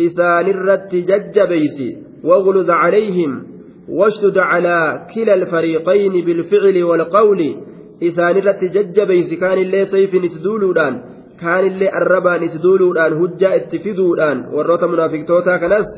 إسان 0.00 0.46
الرت 0.48 0.92
ججبيس 1.10 1.78
واغلظ 2.24 2.70
عليهم 2.70 3.42
واشدد 3.88 4.38
على 4.38 5.06
كلا 5.14 5.34
الفريقين 5.34 6.24
بالفعل 6.24 6.84
والقول. 6.84 7.56
إسان 8.02 8.36
الرت 8.36 8.64
ججبيس 8.64 9.34
كان 9.34 9.58
اللي 9.58 9.86
سيف 9.86 10.14
نسدولودان 10.14 11.02
كان 11.40 11.66
اللي 11.66 11.98
الربان 11.98 12.44
نسدولودان 12.44 13.12
هجا 13.12 13.56
اتفدودان. 13.56 14.38
وروت 14.52 14.84
منافقتوتا 14.84 15.56
كنس 15.56 15.90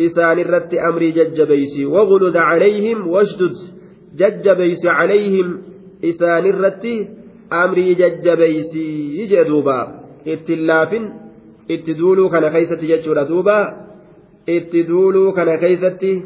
إسان 0.00 0.38
الرت 0.38 0.74
أمري 0.74 1.10
ججبيس. 1.10 1.80
واغلظ 1.86 2.36
عليهم 2.36 3.08
واشدد 3.08 3.54
ججبيس 4.16 4.86
عليهم. 4.86 5.62
إسان 6.04 6.46
الرت 6.46 6.86
أمري 7.52 7.94
ججبيس. 7.94 8.74
يجدوبا 9.20 10.00
اتلافن 10.26 11.12
اتدولو 11.70 12.28
كان 12.28 12.50
خيستي 12.50 12.86
جتشورا 12.86 13.22
دوبا. 13.22 13.60
اتدولو 14.48 15.32
كان 15.32 15.56
خيستي 15.60 16.22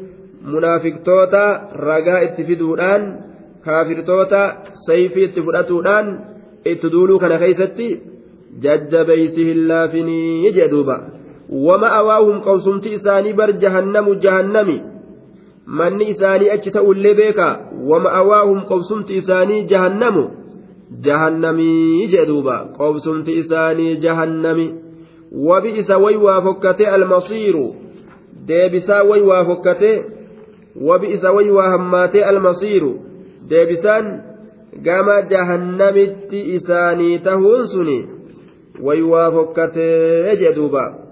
munaafiqtoota 0.52 1.44
ragaa 1.88 2.20
itti 2.26 2.44
fiduudhaan 2.48 3.02
kaafirtoota 3.66 4.42
sayfii 4.86 5.24
itti 5.28 5.42
fudhatuudhaan 5.46 6.06
itti 6.72 6.92
duuluu 6.94 7.18
kana 7.22 7.38
keeysatti 7.42 7.88
jajjabeeysi 8.64 9.46
hin 9.48 9.68
laafinii 9.68 10.52
jee 10.58 10.68
duuba 10.74 10.96
wama 11.68 11.92
awaahum 12.00 12.40
qawsumti 12.48 12.94
isaanii 12.98 13.32
bar 13.40 13.52
jahannamu 13.64 14.14
jahannami 14.26 14.78
manni 15.80 16.08
isaanii 16.14 16.50
achi 16.56 16.70
ta'ullee 16.78 17.14
beeka 17.20 17.48
wama 17.90 18.12
awaahum 18.22 18.64
qawsumti 18.72 19.16
isaanii 19.22 19.62
jahannamu 19.72 20.24
jahannamii 21.06 22.08
jee 22.12 22.26
duuba 22.26 22.58
qawsumti 22.78 23.38
isaanii 23.42 23.96
jahannami 24.04 24.66
wabi'isa 25.48 25.98
way 26.04 26.16
waa 26.26 26.40
fokkate 26.42 26.86
almasiiru 26.96 27.66
deebisaa 28.48 29.02
way 29.10 29.22
waa 29.30 29.44
fokkate 29.44 29.90
almasiiru 32.24 32.92
deebisaan 33.48 34.22
gama 34.82 35.22
jahannamitti 35.22 36.54
isaanii 36.54 37.18
tahuun 37.18 37.66
suni 37.68 37.98
way 38.82 39.02
waa 39.02 39.30
fokkatee 39.30 40.36
jee 40.36 40.54
duuba 40.54 41.06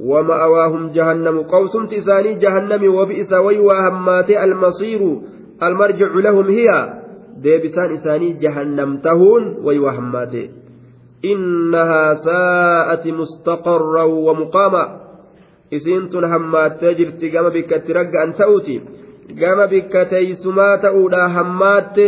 ومأواهم 0.00 0.88
جهنم 0.88 1.42
قوسمت 1.42 1.92
إساني 1.92 2.34
جهنم 2.34 2.94
وبئس 2.94 3.32
ويوا 3.32 3.88
هماتي 3.88 4.44
المصير. 4.44 5.20
المرجع 5.62 6.06
لهم 6.14 6.46
هي. 6.46 6.94
ديبسان 7.42 7.90
إساني 7.90 8.32
جهنم 8.32 8.96
تهون 8.96 9.56
ويوا 9.64 9.90
هماتي 9.90 10.50
إنها 11.24 12.14
ساءت 12.14 13.06
مستقرا 13.06 14.02
ومقاما 15.72 15.76
isiintun 15.76 16.24
hammaattee 16.24 16.94
jirti 16.94 17.30
gama 17.30 17.50
bikkatti 17.50 17.92
ragga 17.92 18.22
an 18.22 18.32
ta'uti 18.34 18.82
gama 19.40 19.66
bikka 19.68 20.04
teeysumaa 20.04 20.78
ta'uudha 20.78 21.28
hammaatte 21.28 22.06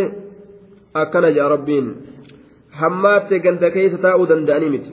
akkana 0.94 1.30
jaa 1.30 1.48
rabbiin 1.48 1.86
hammaatte 2.70 3.38
ganda 3.38 3.70
keessa 3.70 3.98
taa'uu 3.98 4.28
danda'anii 4.28 4.70
miti 4.70 4.90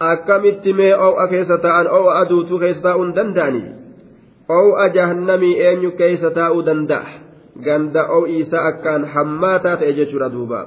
akkamitti 0.00 0.72
mee 0.72 0.94
oo'a 0.96 1.28
keessa 1.28 1.58
ta'an 1.58 1.88
oo'a 1.88 2.18
aduutuu 2.20 2.58
keessa 2.58 2.82
taa'uu 2.82 3.04
hin 3.04 3.16
danda'anii 3.16 3.66
oo'a 4.48 4.88
jahannamii 4.88 5.60
eenyu 5.68 5.90
keeysa 5.90 6.30
taa'uu 6.30 6.66
danda'a 6.66 7.12
ganda 7.64 8.06
oo'iisa 8.08 8.64
akkaan 8.70 9.04
hammaataa 9.14 9.76
ta'e 9.76 9.92
jechuudha 9.92 10.32
duuba 10.32 10.66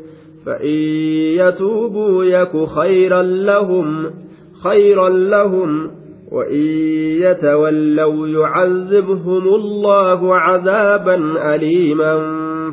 فإن 0.45 0.73
يتوبوا 1.39 2.23
يك 2.23 2.65
خيرا 2.65 3.21
لهم 3.21 4.11
خيرا 4.63 5.09
لهم 5.09 5.91
وإن 6.31 6.63
يتولوا 7.21 8.27
يعذبهم 8.27 9.43
الله 9.55 10.35
عذابا 10.35 11.15
أليما 11.55 12.15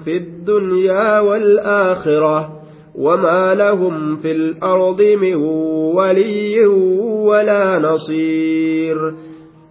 في 0.04 0.16
الدنيا 0.16 1.20
والآخرة 1.20 2.58
وما 2.94 3.54
لهم 3.54 4.16
في 4.16 4.32
الأرض 4.32 5.02
من 5.02 5.34
ولي 5.94 6.66
ولا 7.26 7.78
نصير. 7.78 9.14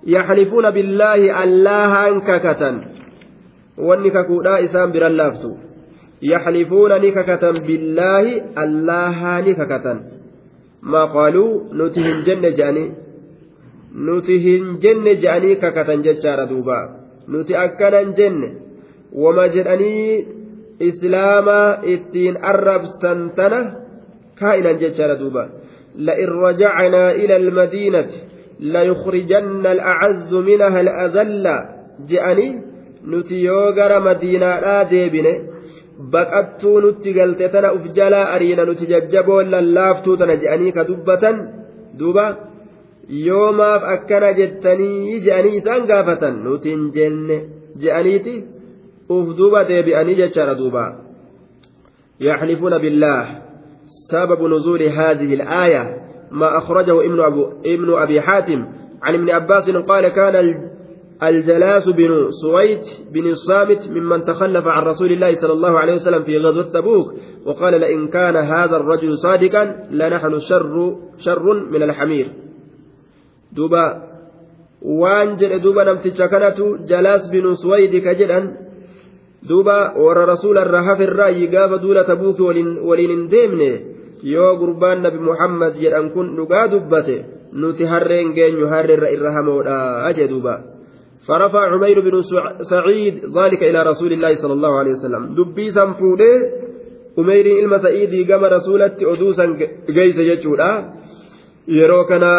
يحلفون 0.08 0.72
بالله 0.72 1.44
الله 1.44 2.08
أنككة 2.08 2.82
والنككودا 3.78 4.64
إسام 4.64 4.92
برلافتو 4.92 5.67
يحلفون 6.22 6.92
نككة 7.02 7.52
بالله 7.52 8.26
الله 8.64 9.40
نككة. 9.40 10.02
ما 10.82 11.06
قالوا؟ 11.06 11.74
نتهم 11.74 12.24
جنة 12.24 12.50
جاني. 12.50 12.86
نتهم 13.96 14.78
جنة 14.80 15.14
جاني 15.14 15.56
ككة 15.56 15.96
ججار 15.96 16.44
دوبا. 16.44 16.80
نتي 17.30 17.64
أكنا 17.64 18.02
جنة 18.02 18.50
وما 19.14 19.48
جدني 19.48 20.26
إسلاما 20.82 21.62
إتين 21.94 22.38
أرب 22.38 22.82
سنتنا 23.02 23.62
كائنا 24.40 24.72
ججار 24.72 25.14
دوبا. 25.14 25.50
لئن 25.96 26.28
رجعنا 26.28 27.12
إلى 27.12 27.36
المدينة 27.36 28.08
ليخرجن 28.60 29.66
الأعز 29.66 30.36
منها 30.36 30.82
الأذل. 30.82 31.46
جأني 32.10 32.62
نتي 33.08 33.36
يوغر 33.36 33.92
مدينة 34.00 34.60
لا 34.60 34.84
ديبنه 34.84 35.57
baqattuu 35.98 36.82
nutti 36.82 37.14
galte 37.14 37.50
tana 37.54 37.74
uf 37.78 37.86
jalaa 37.98 38.26
ariina 38.36 38.66
nuti 38.66 38.90
jajjaboo 38.92 39.42
lallaaftuu 39.54 40.18
tana 40.18 40.36
je'anii 40.44 40.76
ka 40.78 40.88
dubbatan 40.90 41.42
duuba 42.00 42.26
yoomaaf 43.28 43.84
akkana 43.96 44.34
jettanii 44.40 45.20
je'anii 45.26 45.58
isaan 45.62 45.90
gaafatan 45.90 46.40
nuti 46.46 46.76
hin 46.76 46.86
jenne 46.98 47.38
je'aniiti 47.82 48.38
uf 49.16 49.28
duuba 49.38 49.68
deebi'anii 49.72 50.20
jechaadha 50.22 50.56
duuba 50.62 50.86
يحلفون 52.20 52.78
بالله 52.78 53.42
سبب 54.12 54.42
نزول 54.44 54.84
هذه 54.84 55.34
الآية 55.34 55.98
ما 56.32 56.58
أخرجه 56.58 57.06
ابن, 57.06 57.20
أبو 57.20 57.48
ابن 57.66 57.94
أبي 57.94 58.22
حاتم 58.22 58.66
عن 59.04 59.14
ابن 59.14 59.30
عباس 59.30 59.70
قال 59.70 60.08
كان 60.08 60.36
الجلاس 61.24 61.90
بن 61.90 62.32
سويد 62.32 62.80
بن 63.12 63.28
الصامت 63.28 63.90
ممن 63.90 64.24
تخلف 64.24 64.68
عن 64.68 64.84
رسول 64.84 65.12
الله 65.12 65.32
صلى 65.32 65.54
الله 65.54 65.80
عليه 65.80 65.94
وسلم 65.94 66.24
في 66.24 66.38
غزوة 66.38 66.72
تبوك 66.74 67.14
وقال 67.46 67.80
لئن 67.80 68.08
كان 68.08 68.36
هذا 68.36 68.76
الرجل 68.76 69.18
صادقا 69.18 69.88
لنحن 69.92 70.40
شر 70.40 70.96
شر 71.18 71.54
من 71.54 71.84
الحمير 71.84 72.32
دوبا 73.52 74.08
jedhe 75.42 75.60
duuba 75.60 75.84
namticha 75.84 76.30
kanatu 76.30 76.86
jalaas 76.86 77.32
binu 77.34 77.58
suwaydi 77.58 78.02
ka 78.02 78.14
jedhan 78.14 78.46
duuba 79.42 79.98
warra 79.98 80.26
rasuula 80.30 80.62
irraa 80.62 80.86
hafirraayi 80.86 81.48
gaafa 81.50 81.82
duula 81.82 82.06
tabuuki 82.06 82.42
waliin 82.86 83.10
hin 83.10 83.30
deemne 83.30 83.72
yoo 84.22 84.54
gurbaan 84.62 85.02
nabi 85.02 85.18
muhammad 85.18 85.82
jedhan 85.82 86.14
kun 86.14 86.38
dhugaa 86.38 86.68
dubbate 86.70 87.26
nuti 87.54 87.90
harreen 87.90 88.34
geenyu 88.38 88.70
harreerra 88.70 89.10
irra 89.10 89.34
hamoodha 89.34 90.14
jee 90.14 90.30
duuba 90.30 90.77
فرفع 91.28 91.62
عمير 91.74 92.00
بن 92.00 92.22
سعيد 92.62 93.16
ذلك 93.38 93.64
إلى 93.64 93.84
رسول 93.84 94.14
الله 94.14 94.34
صلى 94.36 94.54
الله 94.54 94.80
عليه 94.80 94.92
وسلم. 94.92 95.36
دبي 95.36 95.72
سنفوده 95.72 96.34
عمير 97.18 97.46
إلما 97.60 97.78
سعيدي 97.78 98.34
قام 98.34 98.44
رسولة 98.46 98.96
أدوسا 99.02 99.46
قيس 99.96 100.20
يجودا 100.20 100.72
يروكنا 101.68 102.34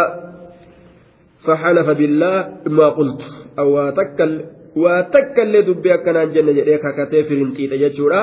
فحلف 1.44 1.88
بالله 1.98 2.34
ما 2.66 2.88
قلت. 2.88 3.20
أو 3.58 3.90
تكل 3.90 4.32
وتكل 4.76 5.52
دبي 5.68 5.94
أكنا 5.94 6.24
جنة 6.24 6.52
جريك 6.52 6.84
كتافر 6.98 7.38
انتيت 7.46 7.72
يجودا 7.72 8.22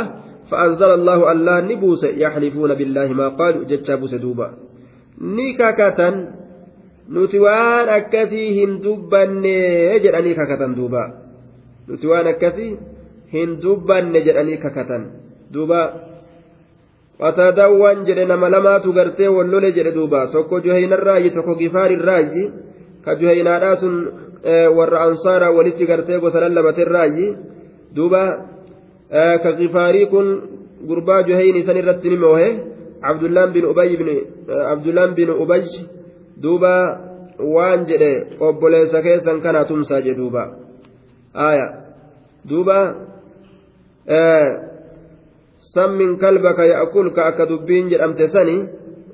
فأنزل 0.50 0.90
الله 0.94 1.32
الله 1.32 1.62
نبوس 1.62 2.04
يحلفون 2.04 2.74
بالله 2.74 3.08
ما 3.14 3.28
قالوا 3.40 3.64
جتشابوس 3.70 4.14
دوبا. 4.16 4.48
نيكاكاتا 5.22 6.10
nuti 7.14 7.38
waan 7.46 7.90
akkasii 8.00 8.50
hin 8.60 8.72
dubbanne 8.84 9.56
jedhanii 10.04 10.36
kakatan 10.40 10.76
duuba 10.80 11.04
nuti 11.88 12.06
waan 12.12 12.28
akkasii 12.34 12.72
hin 13.36 13.50
dubbanne 13.64 14.20
jedhanii 14.28 14.58
kakatan 14.64 15.04
duuba 15.54 15.82
qataadawwan 17.22 18.04
jedhe 18.08 18.26
nama 18.26 18.50
lamaatu 18.50 18.94
gartee 18.94 19.28
wallole 19.38 19.72
jedhe 19.78 19.92
duuba 19.98 20.28
tokko 20.34 20.60
juhaynarraayi 20.66 21.30
tokko 21.36 21.56
gifaarirraayi 21.62 22.44
ka 23.06 23.16
juhaynaadhaa 23.22 23.76
sun 23.84 23.96
warra 24.78 25.00
ansaaraa 25.08 25.52
walitti 25.58 25.86
gartee 25.92 26.20
gosa 26.20 26.40
lallabaterraayi 26.44 27.28
duuba 27.96 28.22
ka 29.44 29.52
gifaarii 29.60 30.06
kun 30.14 30.28
gurbaa 30.90 31.22
juhayni 31.30 31.60
isan 31.64 31.78
irratti 31.82 32.10
ni 32.10 32.18
moohe 32.24 32.50
abdullaan 33.12 33.54
bin 33.56 33.66
ubay 33.72 33.90
abdullaan 34.74 35.14
bin 35.20 35.30
ubay 35.44 35.64
duuba 36.44 36.74
waan 37.40 37.86
jedhe 37.90 38.12
obboleessa 38.40 39.02
keessan 39.02 39.42
kana 39.42 39.66
tumsaa 39.66 40.02
jedhe 40.02 40.18
duuba 40.20 40.44
aya 41.34 41.68
duuba 42.50 42.80
sammin 45.74 46.18
kalbaka 46.18 46.66
ya'kulka 46.66 47.26
akka 47.26 47.50
dubbiin 47.50 47.90
jedhamte 47.90 48.28
sani 48.28 48.58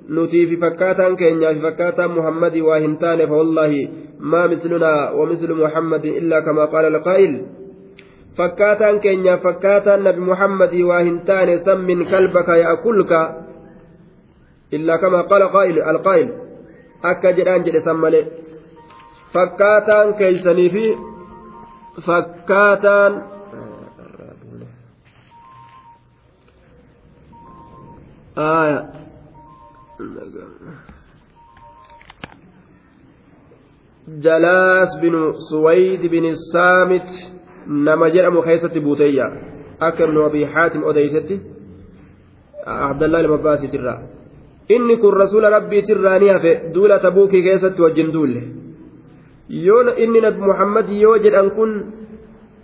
nutii 0.09 0.47
fi 0.49 0.55
fakkaataan 0.63 1.15
keenyaa 1.17 1.53
fi 1.53 1.61
fakkaataan 1.61 2.11
muhammadii 2.17 2.61
waa 2.61 2.80
hin 2.86 2.97
taane 2.97 3.28
fa 3.28 3.36
wallaahi 3.41 3.89
maa 4.19 4.47
mislunaa 4.47 5.13
wa 5.17 5.26
mislu 5.32 5.55
muhammadin 5.55 6.15
illaa 6.22 6.41
kamaa 6.41 6.67
qaala 6.74 6.88
alqaa'il 6.93 7.34
fakkaataan 8.38 8.99
keenyaa 9.05 9.38
fakkaataan 9.45 10.03
nabi 10.03 10.22
muhammadii 10.32 10.84
waa 10.84 11.01
hin 11.07 11.22
taane 11.30 11.57
sammin 11.69 12.05
kalbaka 12.11 12.57
ya'kulka 12.57 13.22
illaa 14.72 14.97
kamaa 14.97 15.24
qaala 15.32 15.49
alqaa'il 15.93 16.41
akka 17.04 17.34
jedhaan 17.38 17.64
jedhe 17.66 17.82
san 17.88 17.97
malee 18.04 18.24
fakkaataan 19.34 20.14
keeysanii 20.22 20.70
fi 20.76 20.86
fakkaataan 22.08 23.14
binu 35.02 35.34
suwayd 35.49 36.02
bin 36.12 36.26
saamit 36.54 37.10
nama 37.68 38.10
jedhamu 38.16 38.41
keessatti 38.47 38.80
buuteyya 38.80 39.26
akka 39.80 40.04
ibnu 40.08 40.20
abii 40.30 40.45
xaatim 40.54 40.84
odeysetti 40.84 41.36
abdallah 42.66 43.20
ilma 43.24 43.38
baasitirraa 43.38 43.99
inni 44.70 44.97
kun 44.97 45.14
rasuula 45.14 45.49
rabbiitirraa 45.49 46.20
ni 46.20 46.28
hafe 46.30 46.51
duula 46.74 46.99
tabuukii 46.99 47.41
keessatti 47.43 47.82
wajjin 47.82 48.12
duulle. 48.14 48.41
Yoo 49.49 49.84
inni 49.97 50.22
nabi 50.22 50.39
muhammad 50.41 50.89
yoo 50.89 51.18
jedhan 51.24 51.51
kun 51.51 51.72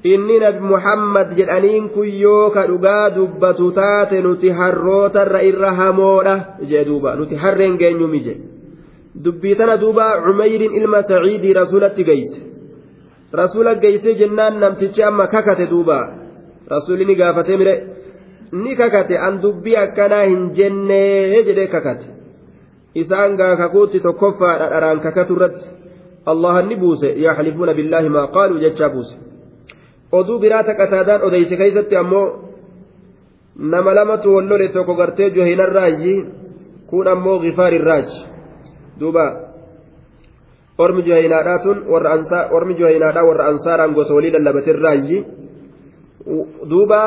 inni 0.03 0.39
nabi 0.39 0.59
muhammad 0.59 1.35
jedhaniin 1.37 1.89
kun 1.89 2.07
yoo 2.07 2.49
ka 2.51 2.67
dhugaa 2.67 3.09
dubbatu 3.15 3.71
taate 3.71 4.21
nuti 4.21 4.49
harrootarra 4.49 5.41
irra 5.43 5.71
hamoodha 5.79 6.35
jee 6.69 6.85
duuba. 6.85 7.15
Nuti 7.15 7.35
harreen 7.35 7.77
geenyumi 7.77 8.19
je 8.23 8.35
dubbii 9.23 9.55
tana 9.55 9.77
duuba 9.77 10.21
cumeyriin 10.25 10.73
ilma 10.79 11.01
saciidii 11.03 11.53
rasulatti 11.53 12.03
geyse 12.03 12.39
rasula 13.33 13.75
geysee 13.75 14.15
jennaan 14.15 14.59
namtichi 14.59 15.03
amma 15.03 15.27
kakate 15.27 15.67
duuba. 15.69 15.99
Rasuli 16.67 17.05
ni 17.05 17.15
gaafatee 17.15 17.57
mire 17.57 17.73
ni 18.51 18.75
kakate 18.75 19.17
an 19.17 19.41
dubbii 19.41 19.75
akkanaa 19.75 20.23
hin 20.23 20.51
jennee 20.59 21.43
jedhee 21.47 21.67
kakate 21.67 22.05
isaan 22.95 23.35
gaa 23.35 23.55
kakuutti 23.55 23.99
tokkoffaadha 23.99 24.69
dharaan 24.73 24.99
kakatu 25.05 25.33
irratti 25.35 25.65
allahan 26.25 26.67
ni 26.67 26.75
buuse 26.75 27.09
yaxlifuuna 27.25 27.73
billaahi 27.73 28.09
maa 28.09 28.27
qaaluu 28.27 28.59
jechaa 28.65 28.89
buuse 28.89 29.15
oduu 30.11 30.39
biraata 30.39 30.73
qataadaan 30.79 31.21
odeyse 31.27 31.57
keeysatti 31.57 31.95
ammoo 32.03 32.25
nama 33.73 33.93
lamatu 33.99 34.35
wal 34.35 34.47
lole 34.49 34.67
tokko 34.67 34.95
gartee 34.95 35.29
johinarraayi 35.29 36.15
kun 36.89 37.07
ammoo 37.07 37.39
gifaarirraaji 37.39 38.25
duuba 38.99 39.25
ormi 40.77 41.03
johinaadhaa 41.03 41.59
tun 41.63 41.83
warra 41.89 43.45
ansaaraan 43.51 43.93
gosa 43.93 44.13
walii 44.13 44.31
lallabatirraayi 44.31 45.25
duuba 46.69 47.01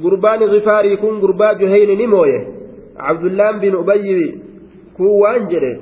gurbaani 0.00 0.48
gifaarii 0.48 0.96
kun 0.96 1.20
gurbaa 1.20 1.54
joheyni 1.54 1.96
ni 1.96 2.06
mooye 2.06 2.38
abdullaan 2.98 3.60
bin 3.60 3.74
ubayyi 3.76 4.42
kun 4.96 5.10
waan 5.22 5.48
jedhe 5.52 5.72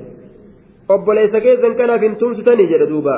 obboleessa 0.89 1.41
keessan 1.45 1.75
kanaaf 1.75 2.01
hin 2.01 2.15
tumsitanii 2.15 2.67
jedhe 2.73 2.89
duuba 2.89 3.15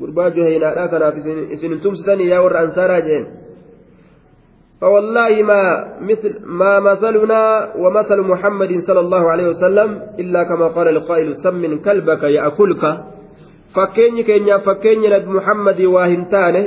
gurbaa 0.00 0.30
joheynaadhaa 0.36 0.88
kanaaf 0.94 1.16
isin 1.18 1.70
hin 1.70 1.80
tumsitanii 1.80 2.30
yaa 2.30 2.44
warra 2.46 2.60
ansaaraa 2.68 3.00
jeen 3.08 3.26
فوالله 4.80 5.42
ما 5.42 5.62
مثل 6.00 6.32
ما 6.44 6.80
مثلنا 6.80 7.72
ومثل 7.82 8.20
محمد 8.20 8.72
صلى 8.78 9.00
الله 9.00 9.30
عليه 9.30 9.48
وسلم 9.48 10.02
إلا 10.20 10.42
كما 10.42 10.66
قال 10.68 10.88
القائل 10.88 11.36
سم 11.36 11.80
كلبك 11.80 12.22
يأكلك 12.22 12.82
فكيني 13.74 14.22
كينيا 14.22 14.58
فكيني 14.58 15.08
نبي 15.08 15.30
محمد 15.30 15.80
واهنتانه 15.80 16.64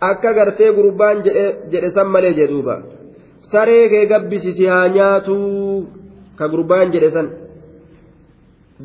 akka 0.00 0.32
gartee 0.34 0.70
gurbaan 0.72 1.22
jedhe 1.72 1.90
san 1.96 2.08
malee 2.14 2.34
jedhuuba 2.38 2.74
saree 3.52 3.88
kee 3.92 4.06
gabbisisi 4.12 4.66
haa 4.72 4.88
nyaatu 4.96 5.36
ka 6.38 6.48
gurbaan 6.52 6.92
jedhe 6.94 7.10
san 7.10 7.28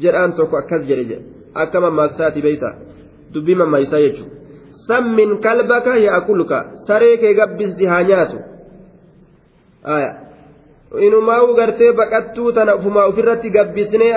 jedhaan 0.01 0.33
tokko 0.37 0.55
akkas 0.57 0.83
jedhe 0.89 1.17
akka 1.53 1.81
mammaaksaati 1.81 2.41
beeyta. 2.41 2.69
Dubbii 3.33 3.55
mammaayisaa 3.55 3.99
jechuudha 4.05 4.35
sammin 4.87 5.31
kalbaka 5.45 5.93
yaakulka 5.97 6.57
saree 6.87 7.17
kee 7.21 7.33
gabbisisi 7.39 7.85
haa 7.91 8.03
nyaatu. 8.09 8.37
Inumaa'u 11.07 11.53
gartee 11.55 11.91
baqattuu 11.99 12.51
tana 12.55 12.75
ufumaa 12.75 13.05
ofirratti 13.11 13.49
gabbisnee 13.49 14.11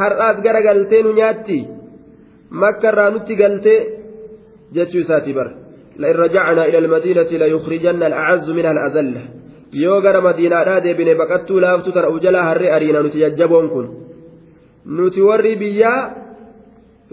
har'aas 0.00 0.36
gara 0.44 0.60
galtee 0.62 1.02
nu 1.02 1.12
nyaatti. 1.12 1.58
Makka 2.50 2.88
irraa 2.92 3.10
nutti 3.10 3.34
galtee 3.36 3.78
jechuu 4.74 5.00
isaati 5.04 5.32
bara. 5.38 5.52
لئن 6.00 6.16
رجعنا 6.16 6.62
إلى 6.68 6.78
المدينة 6.78 7.30
ليخرجن 7.42 8.02
الأعز 8.10 8.50
منها 8.50 8.70
الأذل 8.76 9.16
yoo 9.72 10.00
gara 10.02 10.20
madiinaadhaa 10.20 10.80
deebine 10.84 11.14
baqattuu 11.14 11.60
laaftu 11.64 11.92
tana 11.94 12.08
jalaa 12.24 12.44
harree 12.48 12.70
ariina 12.76 13.02
nuti 13.04 13.20
jajjaboon 13.22 13.68
kun 13.72 13.86
nuti 14.96 15.20
warri 15.28 15.52
biyyaa 15.60 16.00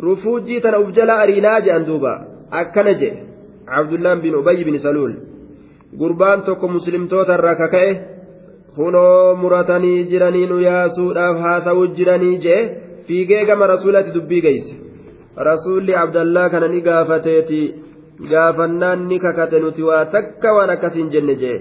rufuujii 0.06 0.62
tana 0.64 0.80
uf 0.84 0.90
jalaa 0.98 1.20
ariinaa 1.26 1.60
jedhan 1.66 1.86
duuba 1.90 2.14
akkana 2.62 2.94
jedhe 3.02 3.22
abdullaan 3.80 4.24
bin 4.26 4.40
ubayy 4.40 4.64
bin 4.70 4.78
saluul 4.86 5.14
gurbaan 6.00 6.42
tokko 6.48 6.68
muslimtoota 6.78 7.38
irraa 7.40 7.56
kaka'e 7.62 7.92
kunoo 8.76 9.36
muratanii 9.42 10.06
jiranii 10.12 10.48
nu 10.52 10.58
yaasuudhaaf 10.68 11.38
haasa'uu 11.46 11.88
jiranii 11.98 12.36
jedhe 12.46 12.70
fiigee 13.08 13.44
gama 13.50 13.72
rasuulatti 13.74 14.16
dubbii 14.18 14.42
geeyse 14.46 14.74
rasuulli 15.50 16.00
abdallaa 16.04 16.50
kana 16.54 16.68
ni 16.74 16.82
gaafateeti 16.88 17.62
gaafannaan 18.32 19.07
ni 19.07 19.20
kakate 19.20 19.59
nuti 19.59 19.84
waa 19.89 20.05
takka 20.05 20.53
waan 20.55 20.70
akkasiin 20.76 21.09
jenne 21.13 21.36
jee. 21.41 21.57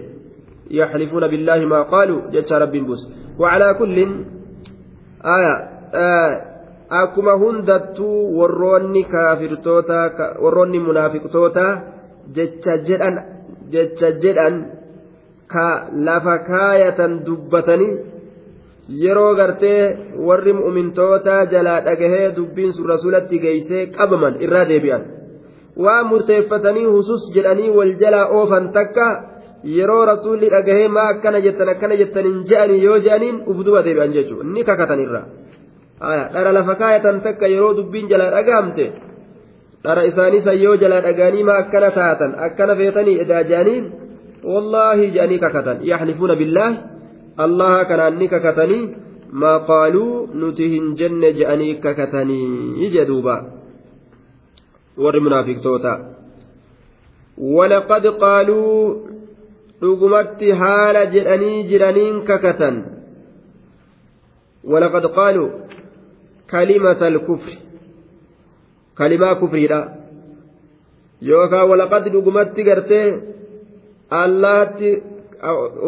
Yaxlifuuna 0.70 1.28
billaahi 1.28 1.66
maa 1.72 1.84
qaaluu 1.94 2.20
jecha 2.34 2.58
rabbiin 2.58 2.86
bus 2.86 3.02
wacalaa 3.38 3.74
kullin 3.80 4.12
aya 5.34 5.52
akkuma 7.00 7.32
hundattuu 7.42 8.38
warroonni 8.38 9.04
kaafirtoota 9.04 9.98
warroonni 10.44 10.78
munaafiqtoota 10.86 11.64
jecha 12.36 12.76
jedhan 12.88 13.16
jecha 13.72 14.10
jedhan 14.22 14.54
ka 15.52 15.66
lafa 16.06 16.34
kaayatan 16.50 17.12
dubbatanii 17.26 17.92
yeroo 19.02 19.34
gartee 19.38 19.82
warri 20.28 20.52
mu'mintoota 20.60 21.34
jalaa 21.52 21.80
dhagahee 21.86 22.32
dubbiin 22.36 22.72
sun 22.72 22.88
rasulatti 22.94 23.38
geeysee 23.44 23.86
qabaman 23.96 24.34
irraa 24.46 24.64
deebi'an 24.70 25.02
waa 25.84 26.02
murteeffatanii 26.10 26.84
husus 26.84 27.30
jedhanii 27.34 27.70
wal 27.78 27.94
jalaa 28.02 28.26
oofan 28.38 28.68
takka 28.76 29.06
yeroo 29.76 30.04
rasuulli 30.10 30.50
dhagahee 30.54 30.88
maa 30.88 31.08
akkana 31.14 31.40
jettan 31.46 31.68
akkana 31.74 31.98
jettaniin 32.02 32.44
je'anii 32.50 32.82
yoo 32.84 32.98
je'aniin 33.06 33.42
uf 33.46 33.64
duba 33.66 33.82
deebi'an 33.86 34.14
jechuudha 34.16 34.48
ni 34.54 34.64
kakatanirra 34.64 35.22
dhara 36.34 36.52
lafa 36.58 36.74
kaayatan 36.82 37.20
takka 37.26 37.52
yeroo 37.54 37.74
dubbiin 37.78 38.08
jalaa 38.12 38.30
dhagahamte 38.36 38.86
dhara 39.84 40.04
isaanii 40.10 40.42
san 40.48 40.58
yoo 40.64 40.76
jalaa 40.82 41.00
dhagaanii 41.08 41.44
maa 41.50 41.58
akkana 41.64 41.90
taatan 41.98 42.36
akkana 42.48 42.76
feetanii 42.80 43.18
edaa 43.24 43.42
je'aniin 43.50 43.90
wallaahi 44.54 45.10
je'anii 45.18 45.42
kakatan 45.44 45.84
yaxlifuuna 45.90 46.38
billaahi 46.42 46.76
allaha 47.46 47.84
kanaan 47.90 48.18
ni 48.22 48.28
kakatanii 48.34 48.82
maa 49.44 49.58
qaaluu 49.70 50.28
nuti 50.40 50.72
hin 50.74 50.90
jenne 51.02 51.32
je'anii 51.38 51.74
kakatanii 51.84 52.90
jedhuuba. 52.96 53.36
Warri 55.04 55.20
munaafiqtoota 55.26 55.92
walaqad 57.56 58.04
qaaluu 58.22 58.74
dhugumatti 59.80 60.50
haala 60.62 61.02
jedhanii 61.14 61.58
jiraniin 61.70 62.16
kakatan 62.30 62.76
walaqad 64.72 65.06
qaaluu 65.18 65.48
kalimata 66.52 67.06
alkufri 67.12 67.56
kalimaa 69.00 69.34
kufriidha 69.42 69.80
yookaan 71.30 71.68
walaqad 71.72 72.08
dhugumatti 72.14 72.66
gartee 72.70 73.04
allaatti 74.22 74.90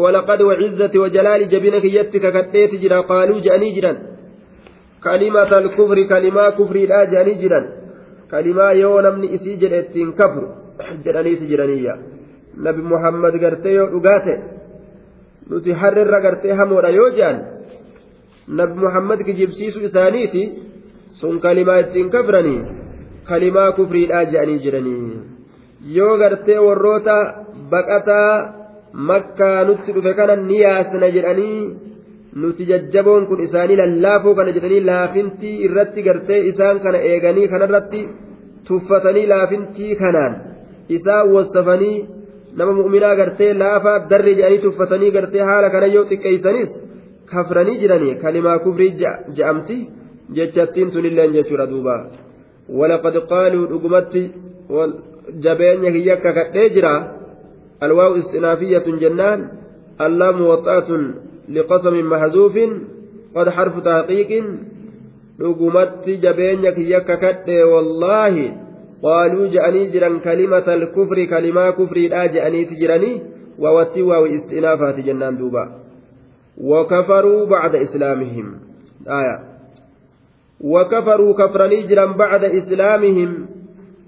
walaqad 0.03 0.41
wacizzati 0.49 0.97
wajalaali 1.03 1.51
jabina 1.55 1.81
kiyyatti 1.85 2.23
kakadheeti 2.25 2.81
jira 2.85 3.03
qaaluu 3.11 3.39
jedhanii 3.45 3.73
jiran 3.77 3.97
kalimata 5.07 5.57
alkufri 5.63 6.05
kalimaa 6.13 6.51
kufriidha 6.61 7.05
jedhanii 7.11 7.37
jiran 7.43 7.65
kalimaa 8.31 8.71
yoo 8.81 8.97
namni 9.05 9.27
isii 9.37 9.55
jedhe 9.61 9.79
ittiin 9.85 10.11
kafru 10.19 10.47
jedhaniisi 11.05 11.45
jiraniyya 11.51 11.93
nabi 12.65 12.81
muhammad 12.91 13.35
gartee 13.43 13.73
yoo 13.79 13.87
dhugaate 13.93 14.35
nuti 15.49 15.71
harrirra 15.81 16.19
gartee 16.25 16.53
hamoodha 16.59 16.89
yoo 16.99 17.09
je'an 17.17 17.37
nabi 18.59 18.75
muhammad 18.85 19.19
kijibsiisu 19.27 19.79
isaaniiti 19.89 20.43
sun 21.21 21.35
kalimaa 21.45 21.79
ittiin 21.83 22.09
kafranii 22.15 22.61
kalimaa 23.29 23.71
kufriidhaa 23.77 24.23
je'anii 24.31 24.59
jiranii 24.65 25.19
yoo 25.97 26.13
gartee 26.21 26.59
warroota 26.67 27.17
baqataa 27.71 28.31
makkaa 29.09 29.59
nutti 29.69 29.91
dhufe 29.95 30.13
kana 30.19 30.35
ni 30.47 30.57
yaasna 30.65 31.07
jedhanii 31.15 31.59
nuti 32.35 32.65
jajjaboon 32.71 33.25
kun 33.29 33.39
isaanii 33.47 33.75
lallaafoo 33.81 34.35
kana 34.35 34.51
jedhanii 34.57 34.83
laafintii 34.89 35.55
irratti 35.65 36.01
gartee 36.07 36.39
isaan 36.51 36.79
kana 36.83 36.97
eeganii 37.11 37.47
kanarratti 37.53 38.01
tuffatanii 38.67 39.25
laafintii 39.33 39.95
kanaan 40.01 40.33
isaan 40.97 41.31
wassafanii 41.35 41.97
nama 42.57 42.73
mu'minaa 42.79 43.15
gartee 43.21 43.53
laafaa 43.63 43.97
darri 44.11 44.35
jedhanii 44.39 44.61
tuffatanii 44.65 45.11
gartee 45.17 45.41
haala 45.49 45.69
kana 45.75 45.87
yoo 45.95 46.05
xiqqeeysanis 46.11 46.71
kafranii 47.31 47.77
jiranii 47.81 48.15
kalimaa 48.23 48.59
kufrii 48.65 48.91
je'amti 49.37 49.77
jechattiin 50.35 50.91
tunilleen 50.91 51.33
jechuudha 51.37 51.65
duuba. 51.71 51.95
Walaqad 52.79 53.15
qaaluu 53.31 53.65
dhugumatti 53.71 54.21
jabeenya 55.43 55.91
kiyya 55.95 56.13
akka 56.17 56.31
kadhee 56.37 56.69
jira. 56.75 56.93
Alwaawu 57.85 58.15
istinaafiyyatun 58.21 58.99
jennaan 59.03 59.39
allaamu 60.05 60.49
waxaatun 60.51 61.03
لقسم 61.49 62.09
محذوف 62.09 62.55
قد 63.35 63.49
حرف 63.49 63.79
تحقيق 63.79 64.31
jabeenya 66.19 66.71
kiyya 66.75 67.01
kakadhe 67.07 67.63
wallaahi 67.63 68.53
qaaluu 69.01 69.47
je'anii 69.47 69.87
jiran 69.93 70.19
kalimata 70.19 70.75
alkufri 70.75 71.27
kalimaa 71.31 71.71
kufriidhaa 71.71 72.27
je'aniiti 72.27 72.75
jiranii 72.75 73.21
waawattii 73.59 74.03
waawi 74.03 74.35
istinaafaati 74.35 75.03
jennaan 75.07 75.39
duuba 75.39 75.79
وكفروا 76.59 77.45
بعد 77.45 77.75
إسلامهم 77.75 78.55
آية 79.07 79.39
وكفروا 80.61 81.33
كفرني 81.33 81.81
جرا 81.87 82.05
بعد 82.05 82.43
إسلامهم 82.43 83.47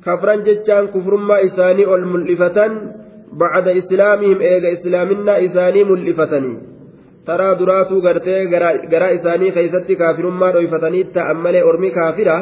كفرا 0.05 0.35
جتان 0.35 0.87
كفر 0.87 1.15
ما 1.15 1.45
إساني 1.45 1.95
الملفة 1.95 2.57
بعد 3.33 3.67
إسلامهم 3.67 4.41
إيغا 4.41 4.73
إسلامنا 4.73 5.45
إساني 5.45 5.83
ملفتني 5.83 6.70
taraa 7.25 7.55
duraatuu 7.59 8.01
gartee 8.01 8.39
garaa 8.91 9.11
isaanii 9.17 9.51
keeysatti 9.57 9.95
kaafirummaa 10.01 10.51
dhoyfatanii 10.55 11.03
ta'an 11.15 11.37
malee 11.45 11.63
ormi 11.71 11.91
kaafira 11.97 12.35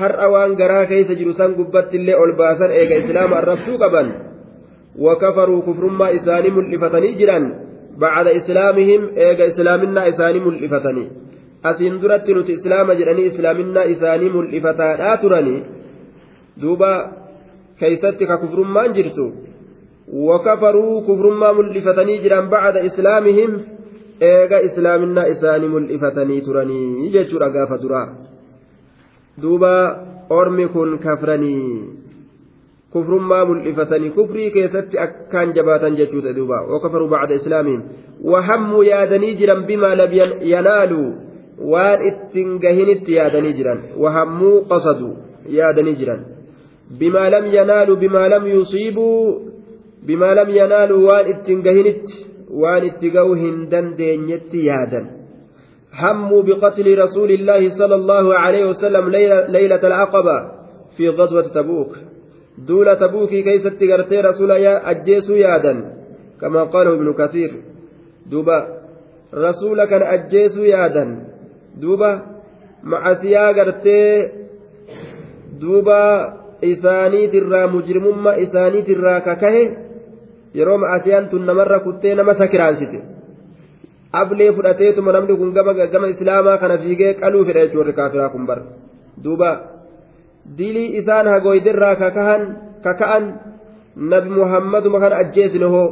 har'a 0.00 0.30
waan 0.34 0.56
garaa 0.60 0.86
keeysa 0.92 1.18
jiru 1.20 1.32
san 1.40 1.54
gubbatti 1.58 1.96
illee 2.00 2.16
ol 2.22 2.32
baasan 2.40 2.74
eega 2.80 3.00
islaama 3.02 3.38
arrabsuu 3.40 3.78
qaban 3.82 4.12
wakafaruu 5.06 5.62
kufrummaa 5.68 6.10
isaanii 6.18 6.56
mul'ifatanii 6.58 7.14
jiran 7.20 7.48
bacda 8.02 8.36
islaamihim 8.40 9.08
eega 9.28 9.50
islaaminaa 9.52 10.06
isaanii 10.12 10.44
mul'ifatanii 10.46 11.08
asiin 11.70 11.98
duratti 12.02 12.36
nuti 12.38 12.58
islaama 12.58 12.98
jedhanii 13.00 13.26
islaaminaa 13.32 13.88
isaanii 13.94 14.30
mul'ifataadhaa 14.36 15.16
turanii 15.24 15.58
duuba 16.62 16.92
keeysatti 17.80 18.30
ka 18.30 18.40
kufrummaan 18.44 18.96
jirtu 19.00 19.26
وكفروا 20.12 21.00
كفر 21.00 21.30
ما 21.30 21.52
ملفتني 21.52 22.18
جرا 24.22 24.48
بعد 24.48 24.64
إسلامهم 24.64 24.66
إيغا 24.66 24.66
إسلامنا 24.66 25.30
إساني 25.30 25.68
ملفتني 25.68 26.40
ترني 26.40 27.08
جيتشو 27.08 27.38
رقافة 27.38 27.76
درا 27.76 28.02
دوبا 29.38 30.06
أرمي 30.32 30.66
كن 30.68 30.98
كفرني 30.98 31.84
كفرما 32.94 33.44
ملئفتني 33.44 34.10
كفري 34.10 34.50
كيست 34.50 34.94
أكان 34.94 35.52
جباتا 35.52 35.88
جتوت 35.88 36.24
دوبا 36.24 36.60
وكفروا 36.60 37.08
بعد 37.08 37.32
إسلامهم 37.32 37.82
وهموا 38.22 38.84
يادني 38.84 39.34
جرا 39.34 39.54
بما 39.54 39.94
لم 39.94 40.12
ينالوا 40.42 41.12
وان 41.58 41.98
اتنجهنت 42.08 43.08
يادني 43.08 43.52
جرا 43.52 43.82
وهموا 43.96 44.60
قصدوا 44.60 45.14
يادني 45.48 45.92
جرا 45.92 46.16
بما 46.90 47.30
لم 47.30 47.44
ينالوا 47.46 47.96
بما 47.96 48.28
لم 48.28 48.46
يصيبوا 48.46 49.38
بما 50.02 50.34
لم 50.34 50.50
ينالوا 50.50 51.00
وان 51.08 51.26
اتنجهنت 52.50 52.50
وان 52.50 52.84
اتقوهن 52.84 53.68
دندنيت 53.68 54.54
يادا 54.54 55.06
هموا 55.92 56.42
بقتل 56.42 56.98
رسول 56.98 57.30
الله 57.30 57.68
صلى 57.68 57.94
الله 57.94 58.34
عليه 58.34 58.64
وسلم 58.66 59.08
ليلة 59.48 59.86
العقبة 59.86 60.50
في 60.96 61.08
غزوة 61.08 61.42
تبوك 61.54 61.96
duula 62.68 62.96
tabuukii 62.96 63.42
keeysatti 63.42 63.86
gartee 63.86 64.22
rasula 64.22 64.54
ajjeesuu 64.84 65.36
yaadan 65.36 65.84
kamaa 66.40 66.66
qaalahu 66.66 66.96
ibnu 66.96 67.14
kasiir 67.14 67.50
duuba 68.30 68.66
rasula 69.32 69.86
kana 69.86 70.08
ajjeesuu 70.08 70.64
yaadan 70.64 71.20
duuba 71.80 72.22
macasiyaa 72.82 73.52
gartee 73.52 74.30
duuba 75.60 76.32
isaaniitirraa 76.62 77.66
mujrimummaa 77.66 78.34
isaaniitirraa 78.34 79.20
kakahe 79.20 79.85
yeroo 80.58 80.78
macasiyaan 80.82 81.28
tun 81.30 81.46
namarra 81.46 81.80
kuttee 81.86 82.14
nama 82.14 82.34
sakiraansite. 82.40 82.98
Ablee 84.12 84.52
fudhateetuma 84.56 85.12
namni 85.12 85.36
kun 85.36 85.52
gama 85.56 86.08
islaamaa 86.14 86.58
kana 86.58 86.78
fiigee 86.82 87.14
qaluu 87.20 87.44
fedha 87.46 87.66
jechuun 87.66 87.92
kaafiraa 87.98 88.28
kun 88.34 88.46
bar 88.46 88.60
duuba 89.24 89.50
dilii 90.58 90.96
isaan 91.00 91.26
hagoydirraa 91.34 91.94
kaka'an 92.84 93.24
nabi 94.12 94.30
muhammaduma 94.30 95.00
kana 95.00 95.16
ajjeesine 95.22 95.68
hoo. 95.74 95.88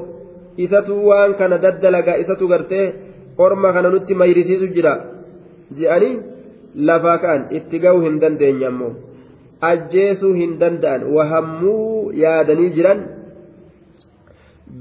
Isatu 0.56 0.94
waan 1.08 1.34
kana 1.34 1.58
daddalagaa 1.58 2.20
isatu 2.22 2.48
gartee 2.48 2.86
orma 3.38 3.72
kana 3.72 3.90
nutti 3.90 4.14
mayrisiisu 4.14 4.68
jira. 4.74 4.94
Je'anii 5.76 6.20
lafaa 6.88 7.18
ka'an 7.18 7.42
itti 7.58 7.82
ga'uu 7.84 8.04
hin 8.06 8.20
dandeenye 8.22 8.66
ammoo. 8.70 8.92
Ajjeesuu 9.70 10.32
hin 10.40 10.58
danda'an 10.60 11.10
wahammuu 11.16 12.12
yaadanii 12.22 12.70
jiran 12.76 13.00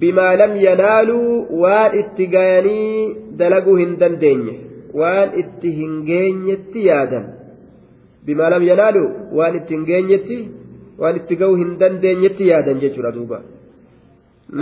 bimaa 0.04 0.34
lam 0.42 0.54
yanaaluu 0.66 1.62
waan 1.64 1.98
itti 2.02 2.28
gayanii 2.36 2.96
dalaguu 3.42 3.76
hin 3.82 3.96
dandeenye 4.02 4.56
waan 5.02 5.38
itti 5.42 5.72
hin 5.80 5.94
geenyetti 6.10 6.86
yaadan. 6.90 7.26
Bimaa 8.26 8.50
lam 8.54 8.64
yanaalu 8.72 9.04
waan 9.38 9.56
itti 9.60 9.74
hin 9.76 9.86
geenyetti 9.90 10.38
waan 11.02 11.20
itti 11.22 11.36
ga'uu 11.42 11.56
hin 11.62 11.72
dandeenyetti 11.82 12.50
yaadan 12.52 12.82
jechuudha 12.84 13.12
duuba. 13.18 13.40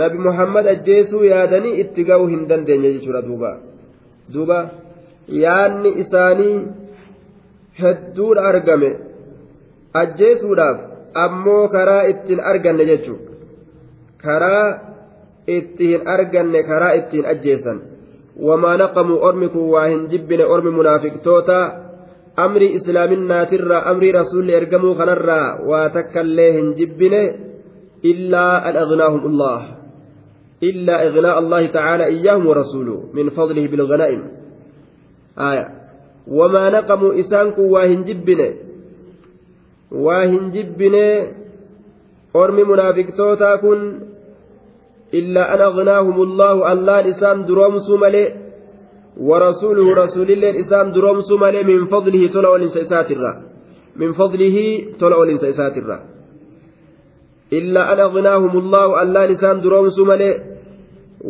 Nabi 0.00 0.18
muhammad 0.26 0.66
ajjeesuu 0.74 1.24
yaadanii 1.32 1.74
itti 1.84 2.06
ga'uu 2.10 2.28
hin 2.34 2.46
dandeenye 2.52 2.94
jechuudha 2.94 3.22
duuba. 3.28 3.50
Duuba 4.34 4.58
yaanni 5.42 5.90
isaanii 6.04 6.56
hedduudha 7.82 8.48
argame 8.52 8.90
ajjeesuudhaaf 10.02 10.78
ammoo 11.24 11.68
karaa 11.74 12.02
ittiin 12.14 12.40
arganne 12.52 12.84
jechuudha. 12.92 13.30
Karaa 14.24 14.91
ittiin 15.46 16.08
arganne 16.08 16.62
karaa 16.62 16.92
ittiin 16.92 17.26
ajjeesan 17.26 17.80
wamaa 18.48 18.76
naqamu 18.76 19.22
ormi 19.28 19.48
kun 19.48 19.70
waa 19.76 19.86
hin 19.86 20.08
jibbine 20.10 20.44
ormi 20.44 20.70
munaafiqtoota. 20.70 21.82
amrii 22.36 22.72
islaaminaatirraa 22.78 23.84
amrii 23.90 24.12
rasuulli 24.12 24.54
ergamuu 24.54 24.94
kanarraa 24.94 25.58
waa 25.70 25.88
takkaillee 25.96 26.52
hin 26.52 26.74
jibbine 26.78 27.20
illaa 28.02 28.62
an 28.68 28.76
agnaahum 28.82 29.26
allah 29.30 29.60
illaa 30.70 31.02
ignaa 31.08 31.34
allahi 31.40 31.68
tacaala 31.74 32.06
iyyaahum 32.14 32.46
warasuulu 32.46 32.96
min 33.18 33.30
fadlihi 33.38 33.68
bilganaa'im 33.68 34.22
aya 35.48 35.66
wamaa 36.38 36.70
naqamuu 36.76 37.12
isaan 37.24 37.52
kun 37.58 37.70
waa 37.74 37.84
hin 37.92 38.04
jibbine 38.08 38.48
waa 40.06 40.24
hin 40.24 40.50
jibbine 40.56 41.04
ormi 42.44 42.64
munaafiqtootaa 42.72 43.56
kun 43.66 43.84
illaa 45.20 45.50
an 45.54 45.60
agnaahum 45.70 46.16
allahu 46.26 46.64
allaan 46.72 47.06
isaan 47.12 47.46
duroomsuu 47.48 47.98
malee 48.04 48.28
ورسوله 49.28 49.86
رسول 50.04 50.28
الله 50.30 50.60
إسام 50.60 50.86
دروم 50.96 51.20
سمالي 51.20 51.62
من 51.62 51.84
فضله 51.92 52.22
تلع 52.32 52.56
الإنسان 52.56 53.04
الرا 53.16 53.32
من 53.96 54.12
فضله 54.12 54.56
تلع 55.00 55.18
الإنسان 55.22 55.72
الرا 55.80 55.98
إلا 57.52 57.92
أن 57.92 57.98
أغناهم 58.00 58.58
الله 58.58 59.02
ألا 59.02 59.22
لسان 59.26 59.60
دروم 59.60 59.88
سمالي 59.88 60.30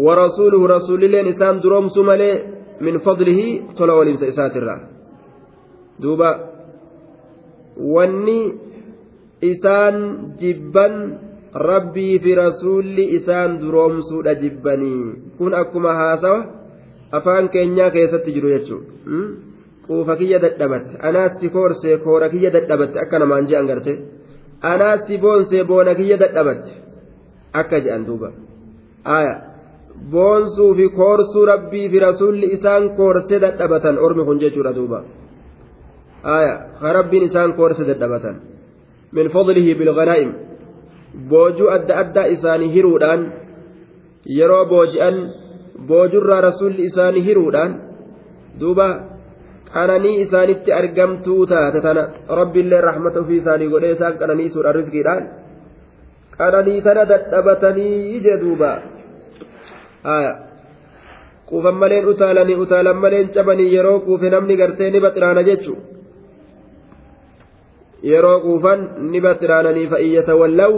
ورسوله 0.05 0.61
رسول 0.77 1.01
الله 1.05 1.21
إسام 1.35 1.55
دروم 1.59 1.89
سمالي 1.89 2.33
من 2.81 2.95
فضله 2.99 3.41
تلع 3.79 4.03
الإنسان 4.03 4.51
الرا 4.61 4.77
دوبا 5.99 6.31
wanni 7.73 8.53
isaan 9.41 9.97
jibban 10.37 10.95
rabbii 11.55 12.19
fi 12.19 12.35
rasuulli 12.35 13.05
isaan 13.17 13.61
duroomsuudha 13.61 14.35
jibbanii. 14.35 15.15
Kun 15.39 15.55
akkuma 15.55 15.95
haasawa 15.95 16.47
afaan 17.13 17.49
keenyaa 17.49 17.91
keessatti 17.91 18.33
jiru 18.33 18.49
jechuudha. 18.49 18.93
Quufa 19.87 20.17
kiyya 20.17 20.39
dadhabatte. 20.39 20.97
Anaas 21.03 21.41
si 21.41 21.49
koorsee 21.49 21.99
koora 21.99 22.29
kiyya 22.29 22.51
dadhabatte. 22.53 22.99
Akka 23.01 23.19
namaan 23.19 23.47
je'an 23.47 23.67
garte 23.67 23.99
anaas 24.63 25.07
si 25.07 25.19
boonsee 25.19 25.65
boona 25.65 25.95
kiyya 25.95 26.17
dadhabatte. 26.19 26.73
Akka 27.53 27.81
je'an 27.81 28.07
duuba. 28.07 28.33
Boonsuu 30.11 30.75
fi 30.75 30.89
koorsuu 30.89 31.47
rabbii 31.47 31.89
fi 31.89 31.99
rasuulli 32.01 32.53
isaan 32.57 32.97
koorsee 32.97 33.41
dadhabatan 33.41 33.99
ormi 33.99 34.25
kun 34.25 34.41
jechuudha 34.41 34.73
duuba. 34.75 35.05
Ka 36.81 36.93
rabbiin 36.93 37.25
isaan 37.29 37.53
koorsee 37.53 37.87
dadhabatan. 37.87 38.37
Min 39.13 39.29
fadlihi 39.31 39.75
bilganaa'im 39.75 40.33
boojuu 41.31 41.71
adda 41.77 41.97
addaa 42.03 42.27
isaanii 42.35 42.73
hiruudhaan 42.75 43.23
yeroo 44.39 44.65
booji'an 44.73 45.17
boojurraa 45.89 46.41
rasuulli 46.49 46.83
isaanii 46.91 47.25
hiruudhaan 47.29 47.73
duuba 48.61 48.89
qananii 49.75 50.17
isaanitti 50.25 50.73
argamtuu 50.81 51.47
taate 51.53 51.81
tana 51.87 52.03
rabbiillee 52.41 52.81
rahmata 52.89 53.21
ofii 53.25 53.41
isaanii 53.43 53.73
godhee 53.75 53.93
isaan 53.97 54.19
qananiisuudhaan 54.23 54.79
riskiidhaan 54.81 55.23
qananii 56.39 56.81
tana 56.87 57.05
dadhabatanii 57.13 57.95
ije 58.17 58.35
duuba. 58.43 58.73
Quufan 61.49 61.77
maleen 61.83 62.07
utaalanii 62.13 62.61
utaalan 62.65 62.97
maleen 63.05 63.29
cabanii 63.35 63.73
yeroo 63.75 63.99
quufe 64.07 64.31
namni 64.31 64.57
gartee 64.57 64.91
ni 64.91 65.01
baxiraana 65.05 65.43
jechu 65.49 65.75
yeroo 68.03 68.41
quufan 68.45 69.11
fa'iyyata 69.89 70.35
wallaw 70.35 70.75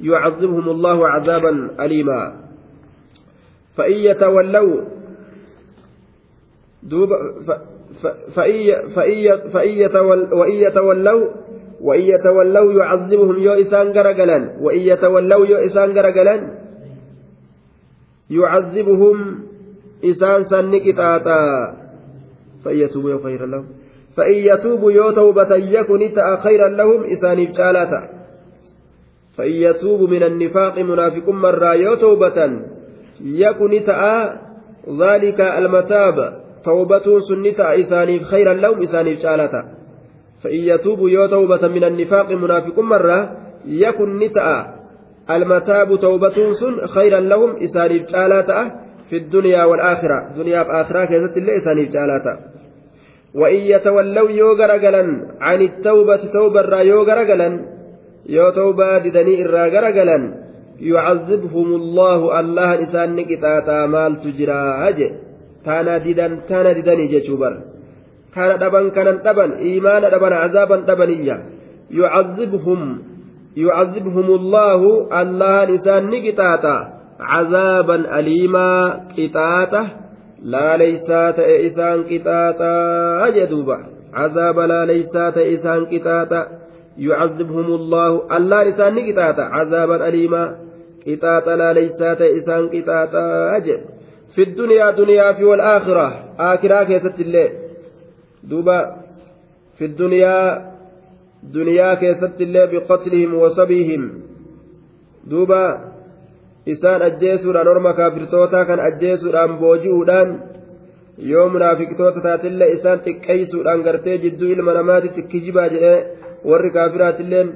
yucazibhum 0.00 0.66
allahu 0.74 1.02
cazaaban 1.02 1.76
aliimaa. 1.78 2.46
فإن 3.76 3.92
يتولوا 3.92 4.80
دوب 6.82 7.10
فإن 8.34 8.88
فإن 9.52 9.78
وإن 10.32 10.52
يتولوا 10.52 11.26
وإن 11.80 12.00
يتولوا 12.00 12.72
يعذبهم 12.72 13.36
يو 13.38 13.52
إسان 13.52 13.86
غرقلا 13.92 14.38
وإن 14.60 14.80
يتولوا 14.80 15.46
يو 15.46 15.56
إسان 15.56 15.90
يعذبهم 18.30 19.38
إسان 20.04 20.44
سنكتاتا 20.44 21.40
فإن 22.64 22.76
يتوبوا 22.76 23.22
خيرا 23.24 23.46
لهم 23.46 23.66
فإن 24.16 24.34
يتوبوا 24.34 24.92
يو 24.92 25.10
توبة 25.10 25.54
يكن 25.56 26.12
خيرا 26.42 26.68
لهم 26.68 27.04
إسان 27.04 27.40
إبجالاتا 27.46 28.16
فإن 29.38 29.52
يتوبوا 29.52 30.08
من 30.08 30.22
النفاق 30.22 30.78
منافق 30.78 31.28
مرة 31.28 31.74
يو 31.74 31.94
توبة 31.94 32.60
يكن 33.20 33.82
تأى 33.86 34.32
ذلك 35.00 35.40
المتاب. 35.40 36.46
توبة 36.64 37.18
سنة 37.18 37.80
إسانيف 37.80 38.22
خيرا 38.22 38.54
لهم 38.54 38.82
إسانيف 38.82 39.18
شالتا 39.18 39.64
فإن 40.42 40.56
يتوبوا 40.56 41.10
يو 41.10 41.26
توبة 41.26 41.68
من 41.68 41.84
النفاق 41.84 42.32
منافق 42.32 42.78
مرة 42.78 43.36
يكن 43.66 44.18
نتأى 44.18 44.66
المتاب. 45.30 45.98
توبة 45.98 46.52
سن 46.60 46.86
خيرا 46.86 47.20
لهم 47.20 47.56
إسانيف 47.56 48.08
شالتا 48.08 48.80
في 49.10 49.16
الدنيا 49.16 49.64
والآخرة. 49.64 50.32
دنيا 50.36 50.62
بآخرة 50.62 51.04
كيست 51.04 51.36
الله 51.36 51.56
إسانيف 51.56 51.92
شالتا 51.92 52.55
وإن 53.36 53.60
يتولوا 53.72 54.30
يو 54.30 54.52
غرقلا 54.52 55.04
عن 55.40 55.60
التوبة 55.62 56.22
توبة 56.36 56.60
را 56.60 56.78
يو 56.78 57.02
غرقلا 57.02 57.48
يو 58.28 58.50
توبة 58.50 58.98
ددني 58.98 59.44
إرا 59.44 59.64
غرقلا 59.74 60.18
يعذبهم 60.80 61.68
الله 61.80 62.40
الله 62.40 62.82
إسان 62.82 63.14
نكتاتا 63.14 63.86
مال 63.86 64.12
تجرا 64.22 64.88
أجي 64.88 65.08
تانا 65.64 65.98
ديدان 65.98 66.32
تانا 66.48 66.72
ديدان 66.72 67.08
جتشوبر 67.12 67.52
كان 68.34 68.58
دبن 68.58 68.90
كان 68.90 69.08
دبن 69.26 69.50
إيمان 69.52 70.02
دبن 70.14 70.32
عذابا 70.32 70.76
دبنيا 70.88 71.36
يعذبهم 71.90 72.80
يعذبهم 73.56 74.28
الله 74.40 74.80
الله 75.22 75.74
إسان 75.74 76.02
نكتاتا 76.10 76.76
عذابا 77.20 78.18
أليما 78.18 79.00
كتاتا 80.46 80.76
لا 80.76 80.76
ليسات 80.76 81.38
إسان 81.38 82.04
كتاتا 82.04 83.26
أجدوبا 83.28 83.78
عذاب 84.14 84.58
لا 84.58 84.84
ليسات 84.84 85.38
إسان 85.38 85.86
كتاتا 85.86 86.46
يعذبهم 86.98 87.66
الله. 87.74 88.36
الله 88.36 88.62
لسان 88.62 89.12
كتاتا 89.12 89.42
عذابا 89.42 90.08
أليما. 90.08 90.56
قطاطا 91.06 91.56
لا 91.56 91.72
ليسات 91.72 92.20
إسان 92.22 92.68
قطاطا 92.68 93.56
أجل 93.56 93.80
في 94.34 94.42
الدنيا 94.42 94.90
دنيا 94.90 95.32
في 95.32 95.44
والآخرة. 95.44 96.24
آخرة 96.38 96.84
كيست 96.84 97.20
الله 97.20 97.50
دوبا. 98.44 98.96
في 99.78 99.84
الدنيا 99.84 100.62
دنيا 101.42 101.94
كيست 101.94 102.40
الله 102.40 102.64
بقتلهم 102.64 103.34
وصبيهم. 103.34 104.02
دوبا. 105.26 105.95
Isaan 106.74 107.02
ajjeesuudhaan 107.08 107.68
orma 107.74 107.92
kaafirtootaa 108.00 108.64
kan 108.70 108.80
ajjeesuudhaan 108.88 109.58
booji'uudhaan 109.62 110.28
yoo 111.32 111.48
munaafiqtoota 111.54 112.20
taatillee 112.26 112.70
isaan 112.76 112.98
xiqqeeysuudhaan 113.06 113.82
gartee 113.86 114.16
jidduu 114.24 114.48
ilma 114.54 114.72
namaatitti 114.78 115.22
kijibaa 115.32 115.68
jedhee 115.74 115.98
warri 116.50 116.70
kaafiraatilleen 116.78 117.48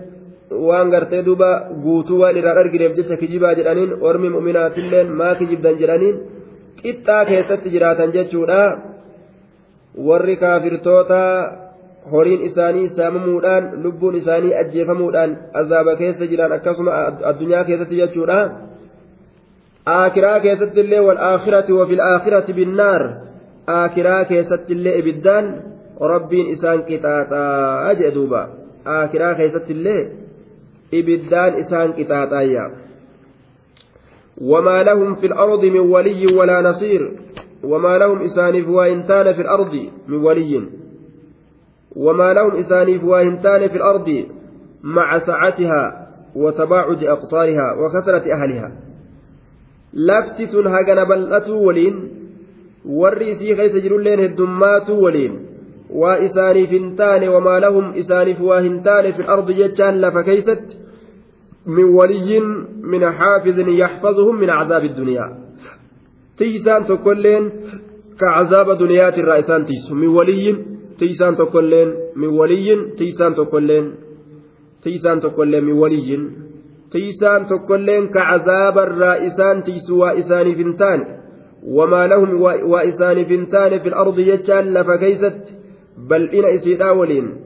waan 0.69 0.89
gartee 0.95 1.23
duuba 1.27 1.51
guutuu 1.85 2.21
waan 2.23 2.37
irraan 2.41 2.59
argineef 2.63 2.93
jecha 2.99 3.17
kijibaa 3.23 3.55
jedhaniin 3.59 3.97
ormi 4.11 4.29
mu'minaatilleen 4.37 5.09
maa 5.21 5.35
kijibdan 5.41 5.77
jedhaniin 5.83 6.17
qixxaa 6.83 7.25
keessatti 7.31 7.69
jiraatan 7.75 8.13
jechuudha. 8.17 8.63
Warri 10.07 10.37
kaafirtoota 10.37 11.21
horiin 12.13 12.43
isaanii 12.49 12.89
saamamuudhaan 12.97 13.65
lubbuun 13.85 14.15
isaanii 14.23 14.55
ajjeefamuudhaan 14.63 15.31
azaaba 15.61 15.97
keessa 16.01 16.25
jiran 16.33 16.53
akkasuma 16.57 16.93
addunyaa 17.31 17.65
keessatti 17.69 17.97
jechuudha 18.03 18.39
aakiraa 19.95 20.41
keessatti 20.47 20.81
illee 20.85 21.01
wal 21.09 21.21
aakhirati 21.31 21.73
wafil 21.79 22.03
aakhirati 22.11 22.53
binnaar 22.59 23.03
aakiraa 23.79 24.25
keessatti 24.33 24.73
illee 24.79 24.99
ibiddaan 25.03 25.47
rabbiin 26.13 26.53
isaan 26.57 26.85
qixaaxaa 26.89 27.95
jedhe 27.99 28.15
duuba 28.19 28.43
aakiraa 28.99 29.35
keessatti 29.41 29.73
illee 29.79 30.03
ibiddaan 31.01 31.59
isaan 31.65 31.99
qixaaxaayya 31.99 32.71
وما 34.41 34.83
لهم 34.83 35.15
في 35.15 35.27
الأرض 35.27 35.65
من 35.65 35.81
ولي 35.81 36.27
ولا 36.35 36.61
نصير 36.61 37.19
وما 37.65 37.99
لهم 37.99 38.19
إسانيف 38.23 38.69
وإنتان 38.69 39.33
في 39.35 39.43
الأرض 39.43 39.75
من 40.09 40.17
ولي 40.17 40.63
وما 41.97 42.33
لهم 42.33 42.53
إسانيف 42.57 43.05
وإنتان 43.05 43.69
في 43.69 43.77
الأرض 43.77 44.25
مع 44.83 45.19
سعتها 45.19 46.09
وتباعد 46.37 47.05
أقطارها 47.05 47.73
وكثرة 47.81 48.33
أهلها 48.33 48.73
لفتت 49.95 50.55
هجن 50.55 51.05
بلأت 51.05 51.49
ولين 51.49 52.09
والرئيسي 52.87 53.57
خيس 53.57 53.77
جرولين 53.77 54.21
الدمات 54.21 54.91
ولين 54.91 55.47
وإسانيف 55.91 56.73
انتان 56.73 57.29
وما 57.29 57.59
لهم 57.59 57.95
إسانيف 57.95 58.41
واهنتان 58.41 59.13
في 59.13 59.21
الأرض 59.23 59.51
جتان 59.51 60.01
لفكيست 60.01 60.79
من 61.67 61.85
ولي 61.85 62.41
من 62.83 63.11
حافظ 63.11 63.59
يحفظهم 63.59 64.41
من 64.41 64.51
عذاب 64.51 64.85
الدنيا 64.85 65.39
تيسان 66.39 66.85
تكلين 66.85 67.51
كعذاب 68.21 68.79
دنيات 68.79 69.15
الرئيسان 69.15 69.65
تيس 69.65 69.93
من 69.93 70.09
ولي 70.09 70.65
تيسان 70.99 71.37
تكلين 71.37 71.95
من 72.17 72.29
ولي 72.29 72.95
تيسان 72.99 73.35
تكلين 73.35 73.95
تيسان 76.93 77.47
تكلين 77.47 77.47
من 77.47 77.47
ولي 77.47 77.47
تيسان 77.47 77.47
تكلين 77.47 78.09
كعذاب 78.09 78.79
الرئيسان 78.79 79.63
تيس 79.63 79.91
وإسان 79.91 80.55
فنتان 80.55 81.05
وما 81.65 82.07
لهم 82.07 82.43
وإسان 82.43 83.25
فنتان 83.25 83.79
في 83.79 83.89
الأرض 83.89 84.19
يجعل 84.19 84.75
لفكيست 84.75 85.55
بل 86.09 86.29
إن 86.29 86.45
إسيدا 86.45 86.91
ولين 86.91 87.37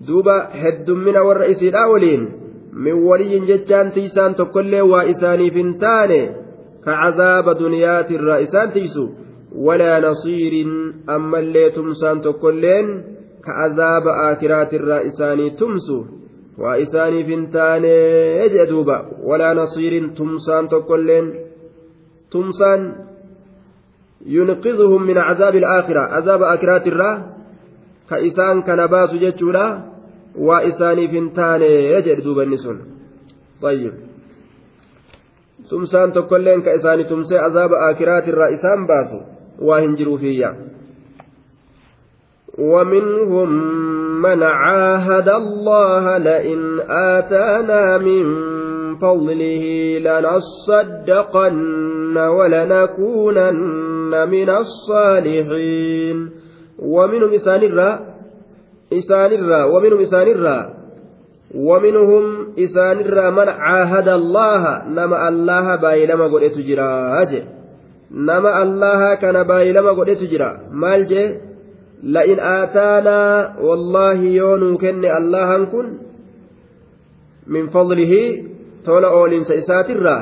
دوبا 0.00 0.48
هد 0.52 0.90
من 0.90 1.16
ور 1.16 1.50
إسيدا 1.50 1.84
ولين 1.84 2.28
min 2.78 2.94
waliyyin 3.04 3.46
jechaan 3.46 3.92
tiisaan 3.92 4.34
tokkollee 4.34 4.82
waa 4.82 5.02
isaaniif 5.02 5.54
hin 5.54 5.78
taane 5.78 6.34
ka 6.80 6.92
cazaaba 7.02 7.58
duniyaatirraa 7.58 8.38
isaan 8.38 8.72
tiisu 8.72 9.14
walaa 9.66 10.00
nasiirin 10.00 10.94
ammallee 11.06 11.70
tumsaan 11.70 12.20
tokkolleen 12.20 13.04
ka 13.40 13.52
azaaba 13.64 14.10
aakiraatirraa 14.10 15.00
isaanii 15.00 15.50
tumsu 15.50 16.17
waa 16.62 16.76
isaaniif 16.84 17.26
hin 17.34 17.44
taane 17.56 17.94
jee 18.54 18.66
duuba 18.72 18.96
walaa 19.28 19.54
nasiirin 19.60 20.10
tumsaan 20.18 20.68
tokkolleen 20.68 21.26
tumsaan 22.30 22.82
yunqidhuhum 24.36 25.06
min 25.10 25.18
cazaabi 25.28 25.64
alaakhira 25.64 26.04
azaaba 26.18 26.50
aakiraatirraa 26.52 27.14
ka 28.08 28.16
isaan 28.28 28.62
kana 28.68 28.88
baasu 28.94 29.24
jechuudha 29.24 29.66
waa 30.46 30.60
isaaniif 30.70 31.10
hin 31.18 31.30
taane 31.40 31.68
jedhe 32.06 32.22
duuba 32.28 32.42
inni 32.48 32.58
sun 32.66 32.78
طيب 33.62 33.92
tumsaan 35.68 36.12
tokkolleen 36.12 36.62
ka 36.62 36.72
isaani 36.78 37.04
tumsee 37.04 37.38
azaaba 37.48 37.76
aakiraatirraa 37.86 38.48
isaan 38.56 38.86
baasu 38.86 39.18
waa 39.66 39.80
hin 39.80 39.96
jiruufiyya 39.98 40.50
ومنهم 42.58 43.48
من 44.22 44.42
عاهد 44.42 45.28
الله 45.28 46.18
لئن 46.18 46.80
آتانا 46.90 47.98
من 47.98 48.24
فضله 48.96 49.98
لنصدقن 49.98 52.18
ولنكونن 52.18 54.28
من 54.28 54.50
الصالحين. 54.50 56.30
ومنهم 56.78 57.34
إسان 57.34 57.62
الرّ 57.62 57.98
isaanirraa 58.90 59.66
waminhum 59.66 60.00
isaanirraa 60.00 60.68
ومنهم 61.54 62.46
إسان 62.58 62.96
من 63.34 63.48
عاهد 63.48 64.08
الله. 64.08 64.82
نما 64.88 65.28
الله 65.28 65.76
بايلما 65.76 66.26
قد 66.26 66.50
تجرى 66.50 67.22
أجي. 67.22 67.42
نما 68.12 68.62
الله 68.62 69.14
كان 69.14 69.42
بايلما 69.42 69.92
قد 69.92 70.16
تجرى 70.16 70.58
مال 70.72 71.06
جي؟ 71.06 71.47
لئن 72.02 72.40
آتانا 72.40 73.20
والله 73.60 74.18
يونو 74.40 74.78
كن 74.78 75.04
الله 75.04 75.64
كن 75.64 75.86
من 77.46 77.68
فضله 77.68 78.12
تولى 78.84 79.06
أولين 79.06 79.42
سيسات 79.42 79.90
الرا 79.90 80.18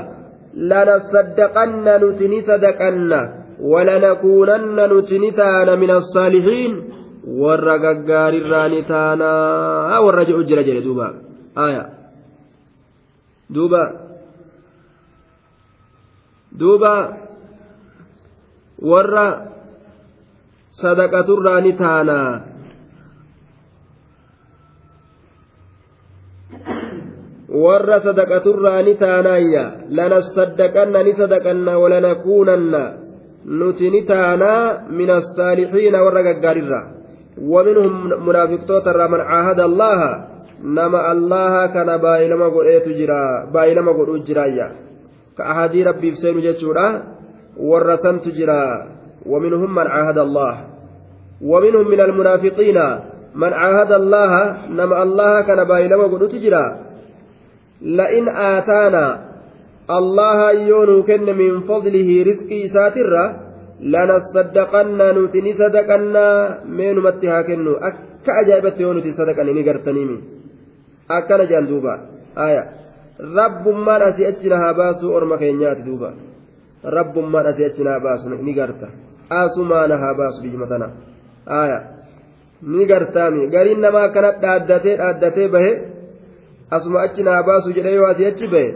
لنصدقن 0.55 1.85
نتني 2.03 2.41
صدقن 2.41 3.13
ولنكونن 3.61 4.79
نتني 4.93 5.31
من 5.83 5.91
الصالحين 5.91 6.73
taanaa 8.87 10.01
warra 10.07 10.25
jedhu 10.25 10.45
jira 10.47 10.63
jedhe 10.63 10.83
duuba 10.87 11.07
aya 11.65 11.83
duuba 13.51 13.83
duuba 16.61 16.93
warra 18.91 19.27
sadaqaturraa 20.81 21.61
ni 21.67 21.73
taanaa 21.83 22.33
warra 27.65 28.01
sadaqaturraa 28.07 28.83
ni 28.89 28.95
taanaayya 29.05 29.65
lanasaddaqanna 30.01 31.03
ni 31.07 31.13
sadaqanna 31.23 31.79
walanakuunanna 31.83 32.83
nuti 33.61 33.91
ni 33.95 34.03
taanaa 34.13 34.91
min 34.99 35.11
assaalixiina 35.21 36.05
warra 36.09 36.27
gaggaarirraa 36.29 36.85
ومنهم 37.37 38.27
منافقتوت 38.27 38.89
من 38.89 39.21
عاهد 39.21 39.61
الله 39.61 40.01
نما 40.65 41.13
الله 41.13 41.67
كان 41.67 41.97
بايلما 41.97 42.49
قريت 42.49 42.89
جرا 42.89 43.51
بايلما 43.55 43.93
قرؤ 43.93 44.17
جرايا 44.25 44.69
كأحادي 45.39 45.83
ربي 45.83 46.11
في 46.11 46.17
سير 46.17 46.41
جتشورا 46.41 47.03
ورسنت 47.61 48.29
جرا 48.29 48.96
ومنهم 49.29 49.75
من 49.75 49.87
عاهد 49.87 50.19
الله 50.19 50.55
ومنهم 51.43 51.89
من 51.89 52.01
المنافقين 52.01 52.79
من 53.35 53.53
عاهد 53.53 53.93
الله 53.93 54.33
نما 54.69 55.03
الله 55.03 55.41
كان 55.41 55.65
بايلما 55.65 56.05
قرؤ 56.05 56.27
جرا 56.29 56.67
لئن 57.83 58.29
آتانا 58.29 59.07
الله 59.91 60.51
يونو 60.53 61.03
كن 61.03 61.37
من 61.37 61.61
فضله 61.61 62.09
رزقي 62.31 62.69
ساترا 62.69 63.47
lanasaddaqannaa 63.81 65.13
nuti 65.13 65.43
ni 65.43 65.53
sadaqannaa 65.55 66.65
meenumatti 66.65 67.27
haa 67.27 67.43
kennu 67.45 67.77
akka 67.89 68.33
ajaa'ibatti 68.41 68.83
yoo 68.83 68.95
nuti 68.97 69.13
sadaqanne 69.13 69.53
ni 69.53 69.63
gartaniimi 69.69 70.17
akkana 71.09 71.45
jedhan 71.45 71.69
duuba 71.69 71.93
aya 72.47 72.63
rabbummaan 73.39 74.03
asii 74.09 74.27
achi 74.33 74.49
na 74.49 74.57
haa 74.63 74.75
baasu 74.81 75.13
orma 75.13 75.37
keenyaati 75.43 75.85
duuba 75.89 76.13
rabbummaan 76.99 77.47
asii 77.53 77.69
achi 79.31 79.61
na 79.89 79.97
haa 80.03 80.15
baasu 80.15 80.43
biyyuma 80.43 80.67
tana 80.67 80.91
aayaa 81.59 81.83
ni 82.63 82.87
gartaami 82.87 83.49
gariin 83.55 83.81
namaa 83.81 84.05
akkana 84.09 84.33
dhaaddatee 84.43 84.97
dhaaddatee 85.03 85.49
bahe 85.49 85.73
asuma 86.71 87.03
achi 87.07 87.23
na 87.23 87.37
haa 87.37 87.43
baasu 87.51 87.73
jedhee 87.79 87.95
yoo 87.95 88.07
asii 88.13 88.27
achi 88.33 88.47
bahe 88.55 88.71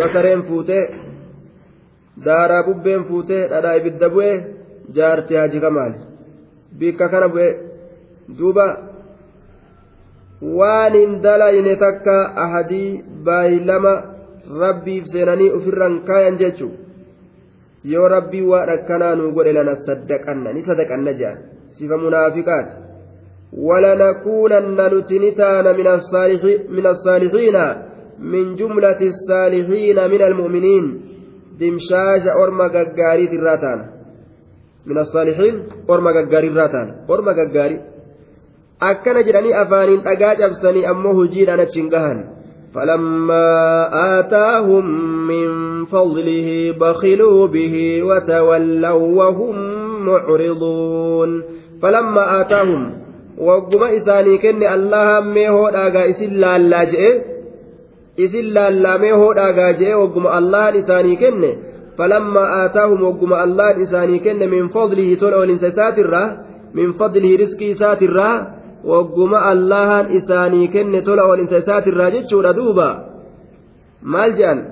basareen 0.00 0.42
fuutee 0.48 0.84
daaraa 2.24 2.62
bubbeen 2.62 3.04
fuutee 3.04 3.42
dhadhaa 3.52 3.74
ibidda 3.80 4.08
bu'ee 4.14 4.36
jaartii 4.96 5.36
haji 5.42 5.60
kamaali 5.60 5.98
bikka 6.78 7.08
kana 7.08 7.28
bu'ee 7.34 7.52
duuba 8.38 8.66
waan 10.58 10.94
hin 11.00 11.18
dalayne 11.22 11.76
takka 11.84 12.16
ahadii 12.44 13.02
baay'ilama 13.26 13.94
rabbiif 14.62 15.04
seenanii 15.12 15.50
ofirraan 15.58 16.00
kaayan 16.08 16.38
jechuun 16.42 16.81
yoo 17.84 18.08
rabbii 18.08 18.44
waan 18.52 18.70
akkanaa 18.76 19.14
nuu 19.14 19.32
godhe 19.36 19.52
lana 19.58 19.74
saddaqanna 19.88 20.52
ni 20.52 20.62
sadaqanna 20.70 21.12
jedhan 21.20 21.42
sifa 21.78 21.96
munaafiqaati 22.06 22.82
ولنكونن 23.68 24.80
نتنتان 24.94 25.76
من 25.76 25.86
الصالحين 25.86 26.60
من 26.70 26.86
الصالحين 26.86 27.56
من 28.18 28.54
جملة 28.56 29.00
الصالحين 29.12 29.98
من 30.10 30.22
المؤمنين 30.22 30.86
irraa 31.62 33.58
taana 33.64 33.84
min 34.86 34.96
assaalixiin 34.98 35.56
orma 35.88 36.12
gaggaarii 36.16 36.50
irraa 36.52 36.68
taana 36.74 36.92
orma 37.08 37.32
gaggaarii 37.38 37.80
akkana 38.90 39.22
jedhanii 39.26 39.52
afaaniin 39.62 40.00
dhagaa 40.06 40.34
cabsanii 40.40 40.86
ammoo 40.92 41.14
hojiidhaan 41.18 41.60
achiin 41.66 41.90
gahan 41.94 42.18
فلما 42.74 43.48
آتاهم 44.18 44.84
من 45.28 45.48
فضله 45.84 46.74
بخلوا 46.80 47.46
به 47.46 48.02
وتولوا 48.02 48.92
وهم 48.92 49.56
معرضون 50.06 51.42
فلما 51.82 52.40
آتاهم 52.40 52.92
وقم 53.38 53.82
إساني 53.84 54.38
كن 54.38 54.62
الله 54.62 55.20
ميهو 55.20 55.70
داغا 55.70 56.10
إسل 56.10 56.40
لا 56.40 56.86
isin 58.16 58.54
laallamee 58.54 59.12
hoodhaagaa 59.12 59.72
jee 59.80 59.94
wagguma 59.94 60.32
allahan 60.38 60.76
isaanii 60.80 61.16
kenne 61.16 61.50
falammaa 61.96 62.48
aataahum 62.56 63.04
wagguma 63.08 63.38
allahan 63.44 63.80
isaanii 63.84 64.18
kenne 64.26 64.46
min 64.54 64.68
fadlihi 64.74 65.16
tola 65.22 65.36
olinsa 65.44 65.68
isaatirraa 65.74 66.26
min 66.78 66.92
fadlihi 66.98 67.36
riskii 67.42 67.70
isaatirraa 67.76 68.34
jechuudha 72.14 72.52
duuba 72.52 72.88
maal 74.02 74.32
jedhan 74.38 74.64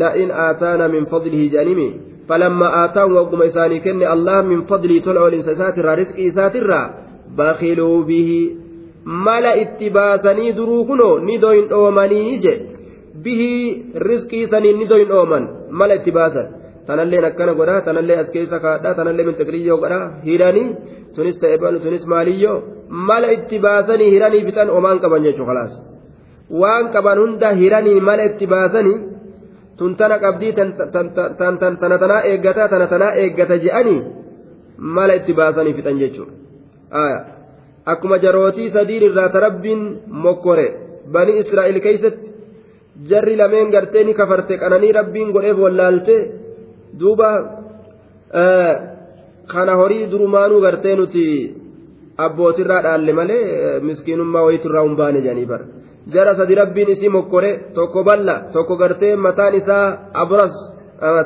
la'in 0.00 0.30
aataana 0.46 0.88
min 0.88 1.06
fadlihi 1.12 1.48
jedhanimi 1.54 1.88
falammaa 2.28 2.72
aataahum 2.82 3.16
wagguma 3.20 3.44
isaanii 3.52 3.80
kenne 3.86 4.06
allahan 4.14 4.46
min 4.52 4.66
fadlihi 4.70 5.00
tola 5.06 5.24
olinsa 5.28 5.56
isaatirraa 5.56 5.96
riskii 6.02 6.26
isaatirraa 6.32 6.86
bakiluu 7.36 8.04
bihi 8.10 8.40
mala 9.04 9.54
itti 9.64 9.90
baasanii 9.96 10.52
duruu 10.58 10.84
kunoo 10.90 11.18
ni 11.18 11.38
doyin 11.38 11.68
dhoomanii 11.72 12.38
je 12.44 12.54
bihii 13.24 13.92
riskii 14.08 14.46
saniin 14.46 14.78
ni 14.78 14.88
doyin 14.92 15.08
dhooman 15.08 15.48
mala 15.70 15.94
itti 16.00 16.12
baasan 16.18 16.46
tanalleen 16.86 17.24
akkana 17.30 17.52
godha 17.60 17.76
tanallee 17.86 18.18
as 18.22 18.28
keessa 18.34 18.58
kaadha 18.64 18.94
tanallee 18.98 19.26
mintiqriyyoo 19.28 19.78
godha 19.84 19.98
hidhanii 20.28 20.68
tunis 21.16 21.36
ta'e 21.42 21.56
balu 21.64 21.78
tunis 21.84 22.04
maaliyyoo 22.12 22.56
mala 23.08 23.32
itti 23.36 23.58
baasanii 23.66 24.10
hidhanii 24.14 24.44
fixan 24.48 24.70
omaan 24.78 24.98
qaban 25.04 25.26
jechuu 25.26 25.46
kalaas 25.50 25.72
waan 26.62 26.86
qaban 26.94 27.18
hunda 27.22 27.48
hidhanii 27.62 28.00
mala 28.08 28.24
itti 28.30 28.46
baasanii 28.54 28.98
tun 29.78 29.96
tana 30.00 30.16
qabdii 30.24 30.52
tana 31.80 31.96
tanaa 32.02 32.22
eeggata 32.30 32.68
tana 32.72 32.86
tanaa 32.92 33.12
eeggata 33.22 33.62
je'anii 33.64 34.00
mala 34.96 35.14
itti 35.20 35.32
baasanii 35.40 35.74
fixan 35.78 35.98
jechuudha. 36.02 36.34
akkuma 37.92 38.18
jarootii 38.24 38.70
sadiin 38.76 39.02
irraa 39.08 39.28
tarabbiin 39.28 39.82
mokkore 40.24 40.66
bani 41.14 41.32
israa'el 41.42 41.80
keeysatti 41.86 42.32
jarri 43.10 43.36
lameen 43.40 43.70
gartee 43.74 44.04
ni 44.04 44.14
kafarte 44.20 44.54
qananii 44.62 44.92
rabbiin 44.98 45.32
godheef 45.34 45.58
wallaalte 45.64 46.16
duuba 47.00 47.28
kana 49.52 49.72
horii 49.80 50.06
durumaanuu 50.12 50.60
gartee 50.66 50.96
nuti 50.96 51.24
abbootirraa 52.26 52.82
dhaalle 52.86 53.12
malee 53.18 53.80
miskiinummaa 53.88 54.44
wayiturraa 54.46 54.84
hin 54.86 54.96
baane 55.00 55.20
jedhanii 55.24 55.46
bara 55.52 55.64
jara 56.14 56.34
sadi 56.38 56.54
rabbiin 56.60 56.90
isii 56.94 57.08
mokkore 57.16 57.50
tokko 57.78 58.04
balla 58.08 58.34
tokko 58.54 58.76
gartee 58.82 59.12
mataan 59.26 59.54
isaa 59.60 59.84
abras 60.24 60.54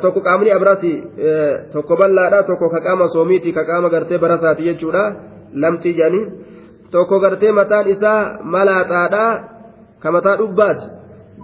tokko 0.02 0.20
qaamni 0.26 0.50
abrasi 0.58 0.92
tokko 1.72 1.94
ballaadha 2.00 2.42
tokko 2.50 2.66
ka 2.74 2.80
qaama 2.86 3.08
soomiiti 3.14 3.52
ka 3.56 3.64
qaama 3.70 3.88
gartee 3.94 4.18
barasaati 4.24 4.62
jechuudha 4.68 5.04
lamxii 5.62 5.94
jedhanii 5.98 6.24
tokko 6.92 7.16
gartee 7.24 7.52
mataan 7.60 7.86
isaa 7.94 8.20
malaaxaadhaa 8.54 9.32
ka 10.02 10.08
mataa 10.16 10.36
dhubbaati 10.40 10.86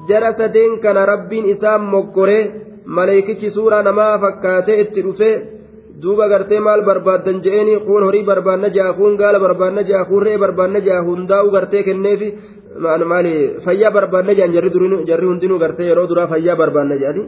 jara 0.08 0.30
sadeen 0.38 0.72
kana 0.84 1.06
rabbiin 1.12 1.46
isaa 1.54 1.78
moggoree 1.78 2.42
maleekichi 2.86 3.50
suuraa 3.50 3.82
namaa 3.82 4.18
fakkaatee 4.24 4.80
itti 4.80 5.00
dhufee 5.06 5.34
duuba 6.02 6.28
gartee 6.28 6.60
maal 6.60 6.82
barbaaddan 6.88 7.40
je'eeni 7.44 7.74
kuun 7.86 8.02
horii 8.06 8.24
barbaanna 8.30 8.68
ja'a 8.76 8.92
kuun 8.98 9.16
gaala 9.20 9.38
barbaanna 9.44 9.82
ja'a 9.90 10.04
kuun 10.08 10.22
re'ee 10.26 10.38
barbaanna 10.44 10.78
ja'a 10.88 11.02
hundaa'u 11.08 11.50
gartee 11.56 11.82
kenneefi 11.88 12.28
maali 13.12 13.32
fayyaa 13.64 13.90
barbaanna 13.96 14.32
ja'an 14.38 14.52
jarri 15.08 15.26
hundinuu 15.30 15.58
gartee 15.64 15.86
yeroo 15.90 16.08
duraa 16.10 16.26
fayyaa 16.32 16.56
barbaanna 16.62 16.96
ja'anii 17.02 17.26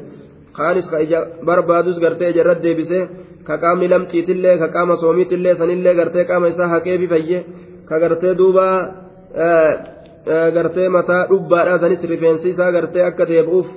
kaanis 0.57 0.87
ka 0.91 0.99
ija 1.05 1.21
barbaadus 1.49 1.97
gartee 2.05 2.29
ijarra 2.33 2.55
deebisee 2.65 3.03
ka 3.47 3.55
qaamni 3.63 3.89
lamxiitillee 3.93 4.59
ka 4.63 4.69
qaama 4.75 4.95
soomiitillee 5.03 5.55
sanillee 5.61 5.95
gartee 6.01 6.25
qaama 6.31 6.47
isaa 6.53 6.69
haqeefi 6.75 7.07
fayyee 7.13 7.41
ka 7.89 7.95
gartee 8.03 8.35
duuba 8.41 8.67
gartee 10.57 10.89
mataa 10.97 11.23
dhubbaadha 11.31 11.79
sanis 11.83 12.03
rifeensi 12.13 12.49
isaa 12.55 12.71
gartee 12.77 13.05
akka 13.11 13.25
deebi'uuf 13.31 13.69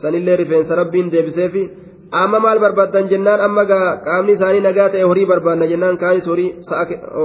sanillee 0.00 0.36
rifeensa 0.40 0.78
rabbiin 0.80 1.12
deebiseefi 1.12 1.62
amma 2.22 2.38
maal 2.44 2.58
barbaaddan 2.64 3.10
jennaan 3.12 3.40
amma 3.46 3.64
qaamni 4.06 4.32
isaanii 4.38 4.64
nagaa 4.68 4.88
ta'e 4.94 5.02
horii 5.10 5.26
barbaadna 5.32 5.70
jennaan 5.72 5.98
kaanis 6.02 6.26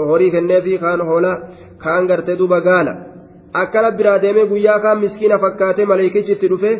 horii 0.09 0.31
kenneefi 0.35 0.77
kaan 0.83 1.05
hoolaa 1.09 1.37
kaan 1.83 2.09
gartee 2.11 2.37
duuba 2.41 2.59
gaala 2.67 2.93
akkana 3.61 3.91
biraa 4.01 4.17
deemee 4.25 4.45
guyyaa 4.51 4.79
kaan 4.85 4.99
miskiina 5.05 5.37
fakkaatee 5.45 5.85
maleekichi 5.93 6.35
itti 6.35 6.51
dhufe 6.53 6.71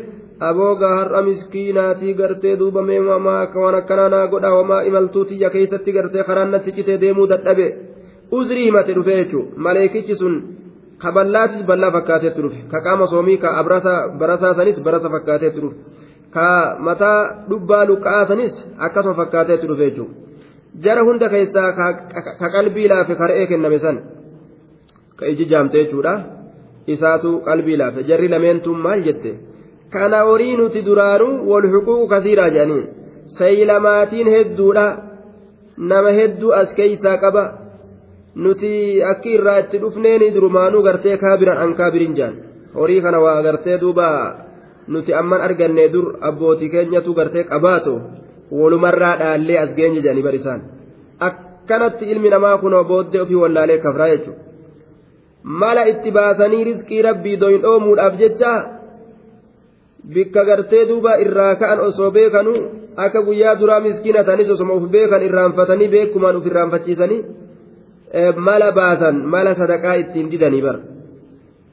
aboogaa 0.50 0.94
har'a 1.00 1.22
miskiinaatii 1.30 2.14
gartee 2.22 2.60
duuba 2.60 2.82
meemamaa 2.92 3.40
akka 3.46 3.66
waan 3.66 3.80
akkanaa 3.82 4.10
naa 4.14 4.54
homaa 4.58 4.86
imaltuutiyya 4.92 5.50
keessatti 5.56 5.98
gartee 5.98 6.24
karaan 6.30 6.62
citee 6.66 7.02
deemuu 7.02 7.30
dadhabe. 7.34 7.68
uzrii 8.38 8.66
himate 8.66 8.94
dhufe 8.98 9.16
jechuun 9.20 9.48
maleekichi 9.66 10.16
sun 10.22 10.36
ka 11.02 11.12
ballaatis 11.12 11.66
ballaa 11.66 11.92
fakkaateetti 11.92 12.42
dhufe. 12.42 12.60
Ka 12.72 12.82
qaama 12.86 13.08
soomii 13.08 13.38
ka 13.38 13.50
barasaa 14.20 14.54
sanis 14.56 14.80
barasa 14.86 15.10
fakkaateetti 15.10 15.62
dhufe. 15.62 15.78
Ka 16.36 16.78
mataa 16.80 17.20
dhubbaa 17.50 17.86
luqqa'aa 17.90 18.28
sanis 18.28 18.54
akkasuma 18.86 19.16
fakkaateetti 19.22 19.68
dhufe 19.68 19.84
jechuudha. 19.90 20.14
Jara 20.84 21.02
hunda 21.08 21.30
keessaa 21.30 21.72
ka 22.40 22.48
qalbii 22.56 22.88
laafe 22.92 23.16
ka 23.16 23.28
re'ee 23.28 23.48
kenname 23.48 23.80
san 23.80 23.98
ka 25.18 25.26
iji 25.32 25.46
jaamte 25.52 25.78
jechuudha. 25.84 26.14
Isaatu 26.88 27.30
qalbii 27.48 27.78
laafe. 27.78 28.04
Jarri 28.10 28.28
lameentuun 28.28 28.80
maal 28.86 29.04
jette? 29.08 29.32
Kana 29.94 30.24
horii 30.28 30.58
nuti 30.58 30.86
duraanuu 30.88 31.34
wal 31.50 31.68
huquuqu 31.74 32.08
kasiiraa 32.14 32.50
jedhaniin 32.56 32.88
saylamaatiin 33.38 34.28
hedduudha. 34.36 34.86
Nama 35.78 36.12
hedduu 36.20 36.52
as 36.62 36.74
keeysaa 36.78 37.18
qaba. 37.18 37.63
Nuti 38.36 39.02
akki 39.12 39.36
irraa 39.38 39.60
itti 39.64 39.78
dhufneeni 39.82 40.32
durumaanuu 40.36 40.84
gartee 40.84 41.18
kaabiran 41.18 41.58
an 41.64 41.74
kaabirin 41.80 42.16
jaan 42.18 42.36
horii 42.76 43.02
kana 43.02 43.20
waa 43.26 43.42
gartee 43.46 43.78
duuba 43.82 44.08
nuti 44.88 45.14
amman 45.14 45.42
arganne 45.42 45.90
dur 45.94 46.08
abbootii 46.30 46.70
keenyatu 46.70 47.14
gartee 47.14 47.44
qabaato 47.52 47.94
walumarraa 48.60 49.18
dhaallee 49.22 49.58
as 49.64 49.76
geenye 49.78 50.02
jedhanii 50.02 50.24
barisaan 50.30 50.62
akkanatti 51.28 52.06
ilmi 52.12 52.30
namaa 52.30 52.58
kunoo 52.64 52.84
booddee 52.92 53.22
ofii 53.26 53.42
wallaalee 53.44 53.78
kafraa 53.86 54.10
jechuudha 54.14 54.42
mala 55.62 55.86
itti 55.92 56.12
baasanii 56.18 56.64
riskii 56.70 57.02
rabbii 57.08 57.38
doyin 57.42 57.62
dhoomuudhaaf 57.62 58.18
jecha 58.24 58.52
bikka 60.14 60.46
gartee 60.50 60.84
duuba 60.90 61.18
irraa 61.26 61.56
ka'an 61.62 61.80
osoo 61.88 62.12
beekanu 62.18 62.54
akka 63.06 63.22
guyyaa 63.28 63.56
duraa 63.62 63.80
miskiina 63.86 64.24
tanis 64.24 64.50
osoma 64.50 64.74
uf 64.80 64.90
beekan 64.98 65.24
irraanfatanii 65.28 65.88
beekumaan 65.96 66.38
uf 66.40 66.46
irraanfachiisanii. 66.46 67.22
Mala 68.38 68.72
baasan 68.72 69.16
mala 69.26 69.56
sadaqaa 69.56 69.94
ittiin 70.04 70.32
didanii 70.32 70.62
bar 70.62 70.78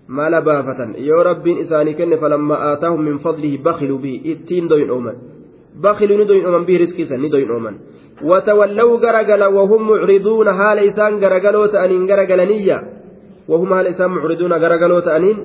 mala 0.08 0.40
baafatan 0.42 0.94
yoo 0.98 1.22
rabbiin 1.30 1.58
isaanii 1.64 1.94
kenne 1.94 2.16
falamma 2.16 2.56
aataahum 2.68 3.04
min 3.08 3.18
fadlihi 3.18 3.58
bakiluu 3.58 3.98
bihi 3.98 4.20
ittiin 4.32 4.68
doyin 4.70 4.90
ooman 4.90 5.16
bakiluu 5.82 6.18
ni 6.18 6.28
doyin 6.28 6.46
ooman 6.46 6.64
bihi 6.68 6.78
riskiisan 6.84 7.20
ni 7.22 7.32
doyin 7.32 7.50
ooman 7.50 7.76
وتولوا 8.22 8.96
غرغلا 9.04 9.46
وهم 9.46 9.88
معرضون 9.90 10.52
حال 10.52 10.78
إسان 10.78 11.12
غرغلو 11.24 11.66
تأنين 11.66 12.02
غرغلنية 12.10 12.78
وهم 13.48 13.74
حال 13.74 13.86
إسان 13.86 14.10
معرضون 14.10 14.52
غرغلو 14.52 15.00
تأنين 15.00 15.38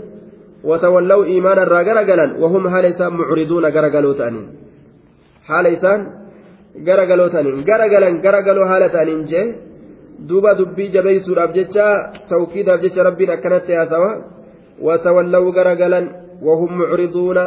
وتولوا 0.63 1.25
إيمانا 1.25 1.63
را 1.63 1.81
غرغلا 1.87 2.27
وهم 2.41 2.63
حال 2.69 2.85
إسان 2.85 3.13
معرضون 3.13 3.65
غرغلوا 3.75 4.13
تأنين 4.13 4.47
حال 5.47 5.65
إسان 5.67 5.99
غرغلوا 6.87 7.27
تأنين 7.27 7.55
غرغلا 7.69 8.09
غرغلوا 8.25 8.65
حالة 8.71 8.87
تأنين 8.87 9.25
جي 9.31 9.43
دوبا 10.19 10.53
دبي 10.53 10.87
جبيسودhaaf 10.95 11.51
jecha 11.57 11.85
tawkiidhaaf 12.29 12.81
jecha 12.81 13.03
rabbiin 13.03 13.31
akkanatti 13.35 13.73
haasawa 13.73 14.11
وهم 16.41 16.77
معرضون 16.77 17.37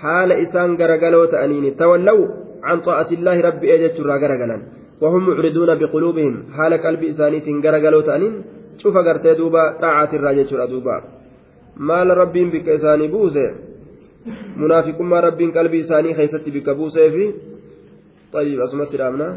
حال 0.00 0.32
إسان 0.32 0.76
غرغلوا 0.76 1.26
تأنين 1.26 1.76
تولوا 1.76 2.26
عن 2.62 2.80
طاعة 2.80 3.08
الله 3.12 3.40
ربي 3.40 3.74
أجت 3.74 4.00
را 4.00 4.16
غرغلا 4.16 4.58
وهم 5.00 5.22
معرضون 5.30 5.70
بقلوبهم 5.80 6.34
حال 6.56 6.72
قلب 6.74 7.02
إسانيت 7.04 7.46
غرغلوا 7.64 8.02
تأنين 8.02 8.34
شوف 8.78 8.96
غرتي 8.96 9.34
دوبا 9.34 9.62
طاعة 9.80 10.10
الراجة 10.12 10.50
دوبا 10.72 10.96
maal 11.78 12.10
rabbiin 12.10 12.50
bikka 12.50 12.74
isaanii 12.74 13.08
buuse? 13.08 13.44
Munaafiqummaa 14.56 15.20
rabbiin 15.20 15.52
qalbii 15.56 15.82
isaanii 15.86 16.14
keessatti 16.18 16.50
bikka 16.50 16.74
buusee 16.74 17.10
fi 17.10 17.24
طيب 18.32 18.60
أسمت 18.60 18.94
الأمنة 18.94 19.28